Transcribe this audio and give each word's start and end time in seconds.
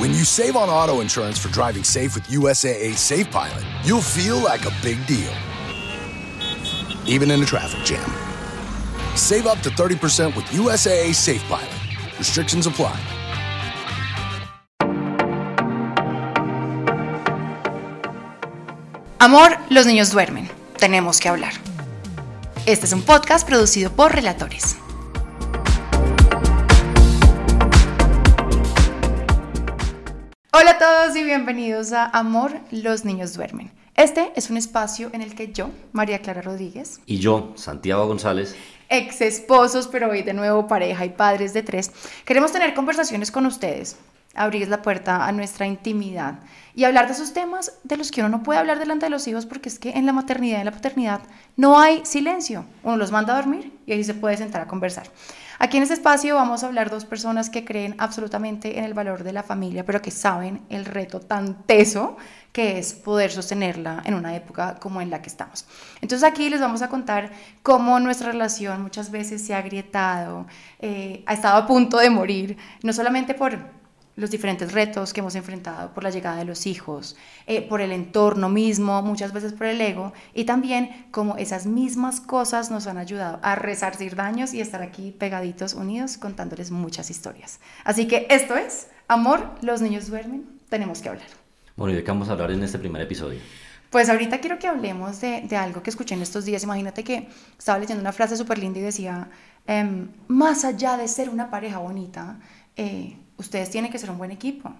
When 0.00 0.14
you 0.14 0.24
save 0.24 0.56
on 0.56 0.70
auto 0.70 1.02
insurance 1.02 1.38
for 1.38 1.50
driving 1.52 1.84
safe 1.84 2.14
with 2.14 2.26
USAA 2.28 2.94
Safe 2.96 3.30
Pilot, 3.30 3.62
you'll 3.84 4.00
feel 4.00 4.38
like 4.38 4.64
a 4.64 4.72
big 4.82 4.96
deal, 5.06 5.30
even 7.04 7.30
in 7.30 7.42
a 7.42 7.44
traffic 7.44 7.84
jam. 7.84 8.10
Save 9.14 9.46
up 9.46 9.60
to 9.60 9.68
30% 9.68 10.34
with 10.34 10.46
USAA 10.56 11.12
Safe 11.12 11.44
Pilot. 11.48 11.68
Restrictions 12.18 12.66
apply. 12.66 12.98
Amor, 19.18 19.58
los 19.68 19.84
niños 19.84 20.12
duermen. 20.12 20.48
Tenemos 20.78 21.20
que 21.20 21.28
hablar. 21.28 21.52
Este 22.64 22.86
es 22.86 22.94
un 22.94 23.02
podcast 23.02 23.46
producido 23.46 23.90
por 23.90 24.14
Relatores. 24.14 24.78
Todos 31.02 31.16
y 31.16 31.24
bienvenidos 31.24 31.94
a 31.94 32.04
Amor, 32.04 32.52
los 32.70 33.06
niños 33.06 33.32
duermen. 33.32 33.70
Este 33.96 34.32
es 34.36 34.50
un 34.50 34.58
espacio 34.58 35.08
en 35.14 35.22
el 35.22 35.34
que 35.34 35.50
yo, 35.50 35.70
María 35.92 36.18
Clara 36.18 36.42
Rodríguez, 36.42 37.00
Y 37.06 37.16
yo, 37.20 37.54
Santiago 37.56 38.06
González, 38.06 38.54
ex 38.90 39.22
esposos, 39.22 39.88
pero 39.88 40.10
hoy 40.10 40.20
de 40.20 40.34
nuevo 40.34 40.68
pareja 40.68 41.06
y 41.06 41.08
padres 41.08 41.54
de 41.54 41.62
tres, 41.62 41.90
queremos 42.26 42.52
tener 42.52 42.74
conversaciones 42.74 43.30
con 43.30 43.46
ustedes, 43.46 43.96
abrir 44.34 44.68
la 44.68 44.82
puerta 44.82 45.24
a 45.26 45.32
nuestra 45.32 45.66
intimidad 45.66 46.40
y 46.74 46.84
hablar 46.84 47.06
de 47.06 47.14
esos 47.14 47.32
temas 47.32 47.72
de 47.82 47.96
los 47.96 48.10
que 48.10 48.20
uno 48.20 48.28
no 48.28 48.42
puede 48.42 48.58
hablar 48.58 48.78
delante 48.78 49.06
de 49.06 49.10
los 49.10 49.26
hijos 49.26 49.46
porque 49.46 49.70
es 49.70 49.78
que 49.78 49.92
en 49.92 50.04
la 50.04 50.12
maternidad 50.12 50.58
y 50.58 50.60
en 50.60 50.66
la 50.66 50.72
paternidad 50.72 51.20
no 51.56 51.80
hay 51.80 52.04
silencio. 52.04 52.66
Uno 52.82 52.98
los 52.98 53.10
manda 53.10 53.32
a 53.32 53.40
dormir 53.40 53.72
y 53.86 53.92
ahí 53.92 54.04
se 54.04 54.12
puede 54.12 54.36
sentar 54.36 54.60
a 54.60 54.68
conversar. 54.68 55.06
Aquí 55.62 55.76
en 55.76 55.82
este 55.82 55.92
espacio 55.92 56.36
vamos 56.36 56.64
a 56.64 56.68
hablar 56.68 56.88
dos 56.88 57.04
personas 57.04 57.50
que 57.50 57.66
creen 57.66 57.94
absolutamente 57.98 58.78
en 58.78 58.84
el 58.84 58.94
valor 58.94 59.24
de 59.24 59.34
la 59.34 59.42
familia, 59.42 59.84
pero 59.84 60.00
que 60.00 60.10
saben 60.10 60.62
el 60.70 60.86
reto 60.86 61.20
tan 61.20 61.64
teso 61.64 62.16
que 62.50 62.78
es 62.78 62.94
poder 62.94 63.30
sostenerla 63.30 64.02
en 64.06 64.14
una 64.14 64.34
época 64.34 64.76
como 64.76 65.02
en 65.02 65.10
la 65.10 65.20
que 65.20 65.28
estamos. 65.28 65.66
Entonces 66.00 66.26
aquí 66.26 66.48
les 66.48 66.62
vamos 66.62 66.80
a 66.80 66.88
contar 66.88 67.30
cómo 67.62 68.00
nuestra 68.00 68.32
relación 68.32 68.80
muchas 68.80 69.10
veces 69.10 69.44
se 69.44 69.52
ha 69.52 69.58
agrietado, 69.58 70.46
eh, 70.78 71.22
ha 71.26 71.34
estado 71.34 71.58
a 71.58 71.66
punto 71.66 71.98
de 71.98 72.08
morir, 72.08 72.56
no 72.82 72.94
solamente 72.94 73.34
por 73.34 73.58
los 74.20 74.30
diferentes 74.30 74.72
retos 74.72 75.12
que 75.12 75.20
hemos 75.20 75.34
enfrentado 75.34 75.92
por 75.92 76.04
la 76.04 76.10
llegada 76.10 76.36
de 76.36 76.44
los 76.44 76.66
hijos, 76.66 77.16
eh, 77.46 77.62
por 77.62 77.80
el 77.80 77.90
entorno 77.90 78.48
mismo, 78.48 79.02
muchas 79.02 79.32
veces 79.32 79.52
por 79.52 79.66
el 79.66 79.80
ego, 79.80 80.12
y 80.34 80.44
también 80.44 81.06
como 81.10 81.36
esas 81.36 81.66
mismas 81.66 82.20
cosas 82.20 82.70
nos 82.70 82.86
han 82.86 82.98
ayudado 82.98 83.40
a 83.42 83.54
resarcir 83.54 84.14
daños 84.14 84.52
y 84.54 84.60
estar 84.60 84.82
aquí 84.82 85.10
pegaditos, 85.10 85.74
unidos, 85.74 86.18
contándoles 86.18 86.70
muchas 86.70 87.10
historias. 87.10 87.60
Así 87.84 88.06
que 88.06 88.26
esto 88.30 88.56
es 88.56 88.88
Amor, 89.10 89.56
los 89.60 89.80
niños 89.82 90.08
duermen, 90.08 90.46
tenemos 90.68 91.02
que 91.02 91.08
hablar. 91.08 91.26
bueno, 91.74 91.92
¿y 91.92 91.96
de 91.96 92.04
qué 92.04 92.12
vamos 92.12 92.28
a 92.28 92.32
hablar 92.32 92.52
en 92.52 92.62
este 92.62 92.78
primer 92.78 93.02
episodio? 93.02 93.40
Pues 93.90 94.08
ahorita 94.08 94.38
quiero 94.38 94.60
que 94.60 94.68
hablemos 94.68 95.20
de, 95.20 95.40
de 95.48 95.56
algo 95.56 95.82
que 95.82 95.90
escuché 95.90 96.14
en 96.14 96.22
estos 96.22 96.44
días. 96.44 96.62
Imagínate 96.62 97.02
que 97.02 97.26
estaba 97.58 97.80
leyendo 97.80 98.00
una 98.00 98.12
frase 98.12 98.36
súper 98.36 98.58
linda 98.58 98.78
y 98.78 98.82
decía, 98.82 99.28
em, 99.66 100.10
más 100.28 100.64
allá 100.64 100.96
de 100.96 101.08
ser 101.08 101.28
una 101.28 101.50
pareja 101.50 101.78
bonita, 101.78 102.38
eh, 102.76 103.16
ustedes 103.40 103.70
tienen 103.70 103.90
que 103.90 103.98
ser 103.98 104.10
un 104.10 104.18
buen 104.18 104.30
equipo. 104.30 104.70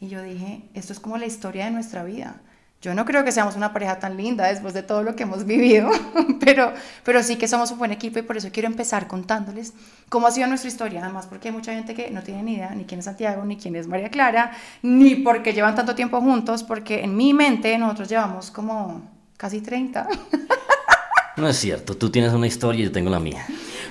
Y 0.00 0.08
yo 0.08 0.22
dije, 0.22 0.62
esto 0.72 0.92
es 0.92 1.00
como 1.00 1.18
la 1.18 1.26
historia 1.26 1.66
de 1.66 1.70
nuestra 1.70 2.04
vida. 2.04 2.36
Yo 2.80 2.94
no 2.94 3.06
creo 3.06 3.24
que 3.24 3.32
seamos 3.32 3.56
una 3.56 3.72
pareja 3.72 3.98
tan 3.98 4.16
linda 4.16 4.46
después 4.46 4.74
de 4.74 4.82
todo 4.82 5.02
lo 5.02 5.16
que 5.16 5.22
hemos 5.22 5.46
vivido, 5.46 5.90
pero, 6.40 6.72
pero 7.02 7.22
sí 7.22 7.36
que 7.36 7.48
somos 7.48 7.70
un 7.70 7.78
buen 7.78 7.92
equipo 7.92 8.18
y 8.18 8.22
por 8.22 8.36
eso 8.36 8.50
quiero 8.52 8.68
empezar 8.68 9.08
contándoles 9.08 9.72
cómo 10.10 10.26
ha 10.26 10.30
sido 10.30 10.46
nuestra 10.46 10.68
historia. 10.68 11.02
Además, 11.02 11.26
porque 11.26 11.48
hay 11.48 11.54
mucha 11.54 11.72
gente 11.72 11.94
que 11.94 12.10
no 12.10 12.22
tiene 12.22 12.42
ni 12.42 12.54
idea 12.54 12.74
ni 12.74 12.84
quién 12.84 12.98
es 12.98 13.06
Santiago, 13.06 13.44
ni 13.44 13.56
quién 13.56 13.74
es 13.74 13.86
María 13.86 14.10
Clara, 14.10 14.52
ni 14.82 15.16
porque 15.16 15.52
llevan 15.52 15.74
tanto 15.74 15.94
tiempo 15.94 16.20
juntos, 16.20 16.62
porque 16.62 17.02
en 17.02 17.16
mi 17.16 17.32
mente 17.32 17.76
nosotros 17.78 18.08
llevamos 18.08 18.50
como 18.50 19.02
casi 19.36 19.60
30. 19.60 20.08
No 21.36 21.48
es 21.48 21.56
cierto, 21.56 21.96
tú 21.96 22.10
tienes 22.10 22.32
una 22.32 22.46
historia 22.46 22.82
y 22.82 22.84
yo 22.84 22.92
tengo 22.92 23.10
la 23.10 23.18
mía. 23.18 23.44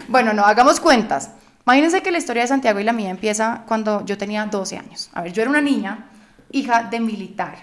Bueno, 0.07 0.31
no, 0.31 0.45
hagamos 0.45 0.79
cuentas. 0.79 1.29
Imagínense 1.66 2.01
que 2.01 2.12
la 2.12 2.18
historia 2.18 2.41
de 2.41 2.50
Santiago 2.50 2.79
y 2.79 2.84
la 2.84 2.91
mía 2.91 3.09
empieza 3.09 3.63
cuando 3.68 4.03
yo 4.06 4.18
tenía 4.18 4.46
12 4.46 4.78
años. 4.78 5.09
A 5.13 5.22
ver, 5.22 5.31
yo 5.31 5.41
era 5.41 5.50
una 5.50 5.62
niña, 5.62 6.09
hija 6.51 6.84
de 6.84 7.00
militar, 7.00 7.56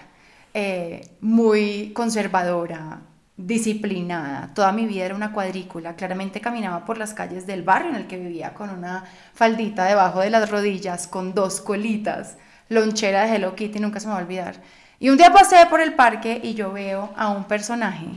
eh, 0.53 1.07
muy 1.21 1.91
conservadora, 1.93 3.01
disciplinada. 3.37 4.51
Toda 4.55 4.71
mi 4.71 4.87
vida 4.87 5.05
era 5.05 5.15
una 5.15 5.33
cuadrícula. 5.33 5.95
Claramente 5.95 6.41
caminaba 6.41 6.83
por 6.83 6.97
las 6.97 7.13
calles 7.13 7.45
del 7.45 7.61
barrio 7.61 7.91
en 7.91 7.95
el 7.95 8.07
que 8.07 8.17
vivía 8.17 8.55
con 8.55 8.71
una 8.71 9.05
faldita 9.35 9.85
debajo 9.85 10.21
de 10.21 10.31
las 10.31 10.49
rodillas, 10.49 11.07
con 11.07 11.35
dos 11.35 11.61
colitas, 11.61 12.37
lonchera 12.69 13.25
de 13.25 13.35
Hello 13.35 13.55
Kitty, 13.55 13.79
nunca 13.79 13.99
se 13.99 14.07
me 14.07 14.13
va 14.13 14.19
a 14.19 14.23
olvidar. 14.23 14.55
Y 14.99 15.09
un 15.09 15.17
día 15.17 15.31
pasé 15.31 15.65
por 15.69 15.79
el 15.79 15.93
parque 15.93 16.39
y 16.43 16.55
yo 16.55 16.71
veo 16.71 17.11
a 17.15 17.29
un 17.29 17.43
personaje 17.43 18.07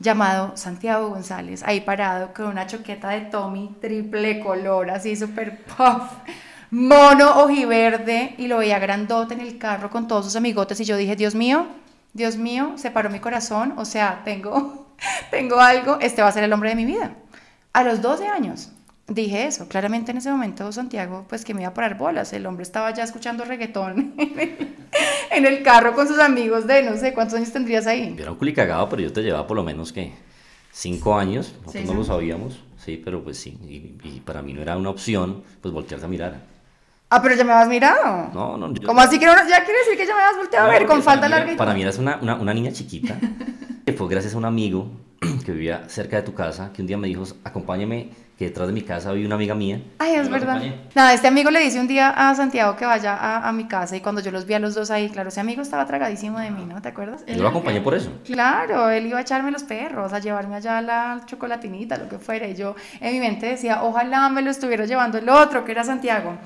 llamado 0.00 0.56
Santiago 0.56 1.10
González, 1.10 1.62
ahí 1.64 1.82
parado 1.82 2.32
con 2.34 2.46
una 2.46 2.66
choqueta 2.66 3.10
de 3.10 3.20
Tommy 3.20 3.76
triple 3.80 4.40
color, 4.40 4.90
así 4.90 5.14
súper 5.14 5.62
puff, 5.64 6.10
mono 6.70 7.42
ojiverde, 7.42 8.34
y 8.38 8.48
lo 8.48 8.58
veía 8.58 8.78
grandote 8.78 9.34
en 9.34 9.40
el 9.40 9.58
carro 9.58 9.90
con 9.90 10.08
todos 10.08 10.24
sus 10.24 10.36
amigotes, 10.36 10.80
y 10.80 10.84
yo 10.84 10.96
dije, 10.96 11.16
Dios 11.16 11.34
mío, 11.34 11.66
Dios 12.14 12.36
mío, 12.36 12.72
se 12.76 12.90
paró 12.90 13.10
mi 13.10 13.20
corazón, 13.20 13.74
o 13.76 13.84
sea, 13.84 14.22
tengo, 14.24 14.94
tengo 15.30 15.60
algo, 15.60 15.98
este 16.00 16.22
va 16.22 16.28
a 16.28 16.32
ser 16.32 16.44
el 16.44 16.52
hombre 16.52 16.70
de 16.70 16.76
mi 16.76 16.86
vida. 16.86 17.12
A 17.72 17.84
los 17.84 18.02
12 18.02 18.26
años 18.26 18.72
dije 19.10 19.46
eso, 19.46 19.68
claramente 19.68 20.12
en 20.12 20.18
ese 20.18 20.30
momento 20.30 20.70
Santiago, 20.72 21.26
pues 21.28 21.44
que 21.44 21.52
me 21.52 21.62
iba 21.62 21.70
a 21.70 21.74
parar 21.74 21.98
bolas, 21.98 22.32
el 22.32 22.46
hombre 22.46 22.62
estaba 22.62 22.92
ya 22.94 23.02
escuchando 23.02 23.44
reggaetón 23.44 24.14
en 25.30 25.46
el 25.46 25.62
carro 25.62 25.94
con 25.94 26.08
sus 26.08 26.18
amigos 26.18 26.66
de, 26.66 26.82
no 26.82 26.96
sé, 26.96 27.12
¿cuántos 27.12 27.36
años 27.36 27.52
tendrías 27.52 27.86
ahí? 27.86 28.14
Yo 28.16 28.22
era 28.22 28.32
un 28.32 28.38
culicagado, 28.38 28.88
pero 28.88 29.02
yo 29.02 29.12
te 29.12 29.22
llevaba 29.22 29.46
por 29.46 29.56
lo 29.56 29.62
menos 29.64 29.92
que 29.92 30.12
cinco 30.72 31.18
años, 31.18 31.52
nosotros 31.64 31.74
Sí, 31.82 31.84
no 31.86 31.92
¿no? 31.92 31.98
lo 32.00 32.04
sabíamos, 32.04 32.60
sí, 32.78 33.00
pero 33.04 33.22
pues 33.22 33.36
sí, 33.38 33.58
y, 33.68 34.08
y 34.08 34.20
para 34.24 34.42
mí 34.42 34.52
no 34.54 34.62
era 34.62 34.76
una 34.76 34.90
opción, 34.90 35.42
pues 35.60 35.74
voltearte 35.74 36.06
a 36.06 36.08
mirar. 36.08 36.40
Ah, 37.12 37.20
pero 37.20 37.34
ya 37.34 37.42
me 37.42 37.52
habías 37.52 37.68
mirado. 37.68 38.30
No, 38.32 38.56
no, 38.56 38.72
yo- 38.72 38.86
¿Cómo 38.86 39.00
así 39.00 39.18
que 39.18 39.26
no? 39.26 39.32
Ya 39.32 39.64
quiere 39.64 39.80
decir 39.80 39.96
que 39.98 40.06
ya 40.06 40.14
me 40.14 40.22
habías 40.22 40.36
volteado 40.36 40.66
a 40.66 40.68
No, 40.68 40.72
ver 40.72 40.82
porque 40.82 40.94
con 40.94 41.02
falta 41.02 41.28
larga 41.28 41.56
Para 41.56 41.74
mí 41.74 41.82
eras 41.82 41.98
una, 41.98 42.18
una, 42.22 42.36
una 42.36 42.54
niña 42.54 42.70
chiquita, 42.72 43.16
que 43.84 43.92
fue 43.92 44.08
gracias 44.08 44.34
a 44.34 44.38
un 44.38 44.44
amigo 44.44 44.86
que 45.44 45.52
vivía 45.52 45.84
cerca 45.88 46.16
de 46.16 46.22
tu 46.22 46.34
casa, 46.34 46.72
que 46.72 46.80
un 46.80 46.88
día 46.88 46.96
me 46.96 47.08
dijo, 47.08 47.24
acompáñame, 47.44 48.10
que 48.38 48.46
detrás 48.46 48.68
de 48.68 48.72
mi 48.72 48.80
casa 48.80 49.12
vive 49.12 49.26
una 49.26 49.34
amiga 49.34 49.54
mía. 49.54 49.82
Ay, 49.98 50.14
es 50.14 50.30
verdad. 50.30 50.62
Nada, 50.94 51.12
este 51.12 51.28
amigo 51.28 51.50
le 51.50 51.60
dice 51.60 51.78
un 51.78 51.86
día 51.86 52.08
a 52.08 52.34
Santiago 52.34 52.74
que 52.74 52.86
vaya 52.86 53.14
a, 53.14 53.46
a 53.46 53.52
mi 53.52 53.68
casa 53.68 53.98
y 53.98 54.00
cuando 54.00 54.22
yo 54.22 54.30
los 54.30 54.46
vi 54.46 54.54
a 54.54 54.58
los 54.58 54.74
dos 54.74 54.90
ahí, 54.90 55.10
claro, 55.10 55.28
ese 55.28 55.40
amigo 55.40 55.60
estaba 55.60 55.84
tragadísimo 55.84 56.38
de 56.38 56.50
mí, 56.50 56.64
¿no? 56.64 56.80
¿Te 56.80 56.88
acuerdas? 56.88 57.22
Yo 57.26 57.42
lo 57.42 57.48
acompañé 57.50 57.82
por 57.82 57.94
eso. 57.94 58.10
Claro, 58.24 58.88
él 58.88 59.08
iba 59.08 59.18
a 59.18 59.20
echarme 59.20 59.50
los 59.50 59.64
perros, 59.64 60.14
a 60.14 60.20
llevarme 60.20 60.56
allá 60.56 60.78
a 60.78 60.82
la 60.82 61.20
chocolatinita, 61.26 61.98
lo 61.98 62.08
que 62.08 62.18
fuera. 62.18 62.48
Y 62.48 62.54
yo 62.54 62.74
en 62.98 63.12
mi 63.12 63.20
mente 63.20 63.44
decía, 63.44 63.82
ojalá 63.82 64.30
me 64.30 64.40
lo 64.40 64.50
estuviera 64.50 64.86
llevando 64.86 65.18
el 65.18 65.28
otro, 65.28 65.66
que 65.66 65.72
era 65.72 65.84
Santiago. 65.84 66.38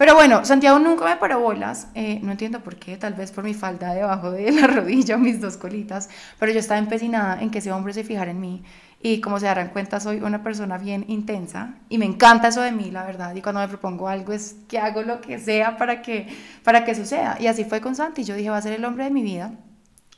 Pero 0.00 0.14
bueno, 0.14 0.46
Santiago 0.46 0.78
nunca 0.78 1.04
me 1.04 1.16
paró 1.16 1.40
bolas. 1.40 1.88
eh, 1.94 2.20
no 2.22 2.32
entiendo 2.32 2.60
por 2.60 2.76
qué, 2.76 2.96
tal 2.96 3.12
vez 3.12 3.32
por 3.32 3.44
mi 3.44 3.52
falda 3.52 3.92
debajo 3.92 4.30
de 4.30 4.50
la 4.50 4.66
rodilla, 4.66 5.18
mis 5.18 5.42
dos 5.42 5.58
colitas. 5.58 6.08
Pero 6.38 6.52
yo 6.52 6.58
estaba 6.58 6.78
empecinada 6.78 7.42
en 7.42 7.50
que 7.50 7.58
ese 7.58 7.70
hombre 7.70 7.92
se 7.92 8.02
fijara 8.02 8.30
en 8.30 8.40
mí. 8.40 8.62
Y 9.02 9.20
como 9.20 9.38
se 9.38 9.44
darán 9.44 9.68
cuenta, 9.68 10.00
soy 10.00 10.22
una 10.22 10.42
persona 10.42 10.78
bien 10.78 11.04
intensa 11.08 11.74
y 11.90 11.98
me 11.98 12.06
encanta 12.06 12.48
eso 12.48 12.62
de 12.62 12.72
mí, 12.72 12.90
la 12.90 13.04
verdad. 13.04 13.34
Y 13.34 13.42
cuando 13.42 13.60
me 13.60 13.68
propongo 13.68 14.08
algo 14.08 14.32
es 14.32 14.56
que 14.68 14.78
hago 14.78 15.02
lo 15.02 15.20
que 15.20 15.38
sea 15.38 15.76
para 15.76 16.00
que, 16.00 16.28
para 16.64 16.82
que 16.86 16.94
suceda. 16.94 17.36
Y 17.38 17.46
así 17.46 17.64
fue 17.64 17.82
con 17.82 17.94
Santi. 17.94 18.24
Yo 18.24 18.34
dije, 18.34 18.48
va 18.48 18.56
a 18.56 18.62
ser 18.62 18.72
el 18.72 18.84
hombre 18.86 19.04
de 19.04 19.10
mi 19.10 19.22
vida. 19.22 19.52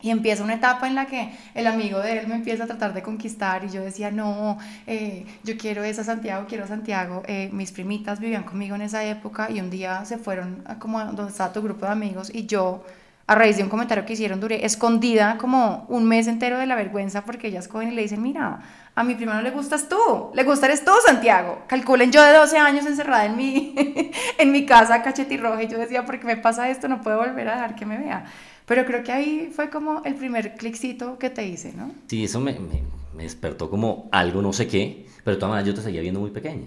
Y 0.02 0.10
empieza 0.10 0.42
una 0.42 0.54
etapa 0.54 0.88
en 0.88 0.94
la 0.94 1.06
que 1.06 1.32
el 1.54 1.66
amigo 1.66 2.00
de 2.00 2.18
él 2.18 2.26
me 2.26 2.34
empieza 2.34 2.64
a 2.64 2.66
tratar 2.66 2.92
de 2.92 3.02
conquistar 3.02 3.64
y 3.64 3.70
yo 3.70 3.82
decía, 3.82 4.10
no, 4.10 4.58
eh, 4.86 5.24
yo 5.44 5.56
quiero 5.56 5.84
esa 5.84 6.04
Santiago, 6.04 6.46
quiero 6.48 6.66
Santiago. 6.66 7.22
Eh, 7.26 7.48
mis 7.52 7.72
primitas 7.72 8.20
vivían 8.20 8.42
conmigo 8.42 8.74
en 8.74 8.82
esa 8.82 9.04
época 9.04 9.48
y 9.50 9.60
un 9.60 9.70
día 9.70 10.04
se 10.04 10.18
fueron 10.18 10.62
a 10.66 10.78
como 10.78 11.02
donde 11.04 11.28
estaba 11.28 11.52
tu 11.52 11.62
grupo 11.62 11.86
de 11.86 11.92
amigos 11.92 12.30
y 12.34 12.46
yo 12.46 12.82
a 13.26 13.34
raíz 13.34 13.56
de 13.56 13.62
un 13.62 13.68
comentario 13.68 14.04
que 14.04 14.14
hicieron, 14.14 14.40
duré 14.40 14.64
escondida 14.66 15.38
como 15.38 15.86
un 15.88 16.04
mes 16.04 16.26
entero 16.26 16.58
de 16.58 16.66
la 16.66 16.74
vergüenza 16.74 17.24
porque 17.24 17.48
ellas 17.48 17.68
cogen 17.68 17.92
y 17.92 17.94
le 17.94 18.02
dicen, 18.02 18.20
mira, 18.20 18.60
a 18.94 19.04
mi 19.04 19.14
prima 19.14 19.34
no 19.34 19.42
le 19.42 19.50
gustas 19.50 19.88
tú, 19.88 20.30
le 20.34 20.42
gustas 20.44 20.84
tú, 20.84 20.90
Santiago. 21.06 21.62
Calculen 21.66 22.12
yo 22.12 22.22
de 22.22 22.32
12 22.32 22.58
años 22.58 22.84
encerrada 22.84 23.24
en 23.24 23.36
mi, 23.36 23.74
en 24.38 24.52
mi 24.52 24.66
casa, 24.66 25.02
cachetirroja, 25.02 25.62
y 25.62 25.68
yo 25.68 25.78
decía, 25.78 26.04
¿por 26.04 26.18
qué 26.18 26.26
me 26.26 26.36
pasa 26.36 26.68
esto? 26.68 26.88
No 26.88 27.00
puedo 27.00 27.18
volver 27.18 27.48
a 27.48 27.54
dejar 27.54 27.74
que 27.74 27.86
me 27.86 27.96
vea. 27.96 28.24
Pero 28.66 28.84
creo 28.84 29.02
que 29.02 29.12
ahí 29.12 29.50
fue 29.54 29.70
como 29.70 30.02
el 30.04 30.14
primer 30.14 30.54
cliccito 30.54 31.18
que 31.18 31.30
te 31.30 31.46
hice, 31.46 31.72
¿no? 31.72 31.92
Sí, 32.06 32.24
eso 32.24 32.40
me, 32.40 32.52
me, 32.52 32.82
me 33.14 33.24
despertó 33.24 33.68
como 33.68 34.08
algo, 34.12 34.40
no 34.42 34.52
sé 34.52 34.66
qué, 34.66 35.06
pero 35.24 35.36
de 35.36 35.40
todas 35.40 35.50
maneras 35.50 35.68
yo 35.68 35.74
te 35.74 35.82
seguía 35.82 36.00
viendo 36.00 36.20
muy 36.20 36.30
pequeña. 36.30 36.66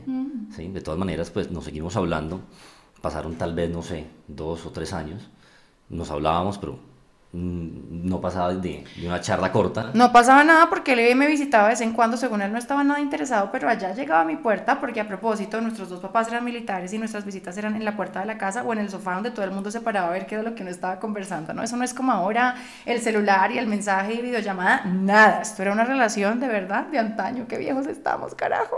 ¿sí? 0.56 0.68
De 0.68 0.82
todas 0.82 1.00
maneras, 1.00 1.30
pues 1.32 1.52
nos 1.52 1.66
seguimos 1.66 1.96
hablando. 1.96 2.42
Pasaron 3.02 3.36
tal 3.36 3.54
vez, 3.54 3.70
no 3.70 3.82
sé, 3.82 4.06
dos 4.28 4.66
o 4.66 4.72
tres 4.72 4.94
años. 4.94 5.30
Nos 5.90 6.10
hablábamos, 6.12 6.58
pero 6.58 6.74
mm, 6.74 6.95
no 7.36 8.22
pasaba 8.22 8.54
de, 8.54 8.86
de 8.96 9.08
una 9.08 9.20
charla 9.20 9.52
corta. 9.52 9.92
No 9.94 10.12
pasaba 10.14 10.44
nada 10.44 10.70
porque 10.70 10.94
él 10.94 11.16
me 11.18 11.28
visitaba 11.28 11.66
de 11.66 11.72
vez 11.72 11.82
en 11.82 11.92
cuando, 11.92 12.16
según 12.16 12.42
él 12.42 12.52
no 12.52 12.58
estaba 12.58 12.84
nada 12.84 13.00
interesado, 13.02 13.50
pero 13.52 13.68
allá 13.68 13.94
llegaba 13.94 14.22
a 14.22 14.26
mi 14.26 14.38
puerta 14.38 14.80
porque 14.80 15.02
a 15.02 15.08
propósito 15.08 15.60
nuestros 15.60 15.90
dos 15.90 16.00
papás 16.00 16.30
eran 16.30 16.46
militares 16.46 16.94
y 16.94 16.98
nuestras 16.98 17.26
visitas 17.26 17.58
eran 17.58 17.76
en 17.76 17.84
la 17.84 17.98
puerta 17.98 18.22
de 18.22 18.26
la 18.26 18.38
casa 18.38 18.64
o 18.64 18.72
en 18.72 18.80
el 18.80 18.90
sofá 18.90 19.16
donde 19.16 19.32
todo 19.32 19.44
el 19.44 19.52
mundo 19.52 19.70
se 19.70 19.82
paraba 19.82 20.08
a 20.08 20.12
ver 20.12 20.28
qué 20.28 20.36
era 20.36 20.44
lo 20.44 20.56
que 20.56 20.62
uno 20.62 20.72
estaba 20.72 21.00
conversando, 21.00 21.54
¿no? 21.54 21.62
Eso 21.62 21.76
no 21.76 21.84
es 21.84 21.94
como 21.94 22.12
ahora 22.14 22.56
el 22.86 23.02
celular 23.02 23.52
y 23.52 23.58
el 23.58 23.68
mensaje 23.68 24.14
y 24.14 24.22
videollamada, 24.22 24.86
nada, 24.86 25.42
esto 25.42 25.62
era 25.62 25.74
una 25.74 25.84
relación 25.84 26.40
de 26.40 26.48
verdad 26.48 26.88
de 26.88 27.00
antaño, 27.00 27.48
qué 27.50 27.58
viejos 27.58 27.86
estamos, 27.88 28.34
carajo. 28.34 28.78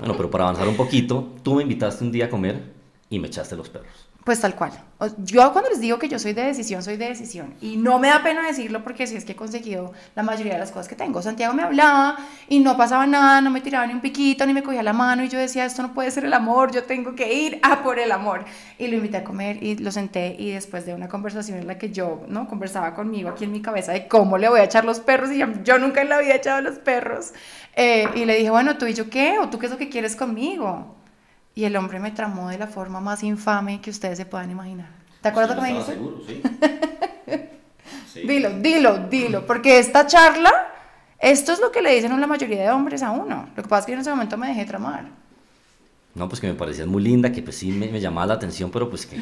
Bueno, 0.00 0.14
pero 0.16 0.30
para 0.30 0.44
avanzar 0.44 0.68
un 0.68 0.76
poquito, 0.76 1.32
tú 1.42 1.54
me 1.54 1.62
invitaste 1.62 2.04
un 2.04 2.12
día 2.12 2.26
a 2.26 2.28
comer 2.28 2.74
y 3.08 3.18
me 3.18 3.28
echaste 3.28 3.56
los 3.56 3.70
perros. 3.70 4.05
Pues 4.26 4.40
tal 4.40 4.56
cual. 4.56 4.72
Yo 5.18 5.52
cuando 5.52 5.70
les 5.70 5.78
digo 5.78 6.00
que 6.00 6.08
yo 6.08 6.18
soy 6.18 6.32
de 6.32 6.42
decisión, 6.42 6.82
soy 6.82 6.96
de 6.96 7.06
decisión. 7.06 7.54
Y 7.60 7.76
no 7.76 8.00
me 8.00 8.08
da 8.08 8.24
pena 8.24 8.44
decirlo 8.44 8.82
porque 8.82 9.06
sí 9.06 9.14
es 9.14 9.24
que 9.24 9.32
he 9.32 9.36
conseguido 9.36 9.92
la 10.16 10.24
mayoría 10.24 10.54
de 10.54 10.58
las 10.58 10.72
cosas 10.72 10.88
que 10.88 10.96
tengo. 10.96 11.22
Santiago 11.22 11.54
me 11.54 11.62
hablaba 11.62 12.16
y 12.48 12.58
no 12.58 12.76
pasaba 12.76 13.06
nada, 13.06 13.40
no 13.40 13.50
me 13.52 13.60
tiraba 13.60 13.86
ni 13.86 13.94
un 13.94 14.00
piquito, 14.00 14.44
ni 14.44 14.52
me 14.52 14.64
cogía 14.64 14.82
la 14.82 14.92
mano 14.92 15.22
y 15.22 15.28
yo 15.28 15.38
decía, 15.38 15.64
esto 15.64 15.80
no 15.80 15.94
puede 15.94 16.10
ser 16.10 16.24
el 16.24 16.32
amor, 16.32 16.72
yo 16.72 16.82
tengo 16.82 17.14
que 17.14 17.32
ir 17.32 17.60
a 17.62 17.84
por 17.84 18.00
el 18.00 18.10
amor. 18.10 18.44
Y 18.78 18.88
lo 18.88 18.96
invité 18.96 19.18
a 19.18 19.22
comer 19.22 19.62
y 19.62 19.76
lo 19.76 19.92
senté 19.92 20.34
y 20.36 20.50
después 20.50 20.84
de 20.86 20.94
una 20.94 21.06
conversación 21.08 21.58
en 21.58 21.68
la 21.68 21.78
que 21.78 21.92
yo, 21.92 22.24
¿no? 22.26 22.48
Conversaba 22.48 22.94
conmigo 22.94 23.28
aquí 23.28 23.44
en 23.44 23.52
mi 23.52 23.62
cabeza 23.62 23.92
de 23.92 24.08
cómo 24.08 24.38
le 24.38 24.48
voy 24.48 24.58
a 24.58 24.64
echar 24.64 24.84
los 24.84 24.98
perros 24.98 25.30
y 25.30 25.38
yo, 25.38 25.78
nunca 25.78 26.02
vida 26.02 26.32
he 26.32 26.36
echado 26.36 26.60
los 26.62 26.80
perros. 26.80 27.32
Eh, 27.76 28.08
y 28.16 28.24
le 28.24 28.38
dije, 28.38 28.50
bueno, 28.50 28.76
¿tú 28.76 28.86
y 28.86 28.94
yo 28.94 29.08
qué? 29.08 29.38
¿O 29.38 29.50
tú 29.50 29.60
qué 29.60 29.66
es 29.66 29.72
lo 29.72 29.78
que 29.78 29.88
quieres 29.88 30.16
conmigo? 30.16 30.96
Y 31.56 31.64
el 31.64 31.74
hombre 31.74 31.98
me 31.98 32.10
tramó 32.10 32.50
de 32.50 32.58
la 32.58 32.66
forma 32.66 33.00
más 33.00 33.22
infame 33.24 33.80
que 33.80 33.88
ustedes 33.88 34.18
se 34.18 34.26
puedan 34.26 34.50
imaginar. 34.50 34.90
¿Te 35.22 35.28
acuerdas 35.28 35.56
lo 35.56 35.62
que 35.62 35.68
me 35.68 35.72
dijiste? 35.72 35.94
seguro, 35.94 36.20
sí. 38.12 38.20
Dilo, 38.26 38.50
dilo, 38.60 38.98
dilo, 39.08 39.46
porque 39.46 39.78
esta 39.78 40.06
charla, 40.06 40.52
esto 41.18 41.52
es 41.54 41.60
lo 41.60 41.72
que 41.72 41.80
le 41.80 41.94
dicen 41.94 42.20
la 42.20 42.26
mayoría 42.26 42.62
de 42.62 42.70
hombres 42.70 43.02
a 43.02 43.10
uno. 43.10 43.48
Lo 43.56 43.62
que 43.62 43.68
pasa 43.68 43.80
es 43.80 43.86
que 43.86 43.92
yo 43.92 43.94
en 43.94 44.00
ese 44.02 44.10
momento 44.10 44.36
me 44.36 44.48
dejé 44.48 44.66
tramar. 44.66 45.06
No, 46.14 46.28
pues 46.28 46.42
que 46.42 46.46
me 46.46 46.54
parecías 46.54 46.86
muy 46.86 47.02
linda, 47.02 47.32
que 47.32 47.42
pues 47.42 47.56
sí 47.56 47.72
me, 47.72 47.88
me 47.88 48.00
llamaba 48.00 48.26
la 48.26 48.34
atención, 48.34 48.70
pero 48.70 48.90
pues 48.90 49.06
que, 49.06 49.18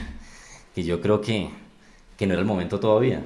que 0.74 0.82
yo 0.82 1.00
creo 1.00 1.20
que, 1.20 1.50
que 2.16 2.26
no 2.26 2.32
era 2.34 2.40
el 2.40 2.46
momento 2.48 2.80
todavía. 2.80 3.22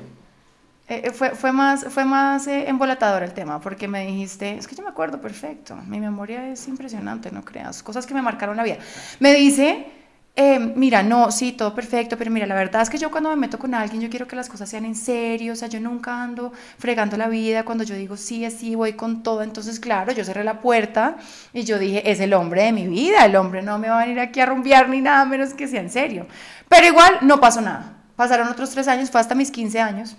Eh, 0.88 1.02
eh, 1.04 1.10
fue, 1.12 1.30
fue 1.30 1.52
más, 1.52 1.84
fue 1.90 2.04
más 2.04 2.46
eh, 2.46 2.66
embolatador 2.66 3.22
el 3.22 3.34
tema, 3.34 3.60
porque 3.60 3.86
me 3.86 4.06
dijiste, 4.06 4.56
es 4.56 4.66
que 4.66 4.74
yo 4.74 4.82
me 4.82 4.88
acuerdo 4.88 5.20
perfecto, 5.20 5.76
mi 5.86 6.00
memoria 6.00 6.48
es 6.48 6.66
impresionante, 6.66 7.30
no 7.30 7.44
creas, 7.44 7.82
cosas 7.82 8.06
que 8.06 8.14
me 8.14 8.22
marcaron 8.22 8.56
la 8.56 8.62
vida. 8.62 8.78
Me 9.20 9.34
dice, 9.34 9.86
eh, 10.34 10.58
mira, 10.58 11.02
no, 11.02 11.30
sí, 11.30 11.52
todo 11.52 11.74
perfecto, 11.74 12.16
pero 12.16 12.30
mira, 12.30 12.46
la 12.46 12.54
verdad 12.54 12.80
es 12.80 12.88
que 12.88 12.96
yo 12.96 13.10
cuando 13.10 13.28
me 13.28 13.36
meto 13.36 13.58
con 13.58 13.74
alguien, 13.74 14.00
yo 14.00 14.08
quiero 14.08 14.26
que 14.26 14.34
las 14.34 14.48
cosas 14.48 14.70
sean 14.70 14.86
en 14.86 14.94
serio, 14.94 15.52
o 15.52 15.56
sea, 15.56 15.68
yo 15.68 15.78
nunca 15.78 16.22
ando 16.22 16.52
fregando 16.78 17.18
la 17.18 17.28
vida, 17.28 17.66
cuando 17.66 17.84
yo 17.84 17.94
digo 17.94 18.16
sí, 18.16 18.46
es 18.46 18.54
sí, 18.54 18.74
voy 18.74 18.94
con 18.94 19.22
todo, 19.22 19.42
entonces, 19.42 19.80
claro, 19.80 20.12
yo 20.12 20.24
cerré 20.24 20.42
la 20.42 20.62
puerta 20.62 21.16
y 21.52 21.64
yo 21.64 21.78
dije, 21.78 22.10
es 22.10 22.18
el 22.20 22.32
hombre 22.32 22.62
de 22.62 22.72
mi 22.72 22.86
vida, 22.86 23.26
el 23.26 23.36
hombre 23.36 23.60
no 23.60 23.78
me 23.78 23.90
va 23.90 24.00
a 24.00 24.04
venir 24.06 24.20
aquí 24.20 24.40
a 24.40 24.46
rumbear 24.46 24.88
ni 24.88 25.02
nada 25.02 25.26
menos 25.26 25.52
que 25.52 25.68
sea 25.68 25.82
en 25.82 25.90
serio. 25.90 26.26
Pero 26.68 26.86
igual 26.86 27.18
no 27.22 27.40
pasó 27.40 27.60
nada. 27.60 27.94
Pasaron 28.16 28.48
otros 28.48 28.70
tres 28.70 28.88
años, 28.88 29.10
fue 29.10 29.20
hasta 29.20 29.34
mis 29.34 29.50
15 29.50 29.80
años 29.80 30.16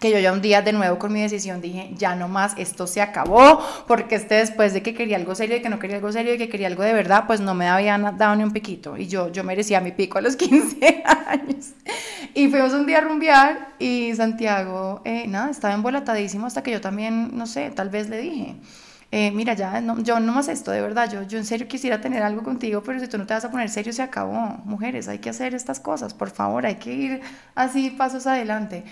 que 0.00 0.10
yo 0.10 0.18
ya 0.18 0.32
un 0.32 0.42
día 0.42 0.62
de 0.62 0.72
nuevo 0.72 0.98
con 0.98 1.12
mi 1.12 1.22
decisión 1.22 1.60
dije, 1.60 1.90
ya 1.96 2.14
no 2.16 2.28
más, 2.28 2.54
esto 2.58 2.86
se 2.86 3.00
acabó, 3.00 3.60
porque 3.86 4.16
este 4.16 4.36
después 4.36 4.72
de 4.74 4.82
que 4.82 4.94
quería 4.94 5.16
algo 5.16 5.34
serio 5.34 5.56
y 5.56 5.62
que 5.62 5.68
no 5.68 5.78
quería 5.78 5.96
algo 5.96 6.12
serio 6.12 6.34
y 6.34 6.38
que 6.38 6.48
quería 6.48 6.66
algo 6.66 6.82
de 6.82 6.92
verdad, 6.92 7.24
pues 7.26 7.40
no 7.40 7.54
me 7.54 7.68
había 7.68 7.96
na- 7.98 8.12
dado 8.12 8.34
ni 8.36 8.44
un 8.44 8.52
piquito 8.52 8.96
y 8.96 9.06
yo, 9.06 9.30
yo 9.32 9.44
merecía 9.44 9.80
mi 9.80 9.92
pico 9.92 10.18
a 10.18 10.20
los 10.20 10.36
15 10.36 11.02
años. 11.26 11.70
Y 12.34 12.48
fuimos 12.48 12.72
un 12.72 12.86
día 12.86 12.98
a 12.98 13.00
rumbear 13.02 13.74
y 13.78 14.12
Santiago, 14.14 15.02
eh, 15.04 15.26
nada, 15.28 15.50
estaba 15.50 15.74
embolatadísimo 15.74 16.46
hasta 16.46 16.62
que 16.62 16.70
yo 16.72 16.80
también, 16.80 17.36
no 17.36 17.46
sé, 17.46 17.70
tal 17.70 17.90
vez 17.90 18.08
le 18.08 18.18
dije, 18.18 18.56
eh, 19.10 19.30
mira, 19.30 19.54
ya, 19.54 19.80
no, 19.80 20.00
yo 20.02 20.18
no 20.18 20.32
más 20.32 20.48
esto, 20.48 20.72
de 20.72 20.80
verdad, 20.80 21.08
yo, 21.12 21.22
yo 21.22 21.38
en 21.38 21.44
serio 21.44 21.68
quisiera 21.68 22.00
tener 22.00 22.22
algo 22.24 22.42
contigo, 22.42 22.82
pero 22.82 22.98
si 22.98 23.06
tú 23.06 23.16
no 23.16 23.26
te 23.26 23.34
vas 23.34 23.44
a 23.44 23.50
poner 23.50 23.68
serio, 23.70 23.92
se 23.92 24.02
acabó. 24.02 24.32
Mujeres, 24.64 25.06
hay 25.06 25.18
que 25.20 25.30
hacer 25.30 25.54
estas 25.54 25.78
cosas, 25.78 26.14
por 26.14 26.30
favor, 26.30 26.66
hay 26.66 26.76
que 26.76 26.92
ir 26.92 27.20
así 27.54 27.90
pasos 27.90 28.26
adelante. 28.26 28.82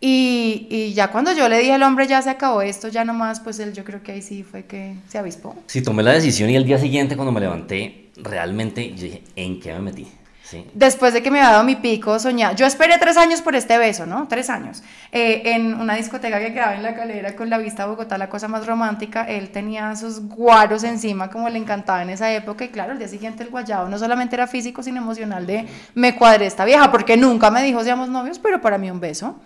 Y, 0.00 0.68
y 0.70 0.94
ya 0.94 1.10
cuando 1.10 1.32
yo 1.32 1.48
le 1.48 1.58
dije 1.58 1.72
al 1.72 1.82
hombre, 1.82 2.06
ya 2.06 2.22
se 2.22 2.30
acabó 2.30 2.62
esto, 2.62 2.88
ya 2.88 3.04
nomás, 3.04 3.40
pues 3.40 3.58
él, 3.58 3.72
yo 3.72 3.84
creo 3.84 4.02
que 4.02 4.12
ahí 4.12 4.22
sí 4.22 4.44
fue 4.44 4.64
que 4.64 4.94
se 5.08 5.18
avispó. 5.18 5.56
Sí, 5.66 5.82
tomé 5.82 6.04
la 6.04 6.12
decisión 6.12 6.48
y 6.50 6.56
el 6.56 6.64
día 6.64 6.78
siguiente 6.78 7.16
cuando 7.16 7.32
me 7.32 7.40
levanté, 7.40 8.10
realmente 8.16 8.90
yo 8.90 9.02
dije, 9.04 9.22
¿en 9.34 9.58
qué 9.58 9.72
me 9.72 9.80
metí? 9.80 10.06
Sí. 10.44 10.64
Después 10.72 11.12
de 11.12 11.22
que 11.22 11.30
me 11.30 11.40
había 11.40 11.50
dado 11.50 11.64
mi 11.64 11.76
pico, 11.76 12.18
soñaba. 12.18 12.54
Yo 12.54 12.64
esperé 12.64 12.96
tres 12.96 13.18
años 13.18 13.42
por 13.42 13.54
este 13.54 13.76
beso, 13.76 14.06
¿no? 14.06 14.28
Tres 14.28 14.48
años. 14.48 14.82
Eh, 15.12 15.42
en 15.44 15.74
una 15.74 15.94
discoteca 15.94 16.38
que 16.38 16.54
quedaba 16.54 16.74
en 16.74 16.82
la 16.82 16.94
calera 16.94 17.36
con 17.36 17.50
la 17.50 17.58
vista 17.58 17.82
a 17.82 17.86
Bogotá, 17.86 18.16
la 18.16 18.30
cosa 18.30 18.48
más 18.48 18.66
romántica. 18.66 19.24
Él 19.24 19.50
tenía 19.50 19.94
sus 19.94 20.20
guaros 20.20 20.84
encima, 20.84 21.28
como 21.28 21.50
le 21.50 21.58
encantaba 21.58 22.02
en 22.02 22.08
esa 22.08 22.32
época. 22.32 22.64
Y 22.64 22.68
claro, 22.68 22.92
el 22.92 22.98
día 22.98 23.08
siguiente 23.08 23.42
el 23.42 23.50
guayabo 23.50 23.90
no 23.90 23.98
solamente 23.98 24.36
era 24.36 24.46
físico, 24.46 24.82
sino 24.82 24.96
emocional 24.96 25.46
de 25.46 25.66
me 25.94 26.16
cuadré 26.16 26.46
esta 26.46 26.64
vieja, 26.64 26.90
porque 26.90 27.18
nunca 27.18 27.50
me 27.50 27.62
dijo 27.62 27.84
seamos 27.84 28.08
novios, 28.08 28.38
pero 28.38 28.62
para 28.62 28.78
mí 28.78 28.90
un 28.90 29.00
beso 29.00 29.38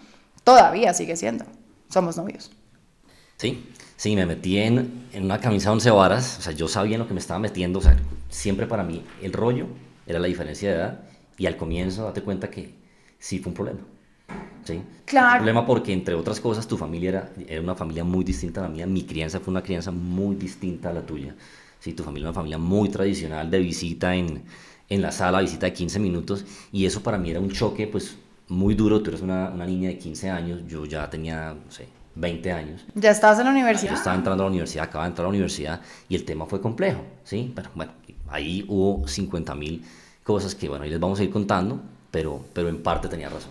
todavía 0.44 0.94
sigue 0.94 1.16
siendo. 1.16 1.44
Somos 1.88 2.16
novios. 2.16 2.50
Sí, 3.36 3.66
sí, 3.96 4.14
me 4.16 4.26
metí 4.26 4.58
en, 4.58 5.08
en 5.12 5.24
una 5.24 5.40
camisa 5.40 5.70
de 5.70 5.72
once 5.74 5.90
varas, 5.90 6.38
o 6.38 6.42
sea, 6.42 6.52
yo 6.52 6.68
sabía 6.68 6.94
en 6.94 7.00
lo 7.00 7.08
que 7.08 7.14
me 7.14 7.20
estaba 7.20 7.40
metiendo, 7.40 7.80
o 7.80 7.82
sea, 7.82 7.96
siempre 8.28 8.66
para 8.66 8.84
mí 8.84 9.04
el 9.20 9.32
rollo 9.32 9.66
era 10.06 10.18
la 10.18 10.28
diferencia 10.28 10.70
de 10.70 10.76
edad 10.76 11.00
y 11.38 11.46
al 11.46 11.56
comienzo 11.56 12.04
date 12.04 12.22
cuenta 12.22 12.50
que 12.50 12.74
sí 13.18 13.38
fue 13.38 13.50
un 13.50 13.54
problema. 13.54 13.80
¿sí? 14.64 14.82
Claro. 15.04 15.32
Un 15.32 15.36
problema 15.38 15.66
porque, 15.66 15.92
entre 15.92 16.14
otras 16.14 16.40
cosas, 16.40 16.66
tu 16.66 16.76
familia 16.76 17.08
era, 17.08 17.32
era 17.48 17.60
una 17.60 17.74
familia 17.74 18.04
muy 18.04 18.24
distinta 18.24 18.60
a 18.60 18.64
la 18.64 18.68
mía, 18.68 18.86
mi 18.86 19.04
crianza 19.04 19.40
fue 19.40 19.50
una 19.50 19.62
crianza 19.62 19.90
muy 19.90 20.36
distinta 20.36 20.90
a 20.90 20.92
la 20.92 21.04
tuya. 21.04 21.34
¿sí? 21.80 21.92
Tu 21.92 22.02
familia 22.02 22.26
era 22.26 22.30
una 22.30 22.36
familia 22.36 22.58
muy 22.58 22.88
tradicional 22.88 23.50
de 23.50 23.58
visita 23.58 24.14
en, 24.14 24.42
en 24.88 25.02
la 25.02 25.12
sala, 25.12 25.40
visita 25.40 25.66
de 25.66 25.72
15 25.72 25.98
minutos, 25.98 26.44
y 26.70 26.86
eso 26.86 27.02
para 27.02 27.18
mí 27.18 27.30
era 27.30 27.40
un 27.40 27.50
choque, 27.50 27.86
pues, 27.86 28.16
muy 28.52 28.74
duro. 28.74 29.02
Tú 29.02 29.10
eres 29.10 29.22
una, 29.22 29.48
una 29.50 29.66
niña 29.66 29.88
de 29.88 29.98
15 29.98 30.30
años, 30.30 30.60
yo 30.68 30.84
ya 30.86 31.08
tenía, 31.10 31.54
no 31.54 31.70
sé, 31.70 31.88
20 32.14 32.52
años. 32.52 32.84
¿Ya 32.94 33.10
estabas 33.10 33.38
en 33.38 33.46
la 33.46 33.50
Yo 33.50 33.54
universidad? 33.56 33.94
estaba 33.94 34.16
entrando 34.16 34.42
a 34.42 34.46
la 34.46 34.50
universidad, 34.50 34.84
acababa 34.84 35.04
de 35.06 35.10
entrar 35.10 35.24
a 35.24 35.28
la 35.28 35.30
universidad 35.30 35.80
y 36.08 36.14
el 36.14 36.24
tema 36.24 36.46
fue 36.46 36.60
complejo, 36.60 37.02
¿sí? 37.24 37.52
Pero 37.54 37.70
bueno, 37.74 37.92
ahí 38.28 38.64
hubo 38.68 39.06
50 39.06 39.54
mil 39.54 39.84
cosas 40.22 40.54
que, 40.54 40.68
bueno, 40.68 40.84
ahí 40.84 40.90
les 40.90 41.00
vamos 41.00 41.18
a 41.20 41.24
ir 41.24 41.30
contando, 41.30 41.80
pero, 42.10 42.44
pero 42.52 42.68
en 42.68 42.82
parte 42.82 43.08
tenía 43.08 43.28
razón. 43.28 43.50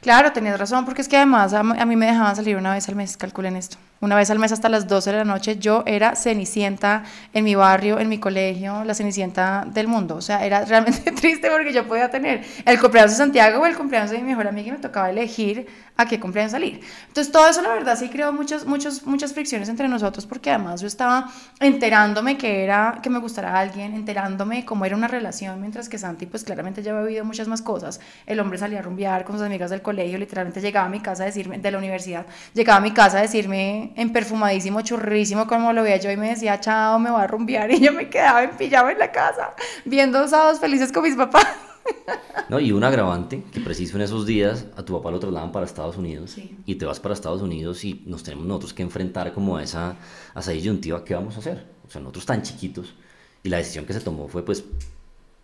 Claro, 0.00 0.32
tenías 0.32 0.58
razón, 0.58 0.84
porque 0.84 1.00
es 1.00 1.08
que 1.08 1.16
además 1.16 1.52
a 1.54 1.62
mí 1.62 1.96
me 1.96 2.06
dejaban 2.06 2.34
salir 2.34 2.56
una 2.56 2.72
vez 2.72 2.88
al 2.88 2.96
mes, 2.96 3.16
calculen 3.16 3.54
esto. 3.56 3.76
Una 4.02 4.16
vez 4.16 4.30
al 4.30 4.40
mes 4.40 4.50
hasta 4.50 4.68
las 4.68 4.88
12 4.88 5.12
de 5.12 5.16
la 5.18 5.24
noche, 5.24 5.58
yo 5.60 5.84
era 5.86 6.16
cenicienta 6.16 7.04
en 7.32 7.44
mi 7.44 7.54
barrio, 7.54 8.00
en 8.00 8.08
mi 8.08 8.18
colegio, 8.18 8.82
la 8.82 8.94
cenicienta 8.94 9.64
del 9.64 9.86
mundo. 9.86 10.16
O 10.16 10.20
sea, 10.20 10.44
era 10.44 10.64
realmente 10.66 11.12
triste 11.12 11.48
porque 11.48 11.72
yo 11.72 11.86
podía 11.86 12.10
tener 12.10 12.44
el 12.66 12.80
cumpleaños 12.80 13.12
de 13.12 13.18
Santiago 13.18 13.62
o 13.62 13.66
el 13.66 13.76
cumpleaños 13.76 14.10
de 14.10 14.18
mi 14.18 14.24
mejor 14.24 14.48
amiga 14.48 14.70
y 14.70 14.72
me 14.72 14.78
tocaba 14.78 15.08
elegir 15.08 15.68
a 15.96 16.06
qué 16.06 16.18
cumpleaños 16.18 16.50
salir. 16.50 16.80
Entonces, 17.06 17.32
todo 17.32 17.48
eso, 17.48 17.62
la 17.62 17.68
verdad, 17.68 17.96
sí 17.96 18.08
creó 18.08 18.32
muchos, 18.32 18.66
muchos, 18.66 19.06
muchas 19.06 19.32
fricciones 19.34 19.68
entre 19.68 19.86
nosotros 19.86 20.26
porque 20.26 20.50
además 20.50 20.80
yo 20.80 20.88
estaba 20.88 21.30
enterándome 21.60 22.36
que 22.36 22.64
era 22.64 22.98
que 23.04 23.08
me 23.08 23.20
gustara 23.20 23.56
alguien, 23.56 23.94
enterándome 23.94 24.64
cómo 24.64 24.84
era 24.84 24.96
una 24.96 25.06
relación, 25.06 25.60
mientras 25.60 25.88
que 25.88 25.98
Santi, 25.98 26.26
pues 26.26 26.42
claramente 26.42 26.82
ya 26.82 26.90
había 26.90 27.04
vivido 27.04 27.24
muchas 27.24 27.46
más 27.46 27.62
cosas. 27.62 28.00
El 28.26 28.40
hombre 28.40 28.58
salía 28.58 28.80
a 28.80 28.82
rumbear 28.82 29.24
con 29.24 29.36
sus 29.36 29.46
amigas 29.46 29.70
del 29.70 29.80
colegio, 29.82 30.18
literalmente 30.18 30.60
llegaba 30.60 30.86
a 30.86 30.90
mi 30.90 30.98
casa 30.98 31.22
a 31.22 31.26
decirme, 31.26 31.58
de 31.58 31.70
la 31.70 31.78
universidad, 31.78 32.26
llegaba 32.52 32.78
a 32.78 32.80
mi 32.80 32.90
casa 32.90 33.18
a 33.18 33.22
decirme 33.22 33.91
en 33.96 34.12
perfumadísimo, 34.12 34.80
churrísimo, 34.82 35.46
como 35.46 35.72
lo 35.72 35.82
veía 35.82 35.96
yo, 35.98 36.10
y 36.10 36.16
me 36.16 36.28
decía, 36.28 36.60
chao, 36.60 36.98
me 36.98 37.10
voy 37.10 37.20
a 37.22 37.26
rumbear, 37.26 37.70
y 37.72 37.80
yo 37.80 37.92
me 37.92 38.08
quedaba 38.08 38.42
en 38.44 38.50
pijama 38.56 38.92
en 38.92 38.98
la 38.98 39.10
casa, 39.12 39.54
viendo 39.84 40.26
sábados 40.28 40.60
felices 40.60 40.92
con 40.92 41.02
mis 41.04 41.16
papás. 41.16 41.46
¿No? 42.48 42.60
Y 42.60 42.70
un 42.72 42.84
agravante, 42.84 43.42
que 43.52 43.60
preciso 43.60 43.96
en 43.96 44.02
esos 44.02 44.24
días 44.26 44.66
a 44.76 44.84
tu 44.84 44.96
papá 44.96 45.10
lo 45.10 45.18
trasladan 45.18 45.50
para 45.52 45.66
Estados 45.66 45.96
Unidos 45.96 46.30
Sí. 46.32 46.56
y 46.64 46.76
te 46.76 46.84
vas 46.86 47.00
para 47.00 47.12
Estados 47.14 47.42
Unidos 47.42 47.84
y 47.84 48.02
nos 48.06 48.22
tenemos 48.22 48.46
nosotros 48.46 48.72
que 48.72 48.82
enfrentar 48.82 49.32
como 49.32 49.56
a 49.56 49.62
esa, 49.62 49.96
a 50.34 50.40
esa 50.40 50.52
disyuntiva, 50.52 51.04
¿qué 51.04 51.14
vamos 51.14 51.34
a 51.36 51.38
hacer? 51.40 51.66
O 51.86 51.90
sea, 51.90 52.00
nosotros 52.00 52.24
tan 52.26 52.42
chiquitos 52.42 52.94
y 53.42 53.48
la 53.48 53.56
decisión 53.56 53.84
que 53.84 53.92
se 53.92 54.00
tomó 54.00 54.28
fue 54.28 54.44
pues 54.44 54.64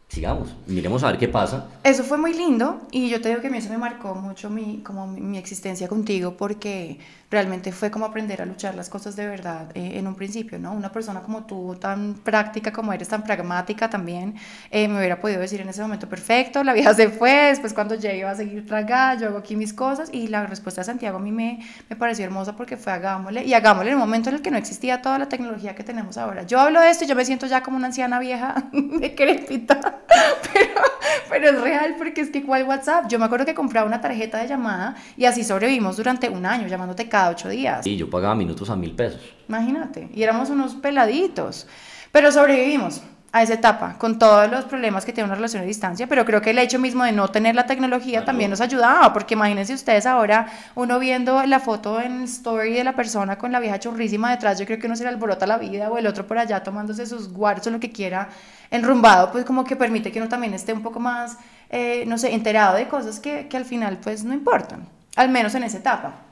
sigamos, 0.08 0.54
miremos 0.66 1.02
a 1.02 1.08
ver 1.08 1.18
qué 1.18 1.28
pasa. 1.28 1.66
Eso 1.84 2.02
fue 2.04 2.16
muy 2.18 2.32
lindo 2.34 2.80
y 2.90 3.08
yo 3.10 3.20
te 3.20 3.28
digo 3.28 3.40
que 3.40 3.48
a 3.48 3.50
mí 3.50 3.58
eso 3.58 3.68
me 3.70 3.78
marcó 3.78 4.14
mucho 4.14 4.48
mi, 4.48 4.78
como 4.78 5.06
mi, 5.06 5.20
mi 5.20 5.38
existencia 5.38 5.88
contigo 5.88 6.36
porque 6.36 6.98
realmente 7.30 7.72
fue 7.72 7.90
como 7.90 8.06
aprender 8.06 8.40
a 8.40 8.46
luchar 8.46 8.74
las 8.74 8.88
cosas 8.88 9.14
de 9.14 9.26
verdad 9.26 9.70
eh, 9.74 9.98
en 9.98 10.06
un 10.06 10.14
principio, 10.14 10.58
¿no? 10.58 10.72
Una 10.72 10.90
persona 10.90 11.20
como 11.20 11.44
tú, 11.44 11.76
tan 11.78 12.14
práctica 12.14 12.72
como 12.72 12.92
eres, 12.92 13.08
tan 13.08 13.22
pragmática 13.22 13.90
también, 13.90 14.34
eh, 14.70 14.88
me 14.88 14.96
hubiera 14.98 15.20
podido 15.20 15.40
decir 15.40 15.60
en 15.60 15.68
ese 15.68 15.82
momento, 15.82 16.08
perfecto, 16.08 16.64
la 16.64 16.72
vida 16.72 16.94
se 16.94 17.10
fue, 17.10 17.48
después 17.50 17.74
cuando 17.74 17.96
llegue 17.96 18.24
va 18.24 18.30
a 18.30 18.36
seguir 18.36 18.66
tragada, 18.66 19.16
yo 19.16 19.26
hago 19.28 19.38
aquí 19.38 19.56
mis 19.56 19.74
cosas 19.74 20.08
y 20.10 20.28
la 20.28 20.46
respuesta 20.46 20.80
de 20.80 20.86
Santiago 20.86 21.18
a 21.18 21.20
mí 21.20 21.30
me, 21.30 21.60
me 21.90 21.96
pareció 21.96 22.24
hermosa 22.24 22.56
porque 22.56 22.78
fue 22.78 22.92
hagámosle 22.92 23.44
y 23.44 23.52
hagámosle 23.52 23.90
en 23.90 23.96
un 23.96 24.00
momento 24.00 24.30
en 24.30 24.36
el 24.36 24.42
que 24.42 24.50
no 24.50 24.56
existía 24.56 25.02
toda 25.02 25.18
la 25.18 25.28
tecnología 25.28 25.74
que 25.74 25.84
tenemos 25.84 26.16
ahora. 26.16 26.44
Yo 26.44 26.58
hablo 26.58 26.80
de 26.80 26.88
esto 26.88 27.04
y 27.04 27.08
yo 27.08 27.14
me 27.14 27.26
siento 27.26 27.46
ya 27.46 27.62
como 27.62 27.76
una 27.76 27.88
anciana 27.88 28.18
vieja 28.20 28.54
de 28.72 29.14
crepita, 29.14 29.80
pero, 30.52 30.80
pero 31.28 31.50
es 31.50 31.60
real 31.60 31.96
porque 31.98 32.22
es 32.22 32.30
que 32.30 32.38
igual 32.38 32.64
WhatsApp, 32.64 33.06
yo 33.08 33.18
me 33.18 33.26
acuerdo 33.26 33.44
que 33.44 33.54
compraba 33.54 33.86
una 33.86 34.00
tarjeta 34.00 34.38
de 34.38 34.48
llamada 34.48 34.94
y 35.16 35.26
así 35.26 35.44
sobrevivimos 35.44 35.98
durante 35.98 36.30
un 36.30 36.46
año 36.46 36.66
llamándote 36.68 37.08
cada 37.08 37.17
ocho 37.26 37.48
días. 37.48 37.86
Y 37.86 37.96
yo 37.96 38.08
pagaba 38.08 38.34
minutos 38.34 38.70
a 38.70 38.76
mil 38.76 38.92
pesos. 38.92 39.20
Imagínate, 39.48 40.10
y 40.14 40.22
éramos 40.22 40.50
unos 40.50 40.74
peladitos, 40.74 41.66
pero 42.12 42.30
sobrevivimos 42.30 43.02
a 43.30 43.42
esa 43.42 43.54
etapa 43.54 43.96
con 43.98 44.18
todos 44.18 44.50
los 44.50 44.64
problemas 44.64 45.04
que 45.04 45.12
tiene 45.12 45.26
una 45.26 45.34
relación 45.34 45.62
a 45.62 45.66
distancia, 45.66 46.06
pero 46.06 46.24
creo 46.24 46.40
que 46.40 46.50
el 46.50 46.58
hecho 46.58 46.78
mismo 46.78 47.04
de 47.04 47.12
no 47.12 47.28
tener 47.28 47.54
la 47.54 47.66
tecnología 47.66 48.24
también 48.24 48.50
nos 48.50 48.60
ayudaba, 48.60 49.12
porque 49.12 49.34
imagínense 49.34 49.74
ustedes 49.74 50.06
ahora, 50.06 50.46
uno 50.74 50.98
viendo 50.98 51.44
la 51.44 51.60
foto 51.60 52.00
en 52.00 52.22
story 52.22 52.72
de 52.72 52.84
la 52.84 52.94
persona 52.94 53.36
con 53.36 53.52
la 53.52 53.60
vieja 53.60 53.78
churrísima 53.78 54.30
detrás, 54.30 54.58
yo 54.58 54.64
creo 54.64 54.78
que 54.78 54.86
uno 54.86 54.96
se 54.96 55.02
le 55.02 55.10
alborota 55.10 55.46
la 55.46 55.58
vida, 55.58 55.90
o 55.90 55.98
el 55.98 56.06
otro 56.06 56.26
por 56.26 56.38
allá 56.38 56.62
tomándose 56.62 57.04
sus 57.06 57.30
guardos 57.30 57.66
o 57.66 57.70
lo 57.70 57.80
que 57.80 57.92
quiera, 57.92 58.30
enrumbado, 58.70 59.30
pues 59.30 59.44
como 59.44 59.64
que 59.64 59.76
permite 59.76 60.10
que 60.10 60.20
uno 60.20 60.28
también 60.28 60.54
esté 60.54 60.72
un 60.72 60.82
poco 60.82 60.98
más, 60.98 61.36
eh, 61.68 62.04
no 62.06 62.16
sé, 62.16 62.32
enterado 62.32 62.76
de 62.76 62.88
cosas 62.88 63.20
que, 63.20 63.46
que 63.48 63.58
al 63.58 63.66
final 63.66 63.98
pues 64.02 64.24
no 64.24 64.32
importan, 64.32 64.88
al 65.16 65.28
menos 65.28 65.54
en 65.54 65.64
esa 65.64 65.76
etapa. 65.78 66.27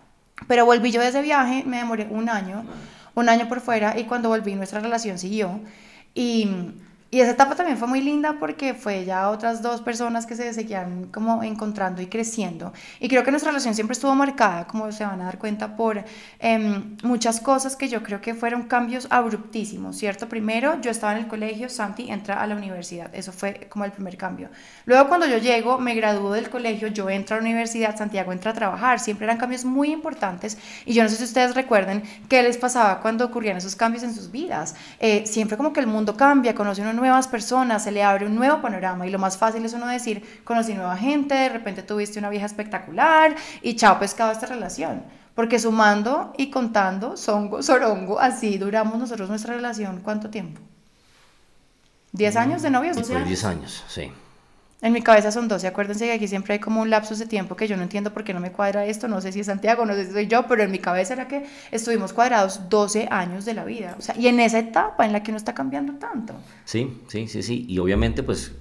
Pero 0.49 0.67
volví 0.67 0.93
yo 0.93 1.01
de 1.01 1.09
ese 1.09 1.23
viaje, 1.23 1.65
me 1.67 1.79
demoré 1.79 2.07
un 2.11 2.29
año, 2.29 2.65
un 3.15 3.29
año 3.29 3.49
por 3.49 3.61
fuera, 3.61 3.99
y 3.99 4.05
cuando 4.05 4.29
volví 4.29 4.55
nuestra 4.55 4.81
relación 4.81 5.19
siguió. 5.19 5.61
Y, 6.15 6.49
y 7.17 7.21
esa 7.23 7.31
etapa 7.31 7.55
también 7.55 7.79
fue 7.79 7.89
muy 7.89 8.03
linda 8.03 8.37
porque 8.39 8.75
fue 8.75 9.07
ya 9.07 9.31
otras 9.31 9.63
dos 9.63 9.81
personas 9.81 10.27
que 10.27 10.37
se 10.37 10.53
seguían 10.53 11.07
como 11.07 11.43
encontrando 11.43 12.03
y 12.03 12.09
creciendo. 12.09 12.75
Y 13.01 13.09
creo 13.09 13.25
que 13.25 13.31
nuestra 13.31 13.53
relación 13.53 13.75
siempre 13.75 13.95
estuvo 13.95 14.15
marcada, 14.15 14.67
como 14.67 14.93
se 14.93 15.03
van 15.03 15.23
a 15.23 15.25
dar 15.25 15.39
cuenta, 15.39 15.77
por 15.77 16.05
eh, 16.41 16.83
muchas 17.05 17.41
cosas 17.41 17.75
que 17.75 17.89
yo 17.89 18.03
creo 18.03 18.21
que 18.21 18.35
fueron 18.35 18.65
cambios 18.65 19.07
abruptísimos, 19.09 19.97
¿cierto? 19.97 20.29
Primero, 20.29 20.79
yo 20.83 20.91
estaba 20.91 21.13
en 21.13 21.21
el 21.21 21.27
colegio, 21.27 21.71
Santi 21.71 22.11
entra 22.11 22.39
a 22.43 22.47
la 22.47 22.55
universidad, 22.55 23.09
eso 23.15 23.33
fue 23.33 23.67
como 23.71 23.87
el 23.87 23.93
primer 23.93 24.19
cambio. 24.19 24.51
Luego, 24.85 25.09
cuando 25.09 25.27
yo 25.27 25.39
llego, 25.39 25.79
me 25.79 25.95
gradúo 25.95 26.33
del 26.33 26.51
colegio, 26.51 26.89
yo 26.89 27.09
entro 27.09 27.37
a 27.37 27.39
la 27.39 27.47
universidad, 27.47 27.97
Santiago 27.97 28.31
entra 28.31 28.51
a 28.51 28.55
trabajar, 28.55 29.01
siempre 29.01 29.25
eran 29.25 29.39
cambios 29.39 29.65
muy 29.65 29.91
importantes. 29.91 30.59
Y 30.85 30.93
yo 30.93 31.03
no 31.03 31.09
sé 31.09 31.17
si 31.17 31.25
ustedes 31.25 31.55
recuerden 31.55 32.03
qué 32.29 32.43
les 32.43 32.59
pasaba 32.59 33.01
cuando 33.01 33.25
ocurrían 33.25 33.57
esos 33.57 33.75
cambios 33.75 34.03
en 34.03 34.15
sus 34.15 34.31
vidas. 34.31 34.75
Eh, 35.01 35.25
siempre 35.27 35.57
como 35.57 35.73
que 35.73 35.81
el 35.81 35.87
mundo 35.87 36.15
cambia, 36.15 36.55
conoce 36.55 36.83
una 36.83 36.93
nuevas 37.07 37.29
personas, 37.29 37.85
se 37.85 37.93
le 37.93 38.03
abre 38.03 38.27
un 38.27 38.35
nuevo 38.35 38.61
panorama 38.61 39.07
y 39.07 39.11
lo 39.11 39.19
más 39.19 39.39
fácil 39.39 39.65
es 39.65 39.73
uno 39.73 39.87
decir, 39.87 40.43
conocí 40.45 40.75
nueva 40.75 40.97
gente, 40.97 41.35
de 41.35 41.49
repente 41.49 41.83
tuviste 41.83 42.19
una 42.19 42.29
vieja 42.29 42.47
espectacular 42.47 43.35
y 43.63 43.77
chao 43.77 43.99
pescado 43.99 44.33
esta 44.33 44.47
relación. 44.47 45.03
Porque 45.35 45.59
sumando 45.59 46.33
y 46.37 46.51
contando, 46.51 47.17
songo, 47.17 47.63
sorongo, 47.63 48.19
así 48.19 48.59
duramos 48.59 48.99
nosotros 48.99 49.29
nuestra 49.29 49.55
relación, 49.55 50.01
¿cuánto 50.03 50.31
tiempo? 50.31 50.61
¿10 52.15 52.37
años 52.37 52.63
de 52.63 52.71
novios? 52.71 52.97
Después 52.97 53.21
de 53.21 53.25
10 53.27 53.45
años, 53.45 53.85
sí. 53.89 54.11
En 54.83 54.93
mi 54.93 55.01
cabeza 55.01 55.33
son 55.33 55.49
12, 55.49 55.67
acuérdense 55.67 56.05
que 56.05 56.13
aquí 56.13 56.29
siempre 56.29 56.55
hay 56.55 56.61
como 56.61 56.83
un 56.83 56.91
lapsus 56.91 57.19
de 57.19 57.27
tiempo 57.27 57.57
que 57.57 57.67
yo 57.67 57.77
no 57.79 57.83
entiendo 57.83 58.13
por 58.13 58.25
qué 58.25 58.35
no 58.35 58.41
me 58.41 58.53
cuadra 58.53 58.85
esto, 58.85 59.09
no 59.09 59.23
sé 59.23 59.33
si 59.33 59.41
es 59.41 59.47
Santiago, 59.47 59.87
no 59.87 59.95
sé 59.95 60.07
si 60.07 60.13
soy 60.13 60.27
yo, 60.27 60.47
pero 60.47 60.63
en 60.63 60.71
mi 60.71 60.79
cabeza 60.79 61.15
era 61.15 61.29
que 61.29 61.47
estuvimos 61.71 62.13
cuadrados 62.13 62.69
12 62.69 63.09
años 63.11 63.47
de 63.47 63.55
la 63.55 63.65
vida, 63.65 63.97
o 63.99 64.03
sea, 64.03 64.15
y 64.19 64.27
en 64.29 64.39
esa 64.39 64.59
etapa 64.59 65.07
en 65.07 65.13
la 65.13 65.23
que 65.23 65.31
uno 65.31 65.39
está 65.39 65.55
cambiando 65.55 65.95
tanto. 65.95 66.35
Sí, 66.67 67.01
sí, 67.09 67.27
sí, 67.27 67.43
sí, 67.43 67.65
y 67.67 67.79
obviamente 67.79 68.23
pues 68.23 68.53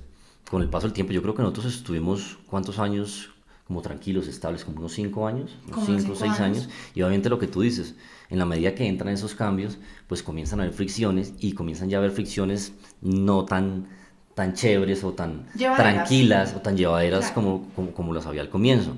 con 0.50 0.62
el 0.62 0.70
paso 0.70 0.88
del 0.88 0.94
tiempo, 0.94 1.12
yo 1.12 1.22
creo 1.22 1.36
que 1.36 1.42
nosotros 1.42 1.66
estuvimos, 1.66 2.38
¿cuántos 2.48 2.80
años? 2.80 3.32
Como 3.68 3.82
tranquilos, 3.82 4.28
estables, 4.28 4.64
como 4.64 4.78
unos 4.78 4.94
5 4.94 5.28
años, 5.28 5.58
unos 5.68 5.86
5 5.86 6.14
o 6.14 6.16
6 6.16 6.22
años. 6.22 6.40
años, 6.40 6.70
y 6.94 7.02
obviamente 7.02 7.30
lo 7.30 7.40
que 7.40 7.48
tú 7.48 7.62
dices, 7.62 7.96
en 8.30 8.38
la 8.38 8.46
medida 8.46 8.76
que 8.76 8.88
entran 8.88 9.12
esos 9.12 9.34
cambios, 9.34 9.80
pues 10.08 10.22
comienzan 10.22 10.60
a 10.60 10.64
haber 10.64 10.76
fricciones 10.76 11.34
y 11.40 11.54
comienzan 11.54 11.90
ya 11.90 11.98
a 11.98 12.00
haber 12.00 12.12
fricciones 12.12 12.74
no 13.02 13.44
tan 13.46 13.88
tan 14.36 14.54
chéveres 14.54 15.04
o 15.04 15.14
tan 15.14 15.48
Llevaderas. 15.56 15.94
tranquilas 15.96 16.54
o 16.56 16.62
tan 16.62 16.78
llevaderas 16.78 17.20
Claro. 17.32 17.34
como, 17.36 17.70
como, 17.76 17.92
como 17.92 18.14
las 18.14 18.26
había 18.28 18.42
al 18.42 18.50
comienzo. 18.50 18.96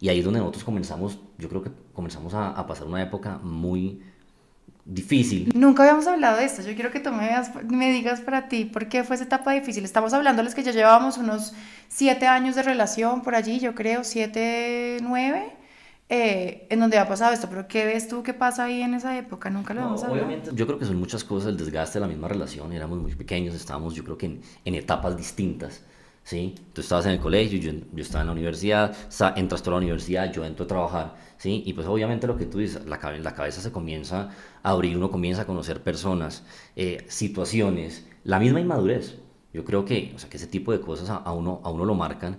Y 0.00 0.08
ahí 0.08 0.18
es 0.18 0.24
donde 0.24 0.40
nosotros 0.40 0.64
comenzamos, 0.64 1.18
yo 1.38 1.48
creo 1.48 1.62
que 1.62 1.70
comenzamos 1.94 2.34
a, 2.34 2.48
a 2.50 2.66
pasar 2.66 2.86
una 2.86 3.00
época 3.02 3.38
muy 3.42 4.00
difícil. 4.84 5.50
Nunca 5.54 5.82
habíamos 5.84 6.06
hablado 6.06 6.38
de 6.38 6.44
esto, 6.44 6.62
yo 6.62 6.74
quiero 6.74 6.90
que 6.90 7.00
tú 7.00 7.12
me, 7.12 7.24
digas- 7.28 7.52
me 7.68 7.92
digas 7.92 8.20
para 8.20 8.48
ti 8.48 8.64
por 8.64 8.88
qué 8.88 9.04
fue 9.04 9.16
esa 9.16 9.24
etapa 9.26 9.52
difícil. 9.52 9.84
Estamos 9.84 10.12
hablando 10.12 10.40
de 10.40 10.44
los 10.44 10.54
que 10.54 10.62
ya 10.62 10.72
llevábamos 10.72 11.18
unos 11.18 11.52
7 11.88 12.26
años 12.26 12.56
de 12.56 12.62
relación 12.62 13.22
por 13.22 13.34
allí, 13.34 13.60
yo 13.60 13.74
creo, 13.74 14.02
7, 14.04 14.98
9, 15.02 15.52
eh, 16.10 16.66
en 16.70 16.80
donde 16.80 16.98
ha 16.98 17.08
pasado 17.08 17.32
esto, 17.32 17.48
pero 17.48 17.68
¿qué 17.68 17.86
ves 17.86 18.08
tú 18.08 18.22
que 18.22 18.34
pasa 18.34 18.64
ahí 18.64 18.82
en 18.82 18.94
esa 18.94 19.16
época? 19.18 19.50
Nunca 19.50 19.74
lo 19.74 19.82
No, 19.82 19.86
hemos 19.86 20.04
hablado. 20.04 20.26
obviamente, 20.26 20.50
yo 20.54 20.66
creo 20.66 20.78
que 20.78 20.84
son 20.84 20.96
muchas 20.96 21.24
cosas 21.24 21.50
el 21.50 21.56
desgaste 21.56 21.98
de 21.98 22.00
la 22.02 22.08
misma 22.08 22.28
relación. 22.28 22.72
Éramos 22.72 22.98
muy 22.98 23.14
pequeños, 23.14 23.54
estábamos 23.54 23.94
yo 23.94 24.04
creo 24.04 24.18
que 24.18 24.26
en, 24.26 24.42
en 24.64 24.74
etapas 24.74 25.16
distintas. 25.16 25.82
¿sí? 26.22 26.54
Tú 26.74 26.82
estabas 26.82 27.06
en 27.06 27.12
el 27.12 27.20
colegio, 27.20 27.58
yo, 27.58 27.72
yo 27.92 28.02
estaba 28.02 28.22
en 28.22 28.26
la 28.26 28.32
universidad, 28.32 28.94
entras 29.36 29.62
tú 29.62 29.70
a 29.70 29.72
la 29.74 29.76
universidad, 29.78 30.30
yo 30.32 30.44
entro 30.44 30.64
a 30.64 30.68
trabajar. 30.68 31.16
¿sí? 31.38 31.62
Y 31.64 31.72
pues 31.72 31.86
obviamente 31.86 32.26
lo 32.26 32.36
que 32.36 32.46
tú 32.46 32.58
dices, 32.58 32.84
la, 32.86 32.98
la 33.18 33.34
cabeza 33.34 33.60
se 33.62 33.72
comienza 33.72 34.30
a 34.62 34.70
abrir, 34.70 34.96
uno 34.96 35.10
comienza 35.10 35.42
a 35.42 35.46
conocer 35.46 35.82
personas, 35.82 36.42
eh, 36.76 37.04
situaciones, 37.08 38.06
la 38.24 38.38
misma 38.38 38.60
inmadurez. 38.60 39.16
Yo 39.52 39.64
creo 39.64 39.84
que, 39.84 40.12
o 40.14 40.18
sea, 40.18 40.28
que 40.30 40.36
ese 40.36 40.46
tipo 40.46 40.72
de 40.72 40.80
cosas 40.80 41.08
a, 41.10 41.16
a 41.16 41.32
uno, 41.32 41.60
a 41.64 41.70
uno 41.70 41.84
lo 41.84 41.94
marcan 41.94 42.38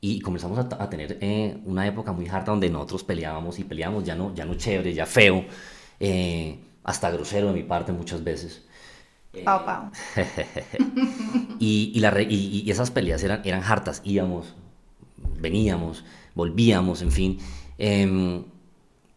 y 0.00 0.20
comenzamos 0.20 0.58
a, 0.58 0.68
a 0.82 0.88
tener 0.90 1.18
eh, 1.20 1.58
una 1.64 1.86
época 1.86 2.12
muy 2.12 2.28
harta 2.28 2.50
donde 2.52 2.70
nosotros 2.70 3.04
peleábamos 3.04 3.58
y 3.58 3.64
peleábamos 3.64 4.04
ya 4.04 4.14
no, 4.14 4.34
ya 4.34 4.44
no 4.44 4.54
chévere, 4.54 4.94
ya 4.94 5.06
feo, 5.06 5.44
eh, 6.00 6.58
hasta 6.84 7.10
grosero 7.10 7.48
de 7.48 7.54
mi 7.54 7.62
parte 7.64 7.92
muchas 7.92 8.22
veces. 8.22 8.62
Pau, 9.44 9.64
pau. 9.64 9.90
Y, 11.60 11.92
y, 11.94 12.00
la 12.00 12.10
re- 12.10 12.26
y- 12.28 12.62
y 12.64 12.70
esas 12.70 12.90
peleas 12.90 13.22
eran, 13.24 13.40
eran 13.44 13.62
hartas, 13.64 14.00
íbamos, 14.04 14.54
veníamos, 15.40 16.04
volvíamos, 16.34 17.02
en 17.02 17.10
fin. 17.12 17.38
Em, 17.78 18.44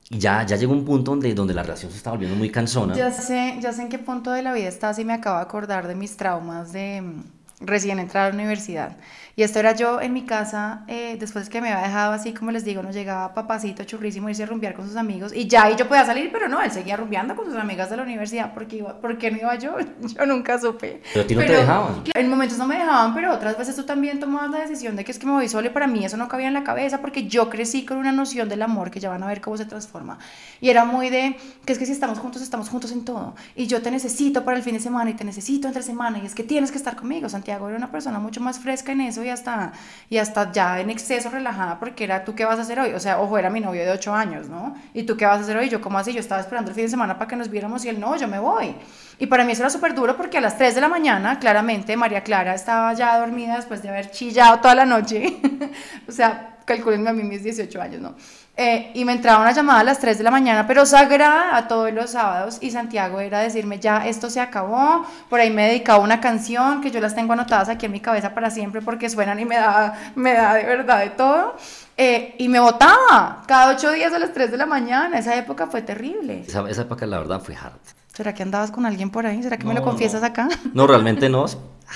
y 0.09 0.17
ya, 0.19 0.45
ya 0.45 0.55
llegó 0.57 0.73
un 0.73 0.83
punto 0.83 1.11
donde, 1.11 1.33
donde 1.33 1.53
la 1.53 1.63
relación 1.63 1.91
se 1.91 1.97
estaba 1.97 2.15
volviendo 2.15 2.38
muy 2.38 2.50
cansona. 2.50 2.95
Ya 2.95 3.11
sé, 3.11 3.57
ya 3.61 3.71
sé 3.73 3.83
en 3.83 3.89
qué 3.89 4.00
punto 4.00 4.31
de 4.31 4.41
la 4.41 4.53
vida 4.53 4.67
estás 4.67 4.97
y 5.00 5.05
me 5.05 5.13
acabo 5.13 5.38
de 5.38 5.43
acordar 5.43 5.88
de 5.88 5.95
mis 5.95 6.17
traumas 6.17 6.73
de 6.73 7.01
mm, 7.01 7.23
recién 7.61 8.00
entrar 8.00 8.25
a 8.25 8.29
la 8.29 8.35
universidad. 8.35 8.97
Y 9.35 9.43
esto 9.43 9.59
era 9.59 9.73
yo 9.73 10.01
en 10.01 10.13
mi 10.13 10.23
casa, 10.25 10.83
eh, 10.88 11.15
después 11.19 11.50
que 11.50 11.61
me 11.61 11.71
había 11.71 11.88
dejado 11.88 12.13
así, 12.13 12.33
como 12.33 12.51
les 12.51 12.65
digo, 12.65 12.83
nos 12.83 12.93
llegaba 12.93 13.33
papacito 13.33 13.83
churrísimo 13.83 14.29
irse 14.29 14.43
a 14.43 14.45
rumbear 14.45 14.73
con 14.73 14.85
sus 14.85 14.97
amigos 14.97 15.31
y 15.33 15.47
ya, 15.47 15.71
y 15.71 15.75
yo 15.75 15.88
podía 15.88 16.05
salir, 16.05 16.29
pero 16.31 16.47
no, 16.47 16.61
él 16.61 16.71
seguía 16.71 16.97
rumbeando 16.97 17.35
con 17.35 17.45
sus 17.45 17.55
amigas 17.55 17.89
de 17.89 17.97
la 17.97 18.03
universidad, 18.03 18.53
porque 18.53 18.77
iba, 18.77 19.00
¿por 19.00 19.17
qué 19.17 19.31
no 19.31 19.38
iba 19.38 19.55
yo? 19.55 19.75
Yo 20.01 20.25
nunca 20.25 20.59
supe. 20.59 21.01
Pero 21.13 21.23
a 21.23 21.27
ti 21.27 21.35
no 21.35 21.41
te 21.41 21.53
dejaban. 21.53 22.03
En 22.13 22.29
momentos 22.29 22.57
no 22.57 22.67
me 22.67 22.75
dejaban, 22.75 23.13
pero 23.13 23.33
otras 23.33 23.57
veces 23.57 23.75
tú 23.75 23.83
también 23.83 24.19
tomabas 24.19 24.51
la 24.51 24.59
decisión 24.59 24.95
de 24.95 25.05
que 25.05 25.11
es 25.11 25.19
que 25.19 25.25
me 25.25 25.31
voy 25.31 25.47
sola 25.47 25.67
y 25.67 25.69
para 25.69 25.88
mí 25.88 26.03
eso 26.03 26.17
no 26.17 26.27
cabía 26.27 26.47
en 26.47 26.53
la 26.53 26.63
cabeza 26.63 27.00
porque 27.00 27.27
yo 27.27 27.50
crecí 27.50 27.85
con 27.85 27.97
una 27.97 28.11
noción 28.11 28.50
del 28.50 28.61
amor 28.61 28.91
que 28.91 29.00
ya 29.00 29.09
van 29.09 29.23
a 29.23 29.27
ver 29.27 29.41
cómo 29.41 29.57
se 29.57 29.65
transforma. 29.65 30.19
Y 30.59 30.69
era 30.69 30.85
muy 30.85 31.09
de 31.09 31.38
que 31.65 31.73
es 31.73 31.79
que 31.79 31.85
si 31.85 31.91
estamos 31.91 32.19
juntos, 32.19 32.41
estamos 32.41 32.69
juntos 32.69 32.91
en 32.91 33.05
todo. 33.05 33.35
Y 33.55 33.67
yo 33.67 33.81
te 33.81 33.91
necesito 33.91 34.43
para 34.43 34.57
el 34.57 34.63
fin 34.63 34.73
de 34.73 34.79
semana 34.79 35.09
y 35.09 35.13
te 35.13 35.23
necesito 35.23 35.67
entre 35.67 35.83
semana 35.83 36.19
y 36.19 36.25
es 36.25 36.35
que 36.35 36.43
tienes 36.43 36.71
que 36.71 36.77
estar 36.77 36.95
conmigo. 36.95 37.29
Santiago 37.29 37.67
era 37.67 37.77
una 37.77 37.91
persona 37.91 38.19
mucho 38.19 38.41
más 38.41 38.59
fresca 38.59 38.91
en 38.91 39.01
eso 39.01 39.21
y 39.24 39.30
hasta, 39.30 39.72
y 40.10 40.18
hasta 40.18 40.51
ya 40.51 40.80
en 40.80 40.90
exceso 40.90 41.30
relajada 41.30 41.80
porque 41.80 42.04
era 42.04 42.24
tú 42.24 42.36
qué 42.36 42.46
vas 42.46 42.60
a 42.60 42.62
hacer 42.62 42.80
hoy. 42.80 42.94
O 42.94 43.00
sea, 43.00 43.20
ojo, 43.20 43.38
era 43.38 43.50
mi 43.50 43.60
novio 43.60 43.84
de 43.84 43.92
8 43.92 44.13
años, 44.13 44.50
¿no? 44.50 44.75
Y 44.94 45.04
tú 45.04 45.18
qué 45.18 45.25
vas 45.25 45.40
a 45.40 45.42
hacer 45.42 45.58
hoy. 45.58 45.70
Yo, 45.70 45.82
¿cómo 45.82 45.98
así? 45.98 46.13
Yo 46.13 46.20
estaba 46.20 46.42
esperando 46.42 46.70
el 46.72 46.75
fin 46.75 46.86
de 46.86 46.90
semana 46.90 47.18
para 47.18 47.28
que 47.28 47.36
nos 47.36 47.50
viéramos 47.50 47.86
y 47.86 47.90
él 47.90 48.00
no, 48.00 48.16
yo 48.16 48.28
me 48.28 48.40
voy. 48.40 48.75
Y 49.20 49.28
para 49.28 49.44
mí 49.44 49.51
eso 49.51 49.62
era 49.62 49.70
súper 49.70 49.94
duro 49.94 50.18
porque 50.18 50.38
a 50.40 50.42
las 50.42 50.58
3 50.58 50.75
de 50.75 50.82
la 50.82 50.88
mañana, 50.88 51.40
claramente, 51.40 51.96
María 51.96 52.24
Clara 52.24 52.56
estaba 52.56 52.94
ya 52.94 53.18
dormida 53.20 53.56
después 53.56 53.82
de 53.82 53.90
haber 53.90 54.12
chillado 54.12 54.60
toda 54.60 54.75
la 54.75 54.86
noche. 54.86 55.38
o 56.08 56.12
sea, 56.12 56.50
calculenme 56.65 57.10
a 57.10 57.13
mí 57.13 57.24
mis 57.24 57.44
18 57.44 57.82
años, 57.82 58.01
¿no? 58.01 58.15
Eh, 58.58 58.91
y 58.94 59.06
me 59.06 59.13
entraba 59.13 59.41
una 59.41 59.53
llamada 59.53 59.80
a 59.80 59.84
las 59.84 60.00
3 60.00 60.18
de 60.18 60.24
la 60.24 60.32
mañana, 60.32 60.68
pero 60.68 60.86
sagrada 60.86 61.56
a 61.56 61.68
todos 61.68 61.91
los 61.94 62.12
sábados. 62.12 62.58
Y 62.62 62.72
Santiago 62.72 63.20
era 63.20 63.39
decirme, 63.39 63.80
ya, 63.80 64.06
esto 64.08 64.30
se 64.30 64.41
acabó. 64.41 65.06
Por 65.30 65.39
ahí 65.39 65.50
me 65.50 65.68
dedicaba 65.68 66.00
una 66.03 66.20
canción 66.20 66.82
que 66.82 66.91
yo 66.91 67.00
las 67.00 67.15
tengo 67.15 67.34
anotadas 67.34 67.70
aquí 67.70 67.86
en 67.86 67.94
mi 67.94 68.01
cabeza 68.01 68.34
para 68.34 68.51
siempre 68.51 68.82
porque 68.82 69.10
suenan 69.10 69.39
y 69.39 69.46
me 69.46 69.56
da, 69.56 70.12
me 70.15 70.34
da 70.34 70.53
de 70.56 70.63
verdad 70.65 71.00
de 71.00 71.10
todo. 71.12 71.56
Eh, 71.98 72.36
y 72.38 72.50
me 72.50 72.60
votaba 72.60 73.44
cada 73.48 73.74
ocho 73.74 73.91
días 73.91 74.13
a 74.13 74.20
las 74.20 74.34
3 74.34 74.51
de 74.51 74.58
la 74.58 74.65
mañana. 74.65 75.18
Esa 75.18 75.36
época 75.36 75.68
fue 75.68 75.82
terrible. 75.82 76.44
Esa, 76.48 76.70
esa 76.70 76.82
época, 76.84 77.06
la 77.06 77.20
verdad, 77.20 77.41
fue 77.41 77.56
hard. 77.56 77.80
¿Será 78.13 78.34
que 78.34 78.44
andabas 78.44 78.72
con 78.72 78.86
alguien 78.86 79.10
por 79.10 79.25
ahí? 79.25 79.41
¿Será 79.41 79.58
que 79.58 79.65
me 79.65 79.74
lo 79.74 79.80
No, 79.80 79.86
confiesas 79.86 80.22
no. 80.22 80.27
acá? 80.27 80.50
No, 80.74 80.86
realmente 80.86 81.30
no. 81.30 81.46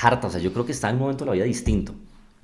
harta, 0.01 0.27
o 0.27 0.29
sea, 0.29 0.39
yo 0.39 0.53
creo 0.53 0.65
que 0.65 0.71
está 0.71 0.89
en 0.89 0.95
un 0.95 1.01
momento 1.01 1.25
de 1.25 1.31
la 1.31 1.33
vida 1.35 1.43
distinto. 1.45 1.93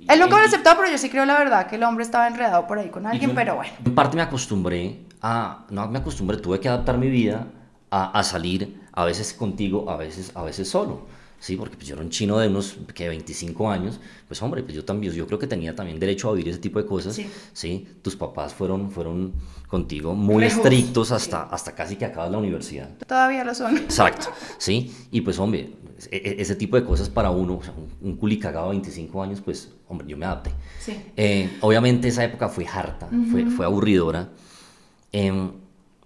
Él 0.08 0.18
nunca 0.20 0.34
me 0.36 0.42
lo 0.42 0.46
aceptó, 0.48 0.70
pero 0.76 0.90
yo 0.90 0.98
sí 0.98 1.08
creo 1.08 1.24
la 1.24 1.38
verdad 1.38 1.66
que 1.66 1.76
el 1.76 1.82
hombre 1.84 2.04
estaba 2.04 2.26
enredado 2.26 2.66
por 2.66 2.78
ahí 2.78 2.88
con 2.90 3.06
alguien, 3.06 3.30
yo- 3.30 3.34
pero 3.34 3.56
bueno. 3.56 3.72
En 3.84 3.94
parte 3.94 4.16
me 4.16 4.22
acostumbré 4.22 5.06
a, 5.20 5.66
no 5.70 5.88
me 5.88 5.98
acostumbré, 5.98 6.36
tuve 6.38 6.60
que 6.60 6.68
adaptar 6.68 6.98
mi 6.98 7.08
vida 7.08 7.46
a, 7.90 8.18
a 8.18 8.22
salir 8.22 8.80
a 8.92 9.04
veces 9.04 9.32
contigo, 9.32 9.88
a 9.90 9.96
veces, 9.96 10.32
a 10.34 10.42
veces 10.42 10.68
solo. 10.68 11.06
Sí, 11.38 11.56
porque 11.56 11.74
pues 11.74 11.88
yo 11.88 11.94
era 11.96 12.04
un 12.04 12.10
chino 12.10 12.38
de 12.38 12.46
unos 12.46 12.76
que 12.94 13.08
25 13.08 13.68
años, 13.68 13.98
pues 14.28 14.40
hombre, 14.42 14.62
pues 14.62 14.76
yo 14.76 14.84
también, 14.84 15.12
yo 15.12 15.26
creo 15.26 15.40
que 15.40 15.48
tenía 15.48 15.74
también 15.74 15.98
derecho 15.98 16.28
a 16.30 16.34
vivir 16.34 16.50
ese 16.50 16.60
tipo 16.60 16.78
de 16.80 16.86
cosas. 16.86 17.16
Sí. 17.16 17.28
Sí, 17.52 17.88
tus 18.00 18.14
papás 18.14 18.54
fueron, 18.54 18.92
fueron 18.92 19.32
contigo 19.66 20.14
muy 20.14 20.44
Rejos. 20.44 20.58
estrictos 20.58 21.10
hasta, 21.10 21.42
hasta 21.44 21.74
casi 21.74 21.96
que 21.96 22.04
acabas 22.04 22.30
la 22.30 22.38
universidad. 22.38 22.90
Todavía 23.08 23.42
lo 23.42 23.56
son. 23.56 23.76
Exacto, 23.76 24.28
¿sí? 24.58 24.94
Y 25.10 25.22
pues, 25.22 25.36
hombre, 25.40 25.72
e- 26.10 26.16
e- 26.16 26.40
ese 26.42 26.54
tipo 26.56 26.76
de 26.76 26.84
cosas 26.84 27.08
para 27.08 27.30
uno, 27.30 27.58
o 27.58 27.62
sea, 27.62 27.72
un, 27.74 27.88
un 28.10 28.16
culicagado 28.16 28.66
de 28.66 28.72
25 28.72 29.22
años, 29.22 29.40
pues, 29.40 29.70
hombre, 29.88 30.06
yo 30.08 30.16
me 30.16 30.24
adapté. 30.26 30.50
Sí. 30.80 30.96
Eh, 31.16 31.58
obviamente 31.60 32.08
esa 32.08 32.24
época 32.24 32.48
fue 32.48 32.66
harta, 32.66 33.08
fue, 33.30 33.46
fue 33.46 33.64
aburridora, 33.66 34.30
em, 35.12 35.52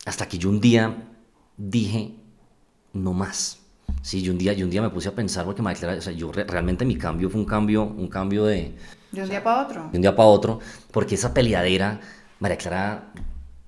hasta 0.05 0.27
que 0.29 0.39
yo 0.39 0.49
un 0.51 0.61
día 0.61 0.95
dije, 1.57 2.15
no 2.93 3.13
más. 3.13 3.59
Sí, 4.03 4.23
yo 4.23 4.33
un 4.33 4.39
día, 4.39 4.53
yo 4.53 4.65
un 4.65 4.71
día 4.71 4.83
me 4.83 4.91
puse 4.91 5.09
a 5.09 5.15
pensar, 5.15 5.45
porque 5.45 5.63
Clara, 5.63 5.95
o 5.99 6.01
sea, 6.01 6.13
yo 6.13 6.31
re- 6.31 6.45
realmente 6.45 6.85
mi 6.85 6.97
cambio 6.97 7.29
fue 7.31 7.41
un 7.41 7.47
cambio, 7.47 7.85
un 7.85 8.09
cambio 8.09 8.45
de, 8.45 8.75
De 9.11 9.23
un 9.23 9.29
día 9.29 9.43
para 9.43 9.63
otro. 9.67 9.89
de 9.91 9.99
un 9.99 10.03
día 10.03 10.15
para 10.15 10.29
otro, 10.29 10.61
porque 10.93 11.15
esa 11.17 11.33
peleadera, 11.35 12.01
María 12.39 12.57
Clara, 12.57 13.13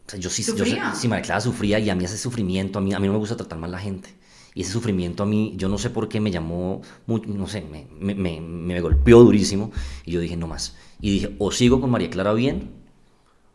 o 0.07 0.11
sea, 0.11 0.19
yo 0.21 0.31
sí, 0.31 0.43
yo 0.43 0.53
¿Sufría? 0.65 0.95
sí, 0.95 1.09
María 1.09 1.23
Clara 1.25 1.41
sufría 1.41 1.79
y 1.79 1.91
a 1.91 1.95
mí 1.95 2.05
ese 2.05 2.19
sufrimiento, 2.19 2.79
a 2.79 2.83
mí, 2.83 2.93
a 2.95 2.99
mí 3.01 3.07
no 3.07 3.15
me 3.15 3.19
gusta 3.19 3.37
tratar 3.37 3.59
mal 3.59 3.71
a 3.71 3.77
la 3.77 3.79
gente. 3.79 4.15
Y 4.55 4.63
ese 4.63 4.73
sufrimiento 4.73 5.23
a 5.23 5.27
mí, 5.27 5.55
yo 5.57 5.69
no 5.69 5.79
sé 5.79 5.91
por 5.91 6.09
qué 6.09 6.21
me 6.21 6.31
llamó, 6.31 6.83
no 7.07 7.47
sé, 7.47 7.63
me, 7.63 7.87
me, 8.01 8.15
me, 8.15 8.41
me 8.41 8.81
golpeó 8.81 9.21
durísimo 9.21 9.71
y 10.05 10.13
yo 10.13 10.21
dije, 10.21 10.37
no 10.37 10.47
más. 10.47 10.77
Y 11.01 11.11
dije, 11.13 11.37
o 11.39 11.53
sigo 11.53 11.81
con 11.81 11.91
María 11.91 12.11
Clara 12.11 12.33
bien, 12.33 12.71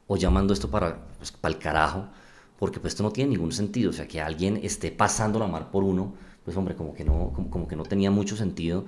o 0.08 0.18
llamando 0.18 0.54
esto 0.54 0.70
para, 0.70 1.06
pues, 1.18 1.32
para 1.32 1.54
el 1.54 1.60
carajo, 1.60 2.08
porque 2.60 2.80
pues 2.80 2.94
esto 2.94 3.04
no 3.04 3.12
tiene 3.12 3.32
ningún 3.32 3.52
sentido. 3.52 3.90
O 3.90 3.94
sea, 3.94 4.08
que 4.08 4.22
alguien 4.22 4.60
esté 4.64 4.92
pasando 4.92 5.40
la 5.40 5.48
mar 5.48 5.72
por 5.72 5.84
uno, 5.84 6.14
pues 6.46 6.56
hombre, 6.58 6.76
como 6.76 6.94
que 6.94 7.04
no, 7.04 7.32
como, 7.34 7.50
como 7.50 7.68
que 7.68 7.76
no 7.76 7.84
tenía 7.84 8.12
mucho 8.12 8.36
sentido. 8.36 8.86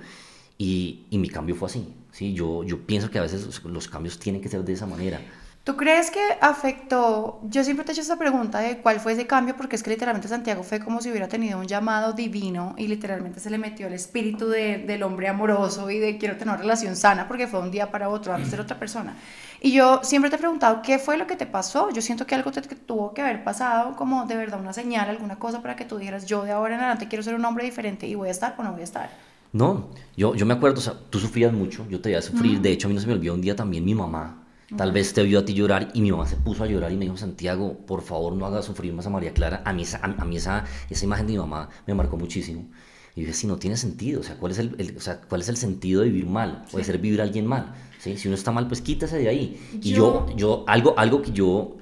Y, 0.58 1.04
y 1.10 1.18
mi 1.18 1.28
cambio 1.28 1.54
fue 1.54 1.66
así. 1.68 1.86
¿sí? 2.12 2.32
Yo, 2.32 2.64
yo 2.64 2.86
pienso 2.86 3.10
que 3.10 3.18
a 3.18 3.22
veces 3.22 3.44
los, 3.44 3.62
los 3.64 3.88
cambios 3.88 4.18
tienen 4.18 4.40
que 4.40 4.48
ser 4.48 4.64
de 4.64 4.72
esa 4.72 4.86
manera. 4.86 5.20
¿Tú 5.66 5.76
crees 5.76 6.12
que 6.12 6.20
afectó? 6.40 7.40
Yo 7.42 7.64
siempre 7.64 7.84
te 7.84 7.90
he 7.90 7.94
hecho 7.94 8.02
esta 8.02 8.16
pregunta 8.16 8.60
de 8.60 8.78
cuál 8.78 9.00
fue 9.00 9.14
ese 9.14 9.26
cambio, 9.26 9.56
porque 9.56 9.74
es 9.74 9.82
que 9.82 9.90
literalmente 9.90 10.28
Santiago 10.28 10.62
fue 10.62 10.78
como 10.78 11.00
si 11.00 11.10
hubiera 11.10 11.26
tenido 11.26 11.58
un 11.58 11.66
llamado 11.66 12.12
divino 12.12 12.76
y 12.78 12.86
literalmente 12.86 13.40
se 13.40 13.50
le 13.50 13.58
metió 13.58 13.88
el 13.88 13.94
espíritu 13.94 14.48
de- 14.48 14.78
del 14.78 15.02
hombre 15.02 15.26
amoroso 15.26 15.90
y 15.90 15.98
de 15.98 16.18
quiero 16.18 16.36
tener 16.36 16.54
una 16.54 16.62
relación 16.62 16.94
sana, 16.94 17.26
porque 17.26 17.48
fue 17.48 17.58
un 17.58 17.72
día 17.72 17.90
para 17.90 18.08
otro, 18.08 18.32
antes 18.32 18.52
era 18.52 18.62
otra 18.62 18.78
persona. 18.78 19.16
Y 19.60 19.72
yo 19.72 19.98
siempre 20.04 20.30
te 20.30 20.36
he 20.36 20.38
preguntado, 20.38 20.82
¿qué 20.82 21.00
fue 21.00 21.16
lo 21.16 21.26
que 21.26 21.34
te 21.34 21.46
pasó? 21.46 21.90
Yo 21.90 22.00
siento 22.00 22.28
que 22.28 22.36
algo 22.36 22.52
te, 22.52 22.62
que 22.62 22.76
tuvo 22.76 23.12
que 23.12 23.22
haber 23.22 23.42
pasado, 23.42 23.96
como 23.96 24.24
de 24.24 24.36
verdad 24.36 24.60
una 24.60 24.72
señal, 24.72 25.08
alguna 25.10 25.34
cosa 25.40 25.62
para 25.62 25.74
que 25.74 25.84
tú 25.84 25.98
dijeras, 25.98 26.26
yo 26.26 26.44
de 26.44 26.52
ahora 26.52 26.74
en 26.76 26.80
adelante 26.82 27.08
quiero 27.08 27.24
ser 27.24 27.34
un 27.34 27.44
hombre 27.44 27.64
diferente 27.64 28.06
y 28.06 28.14
voy 28.14 28.28
a 28.28 28.30
estar 28.30 28.54
o 28.56 28.62
no 28.62 28.70
voy 28.70 28.82
a 28.82 28.84
estar. 28.84 29.10
No, 29.52 29.88
yo, 30.16 30.36
yo 30.36 30.46
me 30.46 30.54
acuerdo, 30.54 30.78
o 30.78 30.82
sea, 30.82 30.94
tú 31.10 31.18
sufrías 31.18 31.52
mucho, 31.52 31.84
yo 31.88 32.00
te 32.00 32.10
veía 32.10 32.22
sufrir. 32.22 32.60
De 32.60 32.70
hecho, 32.70 32.86
a 32.86 32.88
mí 32.88 32.94
no 32.94 33.00
se 33.00 33.08
me 33.08 33.14
olvidó 33.14 33.34
un 33.34 33.40
día 33.40 33.56
también 33.56 33.84
mi 33.84 33.96
mamá. 33.96 34.42
Tal 34.76 34.90
vez 34.90 35.12
te 35.14 35.22
vio 35.22 35.38
a 35.38 35.44
ti 35.44 35.54
llorar 35.54 35.90
y 35.94 36.00
mi 36.00 36.10
mamá 36.10 36.26
se 36.26 36.36
puso 36.36 36.64
a 36.64 36.66
llorar 36.66 36.90
y 36.90 36.96
me 36.96 37.04
dijo, 37.04 37.16
Santiago, 37.16 37.78
por 37.86 38.02
favor 38.02 38.32
no 38.34 38.46
hagas 38.46 38.64
sufrir 38.64 38.92
más 38.92 39.06
a 39.06 39.10
María 39.10 39.32
Clara. 39.32 39.62
A 39.64 39.72
mí, 39.72 39.82
esa, 39.82 39.98
a, 40.02 40.24
mí 40.24 40.36
esa, 40.36 40.64
esa 40.90 41.04
imagen 41.04 41.26
de 41.26 41.34
mi 41.34 41.38
mamá 41.38 41.68
me 41.86 41.94
marcó 41.94 42.16
muchísimo. 42.16 42.62
Y 43.14 43.20
yo 43.20 43.26
dije, 43.26 43.32
sí, 43.32 43.46
no 43.46 43.58
tiene 43.58 43.76
sentido. 43.76 44.20
O 44.20 44.24
sea, 44.24 44.36
¿cuál 44.36 44.50
es 44.52 44.58
el, 44.58 44.74
el- 44.78 44.96
o 44.96 45.00
sea, 45.00 45.20
¿cuál 45.20 45.40
es 45.40 45.48
el 45.48 45.56
sentido 45.56 46.00
de 46.02 46.08
vivir 46.08 46.26
mal? 46.26 46.64
Puede 46.72 46.84
ser 46.84 46.98
vivir 46.98 47.20
a 47.20 47.24
alguien 47.24 47.46
mal. 47.46 47.74
¿sí? 48.00 48.16
Si 48.16 48.26
uno 48.26 48.34
está 48.34 48.50
mal, 48.50 48.66
pues 48.66 48.80
quítase 48.80 49.18
de 49.18 49.28
ahí. 49.28 49.60
Y 49.82 49.90
yo, 49.92 50.26
yo 50.36 50.64
algo, 50.66 50.98
algo 50.98 51.22
que 51.22 51.30
yo 51.32 51.76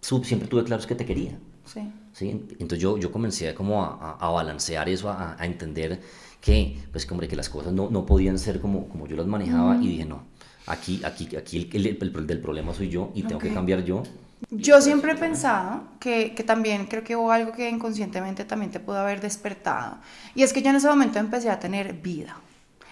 sub- 0.00 0.24
siempre 0.24 0.48
tuve 0.48 0.64
claro 0.64 0.80
es 0.80 0.86
que 0.86 0.94
te 0.94 1.04
quería. 1.04 1.38
Sí. 1.66 1.80
¿sí? 2.12 2.30
Entonces 2.58 2.78
yo, 2.80 2.96
yo 2.98 3.12
comencé 3.12 3.54
como 3.54 3.84
a, 3.84 4.16
a- 4.18 4.30
balancear 4.30 4.88
eso, 4.88 5.10
a, 5.10 5.36
a 5.38 5.44
entender 5.46 6.00
que, 6.40 6.78
pues, 6.92 7.04
que, 7.04 7.12
hombre, 7.12 7.28
que 7.28 7.36
las 7.36 7.48
cosas 7.50 7.72
no, 7.74 7.90
no 7.90 8.06
podían 8.06 8.38
ser 8.38 8.60
como, 8.60 8.88
como 8.88 9.06
yo 9.06 9.16
las 9.16 9.26
manejaba 9.26 9.76
y 9.76 9.88
dije, 9.88 10.06
no, 10.06 10.24
aquí, 10.66 11.02
aquí, 11.04 11.34
aquí 11.36 11.70
el, 11.72 11.86
el- 11.86 11.98
el- 12.02 12.16
el 12.16 12.26
del 12.26 12.40
problema 12.40 12.74
soy 12.74 12.88
yo 12.88 13.12
y 13.14 13.24
tengo 13.24 13.40
que 13.42 13.48
Ok. 13.48 13.52
cambiar 13.52 13.84
yo. 13.84 14.02
Yo 14.50 14.80
siempre 14.80 15.12
he 15.12 15.16
pensado 15.16 15.84
que, 16.00 16.34
que 16.34 16.42
también 16.44 16.86
creo 16.86 17.04
que 17.04 17.16
hubo 17.16 17.30
algo 17.32 17.52
que 17.52 17.68
inconscientemente 17.68 18.44
también 18.44 18.70
te 18.72 18.80
pudo 18.80 18.98
haber 18.98 19.20
despertado. 19.20 19.98
Y 20.34 20.42
es 20.42 20.52
que 20.52 20.62
yo 20.62 20.70
en 20.70 20.76
ese 20.76 20.88
momento 20.88 21.18
empecé 21.18 21.50
a 21.50 21.60
tener 21.60 21.94
vida. 21.94 22.36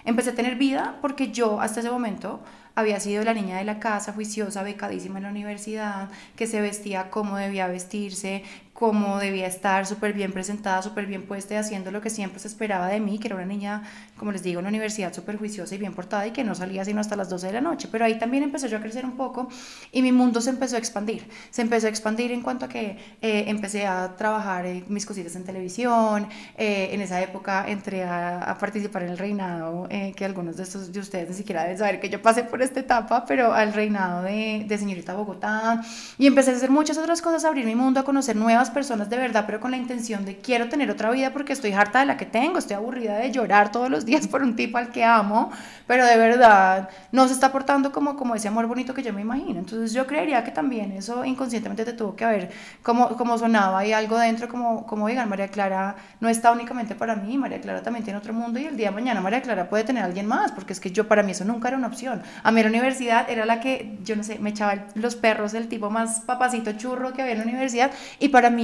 Empecé 0.05 0.31
a 0.31 0.35
tener 0.35 0.55
vida 0.55 0.97
porque 1.01 1.31
yo 1.31 1.59
hasta 1.61 1.81
ese 1.81 1.91
momento 1.91 2.41
había 2.75 2.99
sido 3.01 3.23
la 3.25 3.33
niña 3.33 3.57
de 3.57 3.65
la 3.65 3.79
casa, 3.79 4.13
juiciosa, 4.13 4.63
becadísima 4.63 5.17
en 5.19 5.23
la 5.25 5.29
universidad, 5.31 6.09
que 6.37 6.47
se 6.47 6.61
vestía 6.61 7.09
como 7.09 7.37
debía 7.37 7.67
vestirse, 7.67 8.43
como 8.79 9.19
debía 9.19 9.45
estar, 9.45 9.85
súper 9.85 10.13
bien 10.13 10.31
presentada, 10.31 10.81
súper 10.81 11.05
bien 11.05 11.23
puesta 11.27 11.53
y 11.55 11.57
haciendo 11.57 11.91
lo 11.91 11.99
que 11.99 12.09
siempre 12.09 12.39
se 12.39 12.47
esperaba 12.47 12.87
de 12.87 13.01
mí, 13.01 13.19
que 13.19 13.27
era 13.27 13.35
una 13.35 13.45
niña, 13.45 13.83
como 14.17 14.31
les 14.31 14.41
digo, 14.41 14.59
en 14.59 14.63
la 14.63 14.69
universidad 14.69 15.13
súper 15.13 15.37
juiciosa 15.37 15.75
y 15.75 15.77
bien 15.77 15.93
portada 15.93 16.25
y 16.27 16.31
que 16.31 16.45
no 16.45 16.55
salía 16.55 16.85
sino 16.85 17.01
hasta 17.01 17.17
las 17.17 17.29
12 17.29 17.47
de 17.47 17.53
la 17.53 17.61
noche. 17.61 17.89
Pero 17.91 18.05
ahí 18.05 18.17
también 18.17 18.43
empecé 18.43 18.69
yo 18.69 18.77
a 18.77 18.81
crecer 18.81 19.03
un 19.05 19.17
poco 19.17 19.49
y 19.91 20.01
mi 20.01 20.11
mundo 20.13 20.39
se 20.39 20.49
empezó 20.51 20.77
a 20.77 20.79
expandir. 20.79 21.27
Se 21.51 21.61
empezó 21.61 21.87
a 21.87 21.89
expandir 21.89 22.31
en 22.31 22.41
cuanto 22.41 22.65
a 22.65 22.69
que 22.69 22.97
eh, 23.21 23.43
empecé 23.47 23.85
a 23.85 24.15
trabajar 24.15 24.65
eh, 24.65 24.83
mis 24.87 25.05
cositas 25.05 25.35
en 25.35 25.43
televisión. 25.43 26.27
eh, 26.57 26.89
en 26.93 27.01
esa 27.01 27.21
época 27.21 27.65
entré 27.67 28.03
a, 28.03 28.39
a 28.43 28.57
participar 28.57 29.03
en 29.03 29.09
el 29.09 29.17
reinado, 29.17 29.87
eh, 29.89 30.13
que 30.15 30.23
algunos 30.25 30.57
de, 30.57 30.63
estos, 30.63 30.91
de 30.93 30.99
ustedes 30.99 31.29
ni 31.29 31.35
siquiera 31.35 31.63
deben 31.63 31.77
saber 31.77 31.99
que 31.99 32.09
yo 32.09 32.21
pasé 32.21 32.43
por 32.43 32.61
esta 32.61 32.79
etapa, 32.79 33.25
pero 33.25 33.53
al 33.53 33.73
reinado 33.73 34.23
de, 34.23 34.65
de 34.67 34.77
señorita 34.77 35.13
Bogotá. 35.15 35.81
Y 36.17 36.27
empecé 36.27 36.51
a 36.51 36.55
hacer 36.55 36.69
muchas 36.69 36.97
otras 36.97 37.21
cosas, 37.21 37.43
a 37.45 37.49
abrir 37.49 37.65
mi 37.65 37.75
mundo, 37.75 37.99
a 37.99 38.03
conocer 38.03 38.35
nuevas 38.35 38.68
personas 38.69 39.09
de 39.09 39.17
verdad, 39.17 39.43
pero 39.45 39.59
con 39.59 39.71
la 39.71 39.77
intención 39.77 40.25
de 40.25 40.37
quiero 40.37 40.69
tener 40.69 40.89
otra 40.91 41.11
vida 41.11 41.31
porque 41.31 41.53
estoy 41.53 41.71
harta 41.71 41.99
de 41.99 42.05
la 42.05 42.17
que 42.17 42.25
tengo, 42.25 42.57
estoy 42.57 42.75
aburrida 42.75 43.17
de 43.17 43.31
llorar 43.31 43.71
todos 43.71 43.89
los 43.89 44.05
días 44.05 44.27
por 44.31 44.43
un 44.43 44.55
tipo 44.55 44.77
al 44.77 44.89
que 44.89 45.03
amo, 45.03 45.51
pero 45.87 46.05
de 46.05 46.17
verdad 46.17 46.89
no 47.11 47.27
se 47.27 47.33
está 47.33 47.51
portando 47.51 47.91
como, 47.91 48.15
como 48.15 48.35
ese 48.35 48.47
amor 48.47 48.67
bonito 48.67 48.93
que 48.93 49.03
yo 49.03 49.13
me 49.13 49.21
imagino. 49.21 49.59
Entonces 49.59 49.93
yo 49.93 50.05
creería 50.05 50.43
que 50.43 50.51
también 50.51 50.91
eso 50.91 51.25
inconscientemente 51.25 51.85
te 51.85 51.93
tuvo 51.93 52.15
que 52.15 52.25
haber 52.25 52.51
como, 52.83 53.09
como 53.17 53.37
sonaba 53.37 53.85
y 53.85 53.93
algo 53.93 54.17
dentro 54.17 54.47
como, 54.47 54.85
como 54.85 55.07
digan, 55.07 55.29
María 55.29 55.47
Clara 55.47 55.95
no 56.19 56.29
está 56.29 56.51
únicamente 56.51 56.95
para 56.95 57.15
mí, 57.15 57.37
María 57.37 57.61
Clara 57.61 57.81
también 57.81 58.03
tiene 58.03 58.19
otro 58.19 58.33
mundo 58.33 58.59
y 58.59 58.65
el 58.65 58.77
día 58.77 58.89
de 58.89 58.95
mañana 58.95 59.21
María 59.21 59.41
Clara 59.41 59.69
puede 59.69 59.83
tener 59.83 60.03
a 60.03 60.05
alguien 60.05 60.25
más, 60.25 60.51
porque 60.51 60.73
es 60.73 60.79
que 60.79 60.91
yo 60.91 61.07
para 61.07 61.23
mí 61.23 61.31
eso 61.31 61.45
nunca 61.45 61.67
era 61.67 61.77
una 61.77 61.87
opción. 61.87 62.21
A 62.43 62.51
mí 62.51 62.61
la 62.61 62.69
universidad 62.69 63.29
era 63.29 63.45
la 63.45 63.59
que, 63.59 63.97
yo 64.03 64.15
no 64.15 64.23
sé, 64.23 64.39
me 64.39 64.51
echaba 64.51 64.85
los 64.95 65.15
perros, 65.15 65.53
el 65.53 65.67
tipo 65.67 65.89
más 65.89 66.21
papacito 66.21 66.73
churro 66.73 67.13
que 67.13 67.21
había 67.21 67.33
en 67.33 67.39
la 67.39 67.45
universidad 67.45 67.91
y 68.19 68.29
para 68.29 68.49
mí 68.49 68.58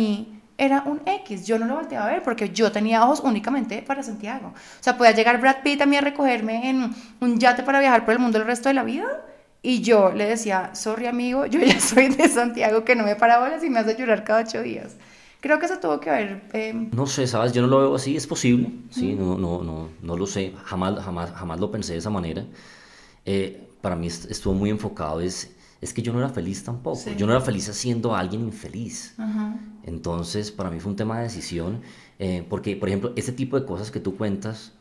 era 0.58 0.84
un 0.86 1.02
X, 1.06 1.46
yo 1.48 1.60
no 1.60 1.66
lo 1.66 1.76
volteaba 1.76 2.08
a 2.08 2.12
ver 2.12 2.24
porque 2.24 2.50
yo 2.50 2.72
tenía 2.72 3.04
ojos 3.04 3.20
únicamente 3.22 3.82
para 3.82 4.04
Santiago. 4.04 4.48
O 4.56 4.84
sea, 4.84 4.98
podía 4.98 5.12
llegar 5.12 5.42
Brad 5.42 5.58
Pitt 5.64 5.82
a 5.82 5.86
mí 5.86 5.98
a 5.98 6.02
recogerme 6.02 6.70
en 6.70 6.96
un 7.20 7.40
yate 7.40 7.64
para 7.64 7.80
viajar 7.80 8.06
por 8.06 8.14
el 8.14 8.20
mundo 8.20 8.38
el 8.38 8.46
resto 8.46 8.70
de 8.70 8.76
la 8.76 8.84
vida 8.84 9.06
y 9.62 9.82
yo 9.82 10.12
le 10.14 10.26
decía, 10.26 10.74
sorry 10.74 11.08
amigo, 11.08 11.46
yo 11.46 11.60
ya 11.60 11.80
soy 11.92 12.08
de 12.10 12.28
Santiago 12.30 12.86
que 12.86 12.96
no 12.96 13.04
me 13.04 13.16
para 13.16 13.40
bolas 13.40 13.64
y 13.64 13.70
me 13.70 13.80
hace 13.80 13.96
llorar 13.98 14.24
cada 14.24 14.42
ocho 14.42 14.62
días. 14.62 14.96
Creo 15.42 15.60
que 15.60 15.66
eso 15.68 15.78
tuvo 15.80 16.00
que 16.00 16.10
ver... 16.10 16.42
eh, 16.54 16.74
No 16.92 17.06
sé, 17.06 17.28
¿sabes? 17.28 17.52
Yo 17.54 17.62
no 17.62 17.68
lo 17.68 17.80
veo 17.80 17.96
así, 17.96 18.16
es 18.16 18.26
posible, 18.26 18.70
sí, 18.90 19.14
no, 19.14 19.38
no, 19.38 19.62
no, 19.64 19.90
no 20.02 20.18
lo 20.18 20.26
sé, 20.26 20.54
jamás, 20.64 21.04
jamás, 21.04 21.32
jamás 21.34 21.60
lo 21.60 21.70
pensé 21.70 21.94
de 21.94 22.00
esa 22.00 22.10
manera. 22.10 22.44
Eh, 23.26 23.68
para 23.82 23.96
mí 23.96 24.08
est- 24.08 24.30
estuvo 24.32 24.54
muy 24.54 24.70
enfocado, 24.70 25.22
es, 25.22 25.52
es 25.86 25.94
que 25.94 26.02
yo 26.02 26.12
no 26.14 26.20
era 26.20 26.30
feliz 26.30 26.64
tampoco, 26.64 26.96
Sí. 26.98 27.16
yo 27.16 27.26
no 27.28 27.32
era 27.34 27.42
feliz 27.42 27.70
haciendo 27.70 28.16
a 28.16 28.20
alguien 28.20 28.42
infeliz. 28.42 29.16
Entonces, 29.84 30.52
para 30.52 30.70
mí 30.70 30.80
fue 30.80 30.92
un 30.92 30.96
tema 30.96 31.18
de 31.18 31.24
decisión, 31.24 31.82
eh, 32.20 32.46
porque, 32.50 32.76
por 32.76 32.90
ejemplo, 32.90 33.14
ese 33.16 33.32
tipo 33.32 33.60
de 33.60 33.66
cosas 33.66 33.92
que 33.92 34.00
tú 34.00 34.18
cuentas, 34.18 34.74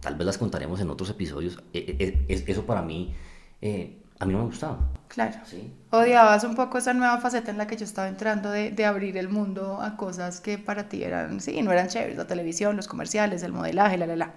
tal 0.00 0.14
vez 0.14 0.26
las 0.26 0.38
contaremos 0.38 0.80
en 0.80 0.90
otros 0.90 1.10
episodios, 1.10 1.58
eh, 1.72 1.96
eh, 1.98 2.24
eh, 2.28 2.44
eso 2.46 2.64
para 2.64 2.82
mí, 2.82 3.14
eh, 3.60 3.98
a 4.20 4.24
mí 4.26 4.32
no 4.32 4.38
me 4.40 4.44
gustaba. 4.46 4.78
Claro. 5.08 5.36
¿sí? 5.44 5.72
Odiabas 5.90 6.44
un 6.44 6.54
poco 6.54 6.78
esa 6.78 6.92
nueva 6.94 7.18
faceta 7.18 7.50
en 7.50 7.58
la 7.58 7.66
que 7.66 7.76
yo 7.76 7.84
estaba 7.84 8.08
entrando 8.08 8.50
de, 8.50 8.70
de 8.70 8.84
abrir 8.84 9.16
el 9.16 9.28
mundo 9.28 9.80
a 9.80 9.96
cosas 9.96 10.40
que 10.40 10.58
para 10.58 10.88
ti 10.88 11.02
eran, 11.02 11.40
sí, 11.40 11.60
no 11.62 11.72
eran 11.72 11.88
chéveres, 11.88 12.16
la 12.16 12.26
televisión, 12.26 12.76
los 12.76 12.86
comerciales, 12.88 13.42
el 13.42 13.52
modelaje, 13.52 13.96
la, 13.96 14.06
la, 14.06 14.16
la. 14.16 14.32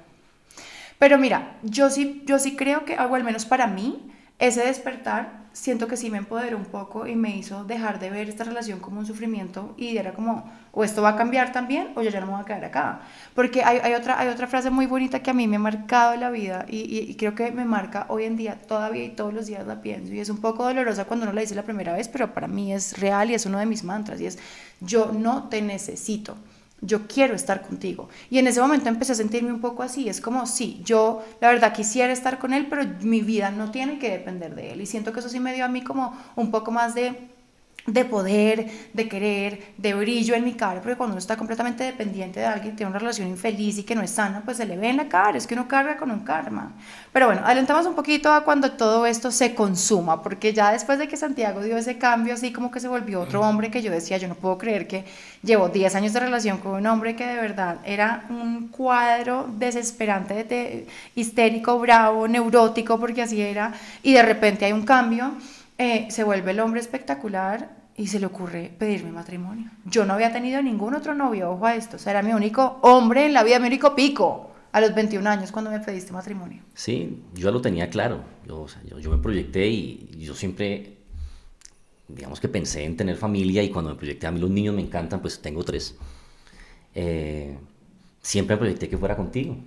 Pero 0.98 1.18
mira, 1.18 1.58
yo 1.64 1.90
sí, 1.90 2.24
yo 2.26 2.38
sí 2.40 2.56
creo 2.56 2.86
que, 2.86 2.96
o 2.98 3.16
al 3.16 3.24
menos 3.24 3.46
para 3.46 3.68
mí, 3.68 4.08
ese 4.40 4.62
despertar, 4.66 5.41
siento 5.54 5.88
que 5.88 5.98
sí 5.98 6.10
me 6.10 6.18
empoderó 6.18 6.58
un 6.58 6.66
poco 6.66 7.08
y 7.08 7.16
me 7.16 7.36
hizo 7.36 7.64
dejar 7.64 8.00
de 8.00 8.10
ver 8.10 8.30
esta 8.30 8.44
relación 8.44 8.80
como 8.80 9.00
un 9.00 9.06
sufrimiento 9.06 9.74
y 9.78 9.98
era 9.98 10.14
como, 10.14 10.50
o 10.72 10.84
esto 10.84 11.02
va 11.02 11.10
a 11.10 11.16
cambiar 11.16 11.52
también, 11.52 11.90
o 11.96 12.02
yo 12.02 12.10
ya 12.10 12.20
no 12.22 12.28
me 12.28 12.34
voy 12.34 12.42
a 12.42 12.46
quedar 12.46 12.64
acá. 12.66 13.02
Porque 13.36 13.64
hay, 13.64 13.80
hay 13.80 13.94
otra, 13.94 14.20
hay 14.20 14.28
otra 14.30 14.48
frase 14.48 14.70
muy 14.70 14.86
bonita 14.86 15.22
que 15.22 15.30
a 15.32 15.34
mí 15.34 15.48
me 15.48 15.58
ha 15.58 15.60
marcado 15.60 16.16
la 16.16 16.30
vida 16.30 16.66
y, 16.70 16.78
y- 16.80 17.12
y 17.12 17.16
creo 17.16 17.36
que 17.36 17.52
me 17.52 17.66
marca 17.66 18.06
hoy 18.10 18.24
en 18.26 18.38
día, 18.38 18.60
todavía 18.68 19.04
y 19.04 19.10
todos 19.10 19.34
los 19.34 19.46
días 19.48 19.66
la 19.68 19.82
pienso 19.82 20.14
y 20.14 20.20
es 20.20 20.30
un 20.30 20.38
poco 20.40 20.64
dolorosa 20.64 21.06
cuando 21.06 21.26
uno 21.26 21.34
la 21.34 21.42
dice 21.42 21.56
la 21.56 21.64
primera 21.64 21.94
vez, 21.94 22.08
pero 22.08 22.34
para 22.34 22.48
mí 22.48 22.74
es 22.74 23.00
real 23.00 23.30
y 23.32 23.34
es 23.36 23.46
uno 23.46 23.60
de 23.60 23.66
mis 23.66 23.84
mantras 23.84 24.22
y 24.22 24.26
es, 24.28 24.38
yo 24.80 25.12
no 25.14 25.50
te 25.50 25.62
necesito. 25.62 26.38
Yo 26.82 27.08
quiero 27.08 27.36
estar 27.36 27.62
contigo. 27.62 28.10
Y 28.30 28.40
en 28.40 28.48
ese 28.48 28.60
momento 28.60 28.90
empecé 28.90 29.14
a 29.14 29.16
sentirme 29.16 29.52
un 29.52 29.62
poco 29.62 29.84
así, 29.84 30.10
es 30.10 30.20
como, 30.20 30.46
sí, 30.46 30.82
yo 30.84 31.24
la 31.40 31.50
verdad 31.50 31.74
quisiera 31.74 32.12
estar 32.12 32.40
con 32.40 32.54
él, 32.54 32.68
pero 32.70 32.84
mi 33.02 33.22
vida 33.22 33.52
no 33.52 33.72
tiene 33.72 34.00
que 34.00 34.10
depender 34.10 34.56
de 34.56 34.74
él. 34.74 34.82
Y 34.82 34.86
siento 34.86 35.14
que 35.14 35.20
eso 35.20 35.30
sí 35.30 35.40
me 35.40 35.54
dio 35.54 35.66
a 35.66 35.70
mí 35.70 35.84
como 35.84 36.18
un 36.36 36.52
poco 36.52 36.72
más 36.72 36.96
de 36.96 37.30
de 37.88 38.06
poder, 38.06 38.68
de 38.94 39.10
querer, 39.10 39.74
de 39.78 39.94
brillo 39.94 40.36
en 40.36 40.44
mi 40.44 40.54
cara, 40.54 40.82
porque 40.82 40.96
cuando 40.96 41.14
uno 41.14 41.20
está 41.20 41.36
completamente 41.36 41.84
dependiente 41.84 42.40
de 42.40 42.46
alguien, 42.46 42.76
tiene 42.76 42.90
una 42.90 43.00
relación 43.00 43.28
infeliz 43.28 43.80
y 43.80 43.84
que 43.84 43.96
no 43.96 44.02
es 44.02 44.12
sana, 44.12 44.44
pues 44.46 44.58
se 44.58 44.66
le 44.66 44.78
ve 44.78 44.90
en 44.90 44.98
la 44.98 45.08
cara, 45.08 45.38
es 45.38 45.48
que 45.48 45.56
uno 45.56 45.68
carga 45.68 45.98
con 45.98 46.12
un 46.12 46.20
karma. 46.20 46.74
Pero 47.12 47.26
bueno, 47.26 47.42
adelantamos 47.44 47.86
un 47.86 47.96
poquito 47.96 48.32
a 48.32 48.44
cuando 48.44 48.72
todo 48.74 49.06
esto 49.06 49.32
se 49.32 49.56
consuma, 49.56 50.22
porque 50.22 50.54
ya 50.54 50.72
después 50.72 51.00
de 51.00 51.08
que 51.08 51.18
Santiago 51.18 51.62
dio 51.62 51.76
ese 51.76 51.98
cambio, 51.98 52.36
así 52.36 52.54
como 52.54 52.70
que 52.72 52.80
se 52.80 52.88
volvió 52.88 53.22
otro 53.22 53.42
hombre 53.42 53.72
que 53.72 53.82
yo 53.82 53.92
decía, 53.92 54.18
yo 54.18 54.28
no 54.28 54.36
puedo 54.36 54.58
creer 54.58 54.88
que 54.88 55.04
llevo 55.42 55.70
10 55.70 55.96
años 55.96 56.14
de 56.14 56.20
relación 56.20 56.60
con 56.60 56.74
un 56.74 56.86
hombre 56.86 57.16
que 57.16 57.26
de 57.26 57.36
verdad 57.36 57.78
era 57.84 58.26
un 58.30 58.68
cuadro 58.68 59.50
desesperante, 59.58 60.44
de, 60.44 60.88
histérico, 61.16 61.80
bravo, 61.80 62.28
neurótico, 62.28 63.00
porque 63.00 63.24
así 63.24 63.42
era, 63.42 63.74
y 64.04 64.14
de 64.14 64.22
repente 64.22 64.66
hay 64.66 64.74
un 64.74 64.86
cambio 64.86 65.34
eh, 65.82 66.12
se 66.12 66.24
vuelve 66.24 66.52
el 66.52 66.60
hombre 66.60 66.80
espectacular 66.80 67.76
y 67.98 68.06
se 68.06 68.20
le 68.20 68.28
ocurre 68.28 68.72
pedirme 68.78 69.12
matrimonio. 69.12 69.72
Yo 69.86 70.06
no 70.06 70.14
había 70.14 70.32
tenido 70.32 70.62
ningún 70.62 70.94
otro 70.94 71.16
novio, 71.16 71.50
ojo 71.52 71.66
a 71.66 71.76
esto, 71.76 71.98
o 71.98 72.00
sea, 72.00 72.12
era 72.12 72.22
mi 72.22 72.34
único 72.34 72.80
hombre 72.84 73.26
en 73.26 73.34
la 73.34 73.44
vida, 73.44 73.58
mi 73.60 73.66
único 73.68 73.96
pico 73.96 74.52
a 74.72 74.80
los 74.80 74.94
21 74.94 75.28
años 75.28 75.52
cuando 75.52 75.72
me 75.72 75.80
pediste 75.80 76.14
matrimonio. 76.14 76.62
Sí, 76.76 77.24
yo 77.34 77.46
ya 77.46 77.52
lo 77.52 77.62
tenía 77.62 77.90
claro, 77.90 78.24
yo, 78.46 78.68
yo, 79.00 79.10
me 79.10 79.18
proyecté 79.18 79.68
y 79.68 80.18
yo 80.20 80.36
siempre, 80.36 80.98
digamos 82.08 82.40
que 82.40 82.48
pensé 82.48 82.86
en 82.86 82.96
tener 82.96 83.18
familia 83.18 83.64
y 83.64 83.70
cuando 83.72 83.90
me 83.90 83.98
proyecté, 83.98 84.28
a 84.28 84.32
mí 84.32 84.40
los 84.40 84.52
niños 84.52 84.76
me 84.76 84.82
encantan, 84.84 85.20
pues 85.20 85.42
tengo 85.42 85.64
tres. 85.64 85.98
Eh, 86.94 87.58
siempre 88.22 88.56
me 88.56 88.60
proyecté 88.60 88.88
que 88.88 88.98
fuera 88.98 89.16
contigo. 89.16 89.58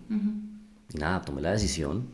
Y 0.93 0.99
nada, 0.99 1.23
tomé 1.23 1.43
la 1.43 1.51
decisión 1.51 2.07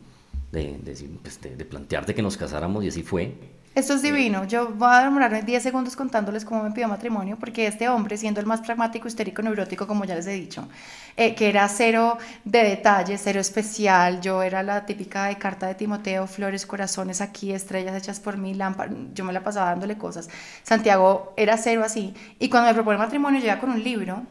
de, 0.51 0.79
pues, 1.21 1.39
de, 1.41 1.55
de 1.55 1.65
plantearte 1.65 2.15
que 2.15 2.21
nos 2.21 2.35
casáramos 2.35 2.83
y 2.83 2.87
así 2.87 3.03
fue. 3.03 3.60
Esto 3.73 3.93
es 3.93 4.01
divino. 4.01 4.43
Yo 4.43 4.67
voy 4.73 4.89
a 4.91 5.03
demorarme 5.05 5.43
10 5.43 5.63
segundos 5.63 5.95
contándoles 5.95 6.43
cómo 6.43 6.61
me 6.61 6.71
pidió 6.71 6.89
matrimonio, 6.89 7.37
porque 7.39 7.67
este 7.67 7.87
hombre, 7.87 8.17
siendo 8.17 8.41
el 8.41 8.45
más 8.45 8.59
pragmático, 8.59 9.07
histérico, 9.07 9.41
neurótico, 9.41 9.87
como 9.87 10.03
ya 10.03 10.13
les 10.13 10.27
he 10.27 10.31
dicho, 10.31 10.67
eh, 11.15 11.35
que 11.35 11.47
era 11.47 11.65
cero 11.69 12.17
de 12.43 12.63
detalle, 12.63 13.17
cero 13.17 13.39
especial, 13.39 14.19
yo 14.19 14.43
era 14.43 14.61
la 14.61 14.85
típica 14.85 15.27
de 15.27 15.37
carta 15.37 15.67
de 15.67 15.75
Timoteo, 15.75 16.27
flores, 16.27 16.65
corazones 16.65 17.21
aquí, 17.21 17.53
estrellas 17.53 17.95
hechas 17.95 18.19
por 18.19 18.37
mí, 18.37 18.53
lámparas, 18.53 18.93
yo 19.13 19.23
me 19.23 19.31
la 19.31 19.41
pasaba 19.41 19.69
dándole 19.69 19.97
cosas. 19.97 20.29
Santiago 20.63 21.33
era 21.37 21.55
cero 21.55 21.83
así. 21.85 22.13
Y 22.39 22.49
cuando 22.49 22.67
me 22.67 22.73
propone 22.73 22.97
matrimonio, 22.97 23.39
llega 23.39 23.57
con 23.57 23.69
un 23.69 23.81
libro 23.81 24.23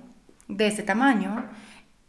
de 0.49 0.67
este 0.67 0.83
tamaño 0.83 1.47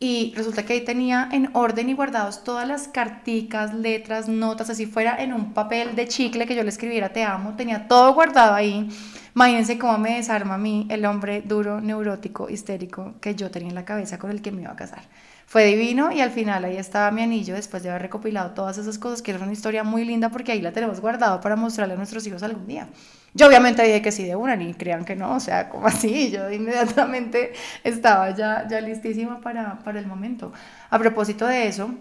y 0.04 0.34
resulta 0.36 0.66
que 0.66 0.74
ahí 0.74 0.82
tenía 0.82 1.30
en 1.32 1.52
orden 1.54 1.88
y 1.88 1.94
guardados 1.94 2.44
todas 2.44 2.68
las 2.68 2.88
carticas, 2.88 3.72
letras, 3.72 4.28
notas, 4.28 4.72
así 4.72 4.88
fuera 4.88 5.22
en 5.22 5.32
un 5.32 5.54
papel 5.54 5.96
de 5.96 6.08
chicle 6.08 6.48
que 6.48 6.56
yo 6.56 6.64
le 6.64 6.70
escribiera 6.70 7.10
te 7.10 7.24
amo, 7.24 7.56
tenía 7.56 7.88
todo 7.88 8.12
guardado 8.16 8.56
ahí. 8.56 8.90
Imagínense 9.36 9.78
cómo 9.78 10.00
me 10.00 10.16
desarma 10.16 10.56
a 10.56 10.58
mí 10.58 10.88
el 10.90 11.06
hombre 11.06 11.44
duro, 11.44 11.82
neurótico, 11.82 12.50
histérico 12.50 13.14
que 13.22 13.36
yo 13.36 13.52
tenía 13.52 13.70
en 13.70 13.76
la 13.76 13.86
cabeza 13.86 14.18
con 14.18 14.32
el 14.32 14.42
que 14.42 14.52
me 14.52 14.64
iba 14.64 14.72
a 14.72 14.76
casar. 14.76 15.04
Fue 15.46 15.66
divino 15.66 16.12
y 16.12 16.20
al 16.22 16.32
final 16.32 16.66
ahí 16.66 16.78
estaba 16.78 17.12
mi 17.12 17.22
anillo 17.22 17.54
después 17.54 17.84
de 17.84 17.92
haber 17.92 18.02
recopilado 18.02 18.56
todas 18.56 18.80
esas 18.80 18.98
cosas, 18.98 19.22
que 19.22 19.30
era 19.30 19.44
una 19.44 19.54
historia 19.54 19.84
muy 19.84 20.04
linda 20.04 20.30
porque 20.30 20.52
ahí 20.52 20.62
la 20.62 20.72
tenemos 20.72 21.00
guardado 21.00 21.42
para 21.42 21.56
mostrarle 21.56 21.94
a 21.94 21.98
nuestros 21.98 22.26
hijos 22.26 22.42
algún 22.42 22.66
día. 22.66 22.88
Yo 23.34 23.48
obviamente 23.48 23.82
dije 23.84 24.02
que 24.02 24.12
sí 24.12 24.26
de 24.26 24.36
una, 24.36 24.56
ni 24.56 24.74
crean 24.74 25.06
que 25.06 25.16
no, 25.16 25.36
o 25.36 25.40
sea, 25.40 25.70
como 25.70 25.88
así, 25.88 26.32
yo 26.32 26.52
inmediatamente 26.52 27.54
estaba 27.84 28.32
ya, 28.32 28.68
ya 28.68 28.82
listísima 28.82 29.40
para, 29.40 29.80
para 29.80 30.00
el 30.00 30.08
momento. 30.08 30.52
A 30.90 31.00
propósito 31.00 31.46
de 31.48 31.68
eso, 31.68 31.94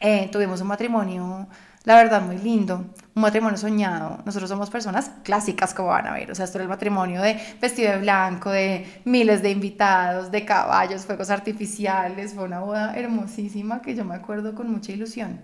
eh, 0.00 0.28
tuvimos 0.30 0.60
un 0.60 0.68
matrimonio, 0.68 1.48
la 1.84 1.94
verdad, 1.96 2.20
muy 2.20 2.36
lindo, 2.36 2.84
un 3.14 3.22
matrimonio 3.22 3.56
soñado. 3.56 4.18
Nosotros 4.26 4.50
somos 4.50 4.68
personas 4.68 5.10
clásicas, 5.22 5.72
como 5.72 5.88
van 5.88 6.06
a 6.06 6.12
ver, 6.12 6.30
o 6.30 6.34
sea, 6.34 6.44
esto 6.44 6.58
era 6.58 6.64
el 6.64 6.68
matrimonio 6.68 7.22
de 7.22 7.38
vestido 7.60 7.92
de 7.92 7.98
blanco, 7.98 8.50
de 8.50 9.00
miles 9.06 9.42
de 9.42 9.50
invitados, 9.50 10.30
de 10.30 10.44
caballos, 10.44 11.06
fuegos 11.06 11.30
artificiales, 11.30 12.34
fue 12.34 12.44
una 12.44 12.60
boda 12.60 12.94
hermosísima 12.96 13.80
que 13.80 13.94
yo 13.94 14.04
me 14.04 14.14
acuerdo 14.14 14.54
con 14.54 14.70
mucha 14.70 14.92
ilusión. 14.92 15.40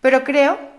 Pero 0.00 0.24
creo 0.24 0.75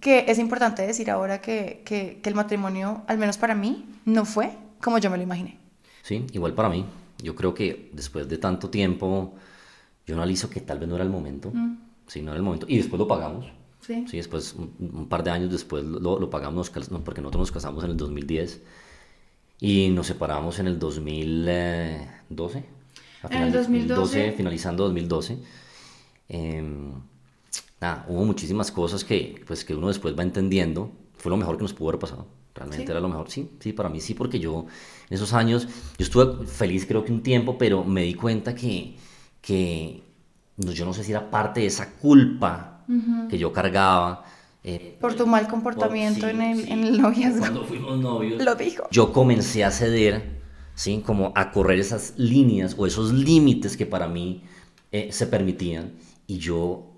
que 0.00 0.24
es 0.28 0.38
importante 0.38 0.86
decir 0.86 1.10
ahora 1.10 1.40
que, 1.40 1.82
que, 1.84 2.20
el 2.22 2.34
matrimonio, 2.34 3.02
al 3.06 3.18
menos 3.18 3.38
para 3.38 3.54
mí, 3.54 3.86
no 4.04 4.24
fue 4.24 4.52
como 4.80 4.98
yo 4.98 5.10
me 5.10 5.16
lo 5.16 5.22
imaginé. 5.22 5.58
Sí, 6.02 6.26
igual 6.32 6.54
para 6.54 6.68
mí. 6.68 6.84
Yo 7.22 7.34
creo 7.34 7.54
que 7.54 7.90
después 7.92 8.28
de 8.28 8.38
tanto 8.38 8.68
tiempo, 8.70 9.34
yo 10.06 10.14
analizo 10.14 10.50
que 10.50 10.60
tal 10.60 10.78
vez 10.78 10.88
no 10.88 10.96
era 10.96 11.04
el 11.04 11.10
momento. 11.10 11.50
Mm. 11.52 11.78
Sí, 12.06 12.20
no 12.20 12.32
era 12.32 12.36
el 12.36 12.42
momento. 12.42 12.66
Y 12.68 12.76
después 12.76 12.98
lo 12.98 13.08
pagamos. 13.08 13.46
Sí. 13.80 14.04
sí 14.08 14.16
después, 14.16 14.54
un, 14.54 15.08
par 15.08 15.22
de 15.24 15.30
años 15.30 15.50
después 15.50 15.84
lo, 15.84 16.18
lo 16.18 16.30
pagamos 16.30 16.70
porque 16.70 17.20
nosotros 17.20 17.40
nos 17.40 17.52
casamos 17.52 17.84
en 17.84 17.90
el 17.90 17.96
2010 17.98 18.62
y 19.60 19.88
nos 19.90 20.06
separamos 20.06 20.58
en 20.58 20.66
el 20.66 20.78
2012. 20.78 22.64
en 23.30 23.42
el 23.42 23.52
2012. 23.52 24.32
finalizando 24.32 24.84
2012. 24.84 25.38
Eh, 26.28 26.92
em, 27.80 27.96
hubo 28.08 28.24
muchísimas 28.24 28.70
cosas 28.70 29.04
que, 29.04 29.42
pues, 29.46 29.64
que 29.64 29.74
uno 29.74 29.88
después 29.88 30.16
va 30.18 30.22
entendiendo. 30.22 30.90
Fue 31.16 31.30
lo 31.30 31.36
mejor 31.36 31.56
que 31.56 31.62
nos 31.62 31.72
pudo 31.72 31.90
haber 31.90 32.00
pasado. 32.00 32.26
Realmente 32.54 32.90
era 32.90 33.00
lo 33.00 33.08
mejor. 33.08 33.30
Sí, 33.30 33.50
sí, 33.58 33.72
para 33.72 33.88
mí 33.88 34.00
sí, 34.00 34.14
porque 34.14 34.38
yo 34.38 34.66
en 35.08 35.14
esos 35.14 35.32
años, 35.32 35.66
yo 35.98 36.04
estuve 36.04 36.46
feliz 36.46 36.86
creo 36.86 37.04
que 37.04 37.12
un 37.12 37.22
tiempo, 37.22 37.58
pero 37.58 37.84
me 37.84 38.02
di 38.02 38.14
cuenta 38.14 38.54
que, 38.54 38.96
que 39.40 40.02
yo 40.56 40.84
no 40.84 40.94
sé 40.94 41.04
si 41.04 41.10
era 41.10 41.30
parte 41.30 41.60
de 41.60 41.66
esa 41.66 41.94
culpa 41.94 42.84
que 43.28 43.38
yo 43.38 43.52
cargaba. 43.52 44.24
Eh, 44.62 44.96
por 45.00 45.14
tu 45.14 45.26
mal 45.26 45.46
comportamiento 45.48 46.28
en, 46.28 46.40
el, 46.40 46.68
en 46.68 46.84
el 46.84 47.00
noviazgo. 47.00 47.40
Cuando 47.40 47.64
fuimos 47.64 47.98
novios. 47.98 48.42
Lo 48.42 48.54
dijo. 48.54 48.84
Yo 48.90 49.12
comencé 49.12 49.64
a 49.64 49.70
ceder, 49.70 50.40
¿sí? 50.74 51.02
Como 51.04 51.32
a 51.34 51.50
correr 51.50 51.78
esas 51.78 52.14
líneas 52.16 52.74
o 52.78 52.86
esos 52.86 53.12
límites 53.12 53.76
que 53.76 53.84
para 53.84 54.08
mí 54.08 54.42
eh, 54.92 55.08
se 55.12 55.26
permitían. 55.26 55.92
Y 56.26 56.38
yo 56.38 56.93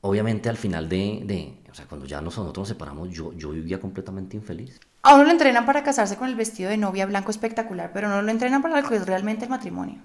obviamente 0.00 0.48
al 0.48 0.56
final 0.56 0.88
de, 0.88 1.22
de, 1.24 1.70
o 1.70 1.74
sea, 1.74 1.86
cuando 1.86 2.06
ya 2.06 2.20
nosotros 2.20 2.56
nos 2.56 2.68
separamos, 2.68 3.10
yo, 3.10 3.32
yo 3.34 3.50
vivía 3.50 3.80
completamente 3.80 4.36
infeliz. 4.36 4.80
A 5.02 5.14
uno 5.14 5.24
lo 5.24 5.30
entrenan 5.30 5.66
para 5.66 5.82
casarse 5.82 6.16
con 6.16 6.28
el 6.28 6.34
vestido 6.34 6.70
de 6.70 6.76
novia 6.76 7.06
blanco 7.06 7.30
espectacular, 7.30 7.90
pero 7.92 8.08
no 8.08 8.20
lo 8.22 8.30
entrenan 8.30 8.62
para 8.62 8.80
lo 8.80 8.88
que 8.88 8.96
es 8.96 9.06
realmente 9.06 9.44
el 9.44 9.50
matrimonio. 9.50 10.00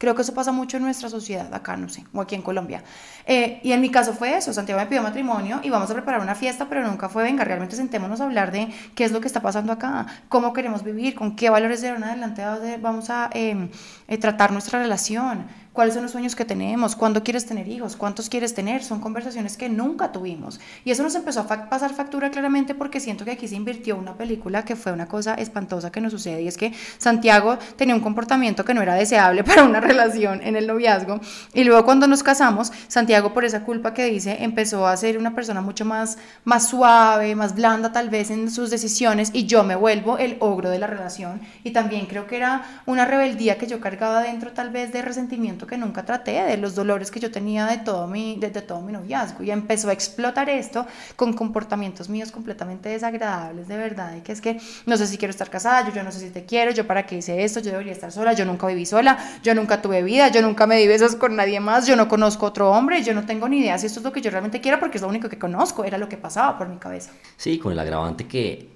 Creo 0.00 0.14
que 0.14 0.22
eso 0.22 0.32
pasa 0.32 0.50
mucho 0.50 0.78
en 0.78 0.84
nuestra 0.84 1.10
sociedad, 1.10 1.52
acá, 1.52 1.76
no 1.76 1.90
sé, 1.90 2.06
o 2.14 2.22
aquí 2.22 2.34
en 2.34 2.40
Colombia. 2.40 2.82
Eh, 3.26 3.60
y 3.62 3.72
en 3.72 3.82
mi 3.82 3.90
caso 3.90 4.14
fue 4.14 4.34
eso, 4.34 4.50
Santiago 4.50 4.80
me 4.80 4.86
pidió 4.86 5.02
matrimonio 5.02 5.60
y 5.62 5.68
vamos 5.68 5.90
a 5.90 5.92
preparar 5.92 6.22
una 6.22 6.34
fiesta, 6.34 6.70
pero 6.70 6.82
nunca 6.88 7.10
fue, 7.10 7.22
venga, 7.22 7.44
realmente 7.44 7.76
sentémonos 7.76 8.22
a 8.22 8.24
hablar 8.24 8.50
de 8.50 8.72
qué 8.94 9.04
es 9.04 9.12
lo 9.12 9.20
que 9.20 9.26
está 9.26 9.42
pasando 9.42 9.74
acá, 9.74 10.06
cómo 10.30 10.54
queremos 10.54 10.84
vivir, 10.84 11.14
con 11.14 11.36
qué 11.36 11.50
valores 11.50 11.82
de 11.82 11.90
ahora 11.90 12.12
adelante 12.12 12.42
vamos 12.80 13.10
a 13.10 13.28
em, 13.34 13.68
eh, 14.08 14.16
tratar 14.16 14.52
nuestra 14.52 14.78
relación, 14.78 15.46
cuáles 15.80 15.94
son 15.94 16.02
los 16.02 16.12
sueños 16.12 16.36
que 16.36 16.44
tenemos, 16.44 16.94
cuándo 16.94 17.24
quieres 17.24 17.46
tener 17.46 17.66
hijos, 17.66 17.96
cuántos 17.96 18.28
quieres 18.28 18.52
tener, 18.52 18.84
son 18.84 19.00
conversaciones 19.00 19.56
que 19.56 19.70
nunca 19.70 20.12
tuvimos. 20.12 20.60
Y 20.84 20.90
eso 20.90 21.02
nos 21.02 21.14
empezó 21.14 21.40
a 21.40 21.70
pasar 21.70 21.94
factura 21.94 22.30
claramente 22.30 22.74
porque 22.74 23.00
siento 23.00 23.24
que 23.24 23.30
aquí 23.30 23.48
se 23.48 23.54
invirtió 23.54 23.96
una 23.96 24.12
película 24.12 24.62
que 24.62 24.76
fue 24.76 24.92
una 24.92 25.08
cosa 25.08 25.36
espantosa 25.36 25.90
que 25.90 26.02
nos 26.02 26.12
sucede 26.12 26.42
y 26.42 26.48
es 26.48 26.58
que 26.58 26.74
Santiago 26.98 27.58
tenía 27.76 27.94
un 27.94 28.02
comportamiento 28.02 28.62
que 28.62 28.74
no 28.74 28.82
era 28.82 28.92
deseable 28.94 29.42
para 29.50 29.64
una 29.64 29.80
relación 29.80 30.42
en 30.42 30.54
el 30.54 30.66
noviazgo. 30.66 31.18
Y 31.54 31.64
luego 31.64 31.86
cuando 31.86 32.06
nos 32.06 32.22
casamos, 32.22 32.72
Santiago 32.86 33.32
por 33.32 33.46
esa 33.46 33.62
culpa 33.62 33.94
que 33.94 34.04
dice 34.04 34.36
empezó 34.40 34.86
a 34.86 34.94
ser 34.98 35.16
una 35.16 35.34
persona 35.34 35.62
mucho 35.62 35.86
más, 35.86 36.18
más 36.44 36.68
suave, 36.68 37.34
más 37.34 37.54
blanda 37.54 37.90
tal 37.90 38.10
vez 38.10 38.30
en 38.30 38.50
sus 38.50 38.68
decisiones 38.68 39.30
y 39.32 39.46
yo 39.46 39.64
me 39.64 39.76
vuelvo 39.76 40.18
el 40.18 40.36
ogro 40.40 40.68
de 40.68 40.78
la 40.78 40.86
relación. 40.86 41.40
Y 41.64 41.70
también 41.70 42.04
creo 42.04 42.26
que 42.26 42.36
era 42.36 42.82
una 42.84 43.06
rebeldía 43.06 43.56
que 43.56 43.66
yo 43.66 43.80
cargaba 43.80 44.20
dentro 44.20 44.52
tal 44.52 44.68
vez 44.68 44.92
de 44.92 45.00
resentimiento 45.00 45.69
que 45.70 45.78
nunca 45.78 46.04
traté, 46.04 46.42
de 46.42 46.56
los 46.58 46.74
dolores 46.74 47.10
que 47.10 47.20
yo 47.20 47.30
tenía 47.30 47.64
de 47.64 47.78
todo 47.78 48.06
mi, 48.06 48.36
de, 48.36 48.50
todo 48.50 48.82
mi 48.82 48.92
noviazgo. 48.92 49.42
Y 49.42 49.50
empezó 49.50 49.88
a 49.88 49.92
explotar 49.92 50.50
esto 50.50 50.86
con 51.16 51.32
comportamientos 51.32 52.08
míos 52.08 52.30
completamente 52.30 52.88
desagradables, 52.88 53.68
de 53.68 53.76
verdad. 53.78 54.16
Y 54.16 54.20
que 54.20 54.32
es 54.32 54.40
que 54.40 54.60
no 54.84 54.96
sé 54.96 55.06
si 55.06 55.16
quiero 55.16 55.30
estar 55.30 55.48
casada, 55.48 55.88
yo, 55.88 55.94
yo 55.94 56.02
no 56.02 56.12
sé 56.12 56.18
si 56.18 56.30
te 56.30 56.44
quiero, 56.44 56.72
yo 56.72 56.86
para 56.86 57.06
qué 57.06 57.16
hice 57.16 57.44
esto, 57.44 57.60
yo 57.60 57.70
debería 57.70 57.92
estar 57.92 58.12
sola, 58.12 58.32
yo 58.32 58.44
nunca 58.44 58.66
viví 58.66 58.84
sola, 58.84 59.18
yo 59.42 59.54
nunca 59.54 59.80
tuve 59.80 60.02
vida, 60.02 60.28
yo 60.28 60.42
nunca 60.42 60.66
me 60.66 60.76
di 60.76 60.86
besos 60.86 61.14
con 61.14 61.36
nadie 61.36 61.60
más, 61.60 61.86
yo 61.86 61.94
no 61.96 62.08
conozco 62.08 62.46
otro 62.46 62.70
hombre, 62.72 63.02
yo 63.02 63.14
no 63.14 63.24
tengo 63.24 63.48
ni 63.48 63.60
idea 63.60 63.78
si 63.78 63.86
esto 63.86 64.00
es 64.00 64.04
lo 64.04 64.12
que 64.12 64.20
yo 64.20 64.30
realmente 64.30 64.60
quiero 64.60 64.80
porque 64.80 64.98
es 64.98 65.02
lo 65.02 65.08
único 65.08 65.28
que 65.28 65.38
conozco, 65.38 65.84
era 65.84 65.96
lo 65.96 66.08
que 66.08 66.16
pasaba 66.16 66.58
por 66.58 66.68
mi 66.68 66.78
cabeza. 66.78 67.12
Sí, 67.36 67.58
con 67.58 67.72
el 67.72 67.78
agravante 67.78 68.26
que 68.26 68.68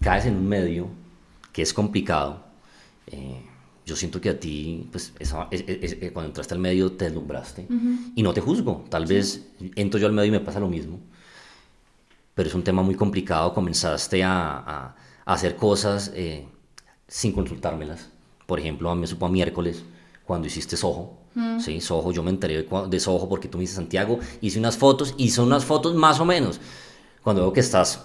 caes 0.00 0.26
en 0.26 0.36
un 0.36 0.46
medio 0.46 0.88
que 1.52 1.62
es 1.62 1.72
complicado. 1.72 2.44
Eh, 3.06 3.45
yo 3.86 3.94
siento 3.94 4.20
que 4.20 4.30
a 4.30 4.40
ti, 4.40 4.88
pues, 4.90 5.12
eh, 5.20 6.10
cuando 6.12 6.30
entraste 6.30 6.54
al 6.54 6.60
medio 6.60 6.92
te 6.92 7.04
deslumbraste 7.04 7.68
y 8.16 8.22
no 8.22 8.34
te 8.34 8.40
juzgo. 8.40 8.84
Tal 8.90 9.06
vez 9.06 9.46
entro 9.76 10.00
yo 10.00 10.08
al 10.08 10.12
medio 10.12 10.28
y 10.28 10.32
me 10.32 10.40
pasa 10.40 10.58
lo 10.58 10.68
mismo. 10.68 10.98
Pero 12.34 12.48
es 12.48 12.54
un 12.54 12.64
tema 12.64 12.82
muy 12.82 12.96
complicado. 12.96 13.54
Comenzaste 13.54 14.24
a, 14.24 14.58
a, 14.58 14.96
hacer 15.24 15.54
cosas 15.54 16.10
eh, 16.16 16.48
sin 17.06 17.32
consultármelas. 17.32 18.10
Por 18.46 18.58
ejemplo, 18.58 18.90
a 18.90 18.94
mí 18.96 19.02
me 19.02 19.06
supo 19.06 19.26
a 19.26 19.30
miércoles 19.30 19.84
cuando 20.24 20.48
hiciste 20.48 20.76
Soho. 20.76 21.18
Sí, 21.60 21.80
Soho, 21.80 22.12
yo 22.12 22.22
me 22.22 22.30
enteré 22.30 22.66
de, 22.88 23.00
Soho 23.00 23.28
porque 23.28 23.46
tú 23.46 23.58
me 23.58 23.62
dices 23.62 23.76
Santiago, 23.76 24.18
hice 24.40 24.58
unas 24.58 24.78
fotos, 24.78 25.14
hice 25.18 25.42
unas 25.42 25.64
fotos 25.64 25.94
más 25.94 26.18
o 26.18 26.24
menos. 26.24 26.60
Cuando 27.22 27.42
veo 27.42 27.52
que 27.52 27.60
estás 27.60 28.04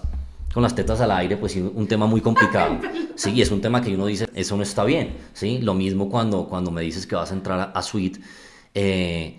con 0.54 0.64
las 0.64 0.76
tetas 0.76 1.00
al 1.02 1.12
aire, 1.12 1.38
pues 1.38 1.52
sí, 1.54 1.60
un 1.62 1.88
tema 1.88 2.06
muy 2.06 2.22
complicado. 2.22 2.80
Sí, 3.16 3.32
y 3.32 3.42
es 3.42 3.52
un 3.52 3.62
tema 3.62 3.82
que 3.82 3.94
uno 3.94 4.08
dice, 4.08 4.28
eso 4.34 4.56
no 4.58 4.64
está 4.64 4.84
bien. 4.84 5.16
Sí, 5.34 5.60
lo 5.60 5.74
mismo 5.76 6.10
cuando, 6.10 6.48
cuando 6.48 6.72
me 6.72 6.82
dices 6.82 7.06
que 7.06 7.14
vas 7.16 7.30
a 7.32 7.36
entrar 7.36 7.60
a, 7.60 7.64
a 7.66 7.82
Suite. 7.84 8.20
eh, 8.74 9.38